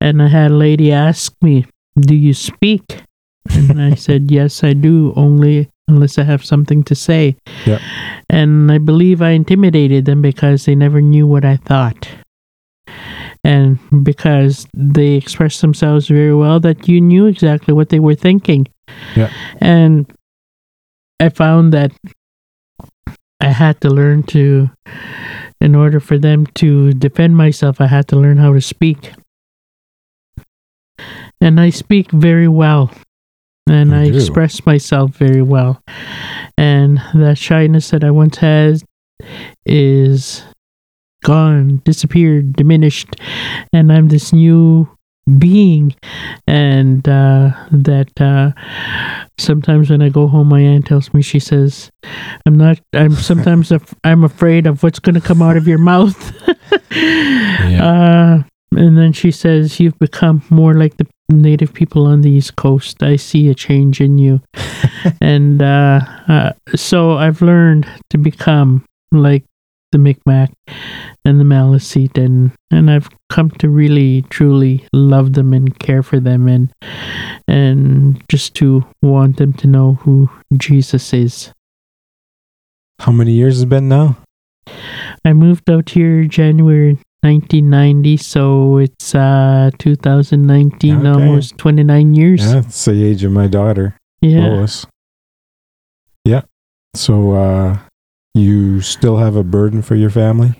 And 0.00 0.22
I 0.22 0.28
had 0.28 0.50
a 0.50 0.54
lady 0.54 0.92
ask 0.92 1.34
me, 1.42 1.66
Do 1.98 2.14
you 2.14 2.34
speak? 2.34 3.02
And 3.50 3.80
I 3.80 3.94
said, 4.06 4.30
Yes, 4.30 4.64
I 4.64 4.72
do, 4.72 5.12
only 5.16 5.68
unless 5.88 6.18
I 6.18 6.22
have 6.24 6.44
something 6.44 6.82
to 6.84 6.94
say. 6.94 7.36
Yep. 7.66 7.80
And 8.30 8.72
I 8.72 8.78
believe 8.78 9.20
I 9.20 9.30
intimidated 9.30 10.06
them 10.06 10.22
because 10.22 10.64
they 10.64 10.74
never 10.74 11.00
knew 11.00 11.26
what 11.26 11.44
I 11.44 11.56
thought. 11.56 12.08
And 13.44 13.78
because 14.02 14.66
they 14.72 15.12
expressed 15.12 15.60
themselves 15.60 16.08
very 16.08 16.34
well, 16.34 16.58
that 16.60 16.88
you 16.88 17.00
knew 17.00 17.26
exactly 17.26 17.74
what 17.74 17.90
they 17.90 18.00
were 18.00 18.14
thinking. 18.14 18.66
Yeah. 19.14 19.30
And 19.60 20.10
I 21.20 21.28
found 21.28 21.72
that 21.74 21.92
I 23.40 23.48
had 23.48 23.80
to 23.82 23.90
learn 23.90 24.22
to, 24.24 24.70
in 25.60 25.74
order 25.74 26.00
for 26.00 26.18
them 26.18 26.46
to 26.54 26.92
defend 26.92 27.36
myself, 27.36 27.80
I 27.80 27.86
had 27.86 28.08
to 28.08 28.16
learn 28.16 28.38
how 28.38 28.52
to 28.52 28.60
speak. 28.60 29.12
And 31.40 31.60
I 31.60 31.70
speak 31.70 32.10
very 32.10 32.48
well. 32.48 32.90
And 33.68 33.90
You 33.90 33.96
I 33.96 34.10
do. 34.10 34.16
express 34.16 34.64
myself 34.66 35.16
very 35.16 35.42
well. 35.42 35.82
And 36.56 37.02
that 37.14 37.38
shyness 37.38 37.90
that 37.90 38.04
I 38.04 38.10
once 38.10 38.36
had 38.38 38.82
is 39.66 40.44
gone, 41.24 41.80
disappeared, 41.84 42.52
diminished. 42.54 43.16
And 43.72 43.92
I'm 43.92 44.08
this 44.08 44.32
new 44.32 44.88
being. 45.38 45.94
And 46.46 47.06
uh, 47.08 47.50
that 47.70 48.20
uh, 48.20 48.52
sometimes 49.38 49.90
when 49.90 50.02
I 50.02 50.08
go 50.08 50.26
home, 50.26 50.48
my 50.48 50.60
aunt 50.60 50.86
tells 50.86 51.12
me, 51.14 51.22
she 51.22 51.38
says, 51.38 51.90
I'm 52.46 52.56
not, 52.56 52.80
I'm 52.92 53.12
sometimes, 53.30 53.72
af- 53.72 53.94
I'm 54.04 54.24
afraid 54.24 54.66
of 54.66 54.82
what's 54.82 54.98
going 54.98 55.14
to 55.14 55.20
come 55.20 55.42
out 55.42 55.56
of 55.56 55.68
your 55.68 55.78
mouth. 55.78 56.32
Uh, 57.74 58.42
and 58.76 58.98
then 58.98 59.12
she 59.12 59.30
says, 59.30 59.80
You've 59.80 59.98
become 59.98 60.42
more 60.50 60.74
like 60.74 60.96
the 60.96 61.06
native 61.28 61.72
people 61.72 62.06
on 62.06 62.20
the 62.20 62.30
East 62.30 62.56
Coast. 62.56 63.02
I 63.02 63.16
see 63.16 63.48
a 63.48 63.54
change 63.54 64.00
in 64.00 64.18
you. 64.18 64.40
and 65.20 65.62
uh, 65.62 66.00
uh, 66.28 66.52
so 66.74 67.12
I've 67.12 67.42
learned 67.42 67.86
to 68.10 68.18
become 68.18 68.84
like 69.12 69.44
the 69.94 69.98
Micmac 69.98 70.50
and 71.24 71.38
the 71.38 71.44
Maliseet, 71.44 72.18
and, 72.18 72.50
and 72.72 72.90
I've 72.90 73.08
come 73.30 73.50
to 73.62 73.68
really, 73.68 74.22
truly 74.28 74.86
love 74.92 75.34
them 75.34 75.52
and 75.52 75.78
care 75.78 76.02
for 76.02 76.18
them, 76.18 76.48
and 76.48 76.72
and 77.46 78.20
just 78.28 78.54
to 78.56 78.84
want 79.02 79.36
them 79.36 79.52
to 79.54 79.66
know 79.68 79.94
who 80.02 80.28
Jesus 80.56 81.12
is. 81.14 81.52
How 82.98 83.12
many 83.12 83.32
years 83.32 83.54
has 83.54 83.62
it 83.62 83.68
been 83.68 83.88
now? 83.88 84.16
I 85.24 85.32
moved 85.32 85.70
out 85.70 85.90
here 85.90 86.24
January 86.24 86.98
1990, 87.22 88.16
so 88.16 88.78
it's 88.78 89.14
uh 89.14 89.70
2019, 89.78 90.98
Okay. 90.98 91.08
almost 91.08 91.56
29 91.58 92.14
years. 92.14 92.42
Yeah, 92.44 92.58
it's 92.58 92.84
the 92.84 93.04
age 93.04 93.22
of 93.24 93.30
my 93.32 93.46
daughter, 93.46 93.96
Yeah. 94.20 94.48
Lois. 94.48 94.86
Yeah. 96.24 96.42
So 96.96 97.32
uh, 97.32 97.78
you 98.34 98.80
still 98.80 99.18
have 99.18 99.36
a 99.36 99.44
burden 99.44 99.82
for 99.82 99.94
your 99.94 100.10
family? 100.10 100.54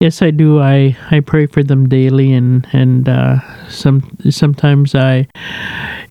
Yes, 0.00 0.20
I 0.20 0.30
do. 0.30 0.60
I 0.60 0.94
I 1.10 1.20
pray 1.20 1.46
for 1.46 1.62
them 1.62 1.88
daily, 1.88 2.32
and 2.32 2.66
and 2.72 3.08
uh, 3.08 3.40
some 3.68 4.04
sometimes 4.28 4.94
I 4.94 5.26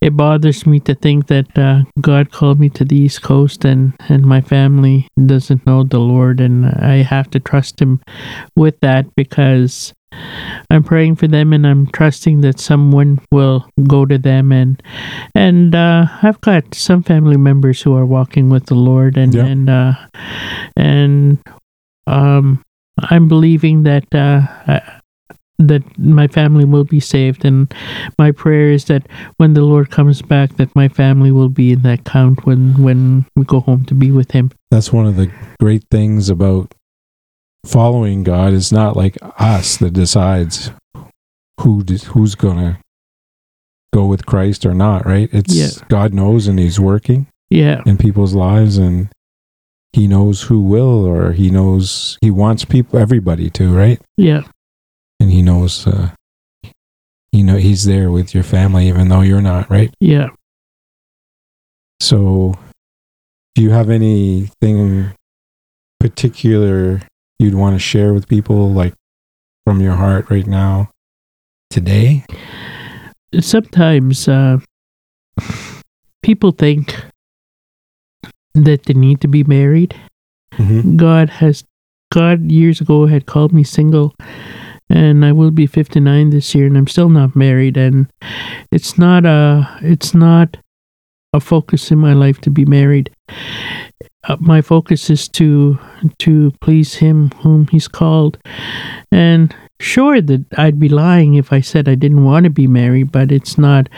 it 0.01 0.17
bothers 0.17 0.65
me 0.65 0.80
to 0.82 0.95
think 0.95 1.28
that 1.28 1.55
uh, 1.57 1.84
God 2.01 2.32
called 2.32 2.59
me 2.59 2.69
to 2.69 2.84
the 2.84 2.97
East 2.97 3.21
Coast, 3.21 3.63
and 3.63 3.93
and 4.09 4.26
my 4.26 4.41
family 4.41 5.07
doesn't 5.23 5.67
know 5.67 5.84
the 5.84 5.99
Lord, 5.99 6.41
and 6.41 6.65
I 6.65 7.03
have 7.03 7.30
to 7.32 7.39
trust 7.39 7.80
Him 7.80 8.01
with 8.55 8.80
that 8.80 9.05
because 9.15 9.93
I'm 10.70 10.84
praying 10.84 11.16
for 11.16 11.28
them, 11.28 11.53
and 11.53 11.66
I'm 11.66 11.88
trusting 11.88 12.41
that 12.41 12.59
someone 12.59 13.20
will 13.32 13.68
go 13.88 14.05
to 14.05 14.18
them, 14.18 14.51
and 14.51 14.82
and 15.34 15.76
uh, 15.76 16.07
I've 16.22 16.41
got 16.41 16.74
some 16.74 17.03
family 17.03 17.38
members 17.38 17.82
who 17.82 17.95
are 17.95 18.05
walking 18.05 18.49
with 18.49 18.68
the 18.68 18.76
Lord, 18.76 19.18
and 19.18 19.36
and 19.36 19.70
uh, 19.70 19.93
and 20.76 21.39
um. 22.07 22.61
I'm 22.97 23.28
believing 23.28 23.84
that 23.84 24.05
uh, 24.16 24.47
I, 24.68 25.01
that 25.57 25.84
my 25.97 26.28
family 26.28 26.66
will 26.66 26.84
be 26.84 26.99
saved 26.99 27.45
and 27.45 27.74
my 28.20 28.32
prayer 28.32 28.72
is 28.72 28.86
that 28.86 29.07
when 29.38 29.53
the 29.53 29.61
lord 29.61 29.89
comes 29.89 30.22
back 30.22 30.55
that 30.57 30.76
my 30.76 30.89
family 30.89 31.32
will 31.32 31.49
be 31.49 31.72
in 31.72 31.82
that 31.82 32.03
count 32.03 32.45
when 32.45 32.74
when 32.82 33.26
we 33.36 33.45
go 33.45 33.61
home 33.61 33.86
to 33.86 33.93
be 33.93 34.11
with 34.11 34.32
him 34.32 34.51
That's 34.70 34.91
one 34.91 35.05
of 35.05 35.16
the 35.16 35.32
great 35.59 35.86
things 35.89 36.30
about 36.30 36.74
following 37.66 38.24
God 38.24 38.53
is 38.53 38.72
not 38.72 38.95
like 38.95 39.18
us 39.39 39.78
that 39.78 39.93
decides 39.93 40.72
who 41.61 41.84
who's 42.07 42.36
going 42.36 42.57
to 42.57 42.78
go 43.93 44.05
with 44.05 44.26
Christ 44.26 44.66
or 44.66 44.74
not, 44.74 45.05
right? 45.05 45.30
It's 45.32 45.53
Yeah. 45.55 45.86
God 45.89 46.13
knows 46.13 46.47
and 46.47 46.59
he's 46.59 46.80
working 46.80 47.28
yeah 47.49 47.82
in 47.86 47.97
people's 47.97 48.34
lives 48.34 48.78
and 48.78 49.07
he 49.93 50.07
knows 50.07 50.41
who 50.43 50.59
will 50.61 51.05
or 51.05 51.32
he 51.32 51.49
knows 51.49 52.18
he 52.20 52.30
wants 52.32 52.66
people 52.66 52.99
everybody 52.99 53.49
to, 53.51 53.74
right? 53.74 53.99
yeah 54.18 54.41
And 55.20 55.32
he 55.32 55.41
knows 55.41 55.88
uh 55.88 56.09
you 57.32 57.43
know 57.43 57.57
he's 57.57 57.86
there 57.86 58.11
with 58.11 58.34
your 58.34 58.43
family 58.43 58.88
even 58.88 59.09
though 59.09 59.22
you're 59.22 59.41
not, 59.41 59.70
right? 59.70 59.93
yeah 59.99 60.28
So, 62.01 62.55
do 63.55 63.61
you 63.61 63.70
have 63.72 63.89
anything 63.89 65.11
particular 65.99 67.01
you'd 67.39 67.55
want 67.55 67.75
to 67.75 67.79
share 67.79 68.13
with 68.13 68.27
people, 68.27 68.71
like 68.71 68.93
from 69.65 69.81
your 69.81 69.95
heart 69.95 70.29
right 70.29 70.47
now, 70.47 70.91
today? 71.69 72.25
sometimes 73.41 74.27
uh, 74.27 74.57
people 76.21 76.51
think 76.51 76.95
that 78.53 78.83
they 78.83 78.93
need 78.93 79.21
to 79.21 79.27
be 79.27 79.43
married. 79.43 79.95
Mm-hmm. 80.53 80.97
God 80.97 81.29
has, 81.29 81.65
God 82.11 82.49
years 82.49 82.79
ago 82.79 83.05
had 83.05 83.25
called 83.25 83.53
me 83.53 83.63
single, 83.63 84.15
and 84.89 85.25
I 85.25 85.31
will 85.31 85.51
be 85.51 85.67
59 85.67 86.29
this 86.29 86.55
year, 86.55 86.67
and 86.67 86.77
I'm 86.77 86.88
still 86.88 87.09
not 87.09 87.36
married. 87.36 87.77
And 87.77 88.07
it's 88.71 88.97
not 88.97 89.25
a, 89.25 89.77
it's 89.81 90.13
not 90.13 90.57
a 91.33 91.39
focus 91.39 91.91
in 91.91 91.97
my 91.97 92.13
life 92.13 92.39
to 92.41 92.49
be 92.49 92.65
married. 92.65 93.11
Uh, 94.28 94.38
my 94.39 94.61
focus 94.61 95.09
is 95.09 95.28
to 95.30 95.80
to 96.19 96.51
please 96.61 96.95
Him 96.95 97.30
whom 97.41 97.67
He's 97.67 97.88
called, 97.88 98.38
and 99.11 99.55
sure 99.80 100.21
that 100.21 100.45
I'd 100.57 100.80
be 100.80 100.89
lying 100.89 101.36
if 101.36 101.51
I 101.51 101.59
said 101.61 101.89
I 101.89 101.95
didn't 101.95 102.23
want 102.23 102.45
to 102.45 102.49
be 102.49 102.67
married, 102.67 103.11
but 103.11 103.32
it's 103.32 103.57
not 103.57 103.89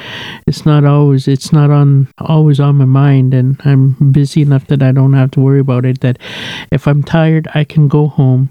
it's 0.47 0.65
not 0.65 0.83
always 0.85 1.27
it's 1.27 1.53
not 1.53 1.69
on 1.69 2.07
always 2.19 2.59
on 2.59 2.75
my 2.75 2.85
mind 2.85 3.33
and 3.33 3.61
I'm 3.63 4.11
busy 4.11 4.41
enough 4.41 4.67
that 4.67 4.81
I 4.81 4.91
don't 4.91 5.13
have 5.13 5.31
to 5.31 5.39
worry 5.39 5.59
about 5.59 5.85
it 5.85 6.01
that 6.01 6.17
if 6.71 6.87
I'm 6.87 7.03
tired 7.03 7.47
I 7.53 7.63
can 7.63 7.87
go 7.87 8.07
home 8.07 8.49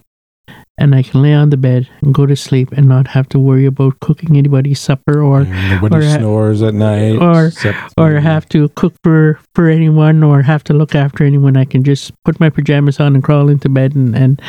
and 0.79 0.95
I 0.95 1.03
can 1.03 1.23
lay 1.23 1.33
on 1.33 1.51
the 1.51 1.57
bed 1.57 1.89
and 2.03 2.13
go 2.15 2.27
to 2.27 2.37
sleep 2.37 2.73
and 2.73 2.87
not 2.87 3.09
have 3.09 3.29
to 3.31 3.39
worry 3.39 3.65
about 3.67 3.99
cooking 4.01 4.37
anybody's 4.37 4.79
supper 4.81 5.23
or 5.23 5.45
nobody 5.45 5.97
or 5.97 6.03
snores 6.19 6.63
at 6.63 6.75
night, 6.75 7.17
or- 7.17 7.51
or 7.97 8.21
have 8.21 8.49
to 8.51 8.69
cook 8.71 8.95
for 9.03 9.39
for 9.55 9.69
anyone 9.69 10.23
or 10.23 10.43
have 10.43 10.63
to 10.65 10.75
look 10.75 10.95
after 10.95 11.25
anyone. 11.25 11.57
I 11.57 11.65
can 11.65 11.83
just 11.85 12.13
put 12.25 12.39
my 12.41 12.51
pajamas 12.51 13.01
on 13.01 13.15
and 13.15 13.25
crawl 13.25 13.49
into 13.49 13.69
bed 13.69 13.95
and 13.95 14.15
and 14.15 14.43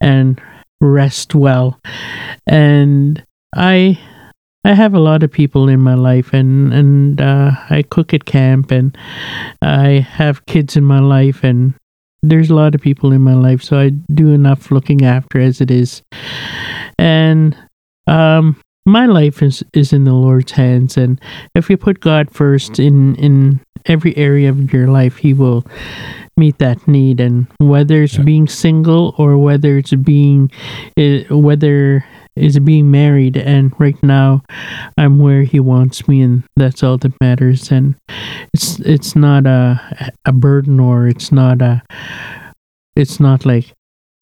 and 0.00 0.40
rest 0.80 1.34
well. 1.34 1.78
And 2.46 3.22
I 3.54 3.98
I 4.64 4.74
have 4.74 4.92
a 4.92 5.00
lot 5.00 5.22
of 5.22 5.30
people 5.32 5.68
in 5.68 5.80
my 5.80 5.94
life 5.94 6.32
and 6.34 6.72
and 6.74 7.20
uh, 7.20 7.52
I 7.70 7.82
cook 7.82 8.12
at 8.12 8.24
camp 8.26 8.70
and 8.70 8.96
I 9.62 10.00
have 10.18 10.44
kids 10.46 10.76
in 10.76 10.84
my 10.84 11.00
life 11.00 11.42
and 11.44 11.74
there's 12.22 12.50
a 12.50 12.54
lot 12.54 12.74
of 12.74 12.80
people 12.80 13.12
in 13.12 13.22
my 13.22 13.34
life 13.34 13.62
so 13.62 13.78
I 13.78 13.90
do 14.12 14.30
enough 14.30 14.70
looking 14.70 15.04
after 15.04 15.40
as 15.40 15.60
it 15.60 15.70
is. 15.70 16.02
And 16.98 17.56
um 18.06 18.56
my 18.86 19.06
life 19.06 19.42
is 19.42 19.62
is 19.72 19.92
in 19.92 20.04
the 20.04 20.12
Lord's 20.14 20.52
hands 20.52 20.96
and 20.96 21.20
if 21.54 21.70
you 21.70 21.76
put 21.76 22.00
God 22.00 22.30
first 22.30 22.78
in 22.78 23.14
in 23.16 23.60
every 23.86 24.14
area 24.16 24.50
of 24.50 24.72
your 24.72 24.88
life, 24.88 25.16
He 25.16 25.32
will 25.32 25.64
meet 26.36 26.58
that 26.58 26.86
need. 26.86 27.20
And 27.20 27.46
whether 27.58 28.02
it's 28.02 28.18
Yeah. 28.18 28.24
being 28.24 28.48
single 28.48 29.14
or 29.16 29.38
whether 29.38 29.78
it's 29.78 29.94
being 29.94 30.50
eh, 30.96 31.24
whether 31.30 32.04
it's 32.40 32.58
being 32.58 32.90
married, 32.90 33.36
and 33.36 33.72
right 33.78 34.00
now 34.02 34.42
I'm 34.96 35.18
where 35.18 35.42
He 35.42 35.60
wants 35.60 36.08
me, 36.08 36.22
and 36.22 36.42
that's 36.56 36.82
all 36.82 36.98
that 36.98 37.20
matters. 37.20 37.70
And 37.70 37.94
it's 38.52 38.78
it's 38.80 39.14
not 39.14 39.46
a 39.46 39.80
a 40.24 40.32
burden 40.32 40.80
or 40.80 41.06
it's 41.06 41.30
not 41.32 41.60
a 41.62 41.82
it's 42.96 43.20
not 43.20 43.46
like 43.46 43.72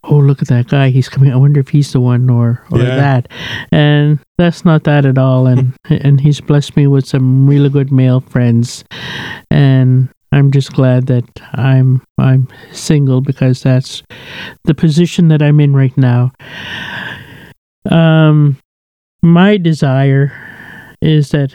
oh 0.04 0.16
look 0.16 0.40
at 0.40 0.48
that 0.48 0.68
guy 0.68 0.90
he's 0.90 1.08
coming 1.08 1.32
i 1.32 1.36
wonder 1.36 1.58
if 1.58 1.68
he's 1.70 1.92
the 1.92 2.00
one 2.00 2.30
or 2.30 2.62
or 2.70 2.78
Yeah. 2.78 2.96
that 2.96 3.28
and 3.72 4.20
that's 4.38 4.64
not 4.64 4.84
that 4.84 5.04
at 5.04 5.18
all 5.18 5.46
and 5.48 5.72
and 5.90 6.20
he's 6.20 6.40
blessed 6.40 6.76
me 6.76 6.86
with 6.86 7.04
some 7.06 7.48
really 7.48 7.68
good 7.68 7.90
male 7.90 8.20
friends 8.20 8.84
and 9.50 10.08
i'm 10.30 10.52
just 10.52 10.72
glad 10.72 11.06
that 11.08 11.24
i'm 11.54 12.00
i'm 12.16 12.46
single 12.72 13.20
because 13.20 13.62
that's 13.62 14.02
the 14.64 14.74
position 14.74 15.28
that 15.28 15.42
i'm 15.42 15.58
in 15.58 15.74
right 15.74 15.96
now 15.96 16.30
um 17.86 18.58
my 19.22 19.56
desire 19.56 20.32
is 21.00 21.30
that 21.30 21.54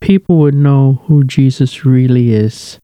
people 0.00 0.36
would 0.38 0.54
know 0.54 1.00
who 1.06 1.24
jesus 1.24 1.84
really 1.84 2.32
is 2.34 2.78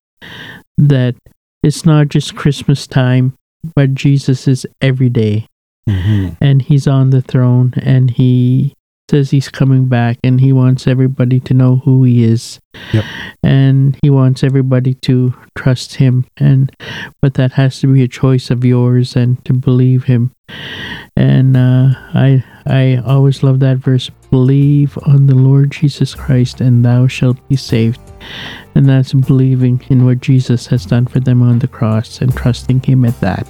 that 0.79 1.15
it's 1.63 1.85
not 1.85 2.09
just 2.09 2.35
christmas 2.37 2.87
time 2.87 3.35
but 3.75 3.95
jesus 3.95 4.49
is 4.49 4.67
every 4.81 5.09
day 5.11 5.47
Mhm. 5.89 6.37
and 6.41 6.63
he's 6.63 6.87
on 6.87 7.11
the 7.11 7.21
throne 7.23 7.75
and 7.83 8.13
he 8.13 8.73
says 9.11 9.31
he's 9.33 9.49
coming 9.49 9.87
back 9.87 10.17
and 10.23 10.41
he 10.41 10.53
wants 10.53 10.87
everybody 10.87 11.41
to 11.41 11.55
know 11.55 11.83
who 11.85 12.05
he 12.05 12.23
is 12.23 12.61
Yep. 12.93 13.05
and 13.43 13.99
he 14.01 14.09
wants 14.09 14.45
everybody 14.45 14.95
to 15.03 15.35
trust 15.57 15.97
him 15.97 16.25
and 16.37 16.71
but 17.21 17.35
that 17.35 17.53
has 17.53 17.81
to 17.81 17.93
be 17.93 18.03
a 18.03 18.09
choice 18.09 18.49
of 18.51 18.65
yours 18.65 19.17
and 19.17 19.45
to 19.45 19.53
believe 19.53 20.05
him 20.05 20.31
and 21.17 21.57
uh, 21.57 21.89
i 22.15 22.43
i 22.67 22.97
always 23.07 23.43
love 23.43 23.61
that 23.61 23.77
verse 23.77 24.11
believe 24.31 24.99
on 25.07 25.27
the 25.27 25.35
lord 25.35 25.71
jesus 25.71 26.15
christ 26.15 26.61
and 26.61 26.85
thou 26.85 27.07
shalt 27.07 27.37
be 27.49 27.57
saved 27.57 28.01
and 28.75 28.89
that's 28.89 29.13
believing 29.13 29.83
in 29.89 30.05
what 30.05 30.21
jesus 30.21 30.67
has 30.67 30.87
done 30.87 31.07
for 31.07 31.21
them 31.21 31.43
on 31.43 31.59
the 31.59 31.69
cross 31.69 32.21
and 32.21 32.35
trusting 32.35 32.81
him 32.81 33.05
at 33.05 33.19
that 33.21 33.47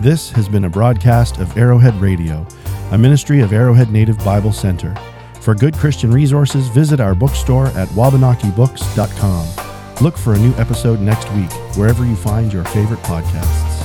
This 0.00 0.30
has 0.30 0.48
been 0.48 0.64
a 0.64 0.70
broadcast 0.70 1.38
of 1.38 1.58
Arrowhead 1.58 1.94
Radio, 1.96 2.46
a 2.92 2.98
ministry 2.98 3.40
of 3.40 3.52
Arrowhead 3.52 3.90
Native 3.90 4.16
Bible 4.24 4.52
Center. 4.52 4.94
For 5.40 5.56
good 5.56 5.74
Christian 5.74 6.12
resources, 6.12 6.68
visit 6.68 7.00
our 7.00 7.16
bookstore 7.16 7.66
at 7.68 7.88
wabanakibooks.com. 7.88 9.77
Look 10.00 10.16
for 10.16 10.34
a 10.34 10.38
new 10.38 10.52
episode 10.52 11.00
next 11.00 11.28
week, 11.32 11.50
wherever 11.76 12.04
you 12.04 12.14
find 12.14 12.52
your 12.52 12.64
favorite 12.66 13.00
podcasts. 13.00 13.77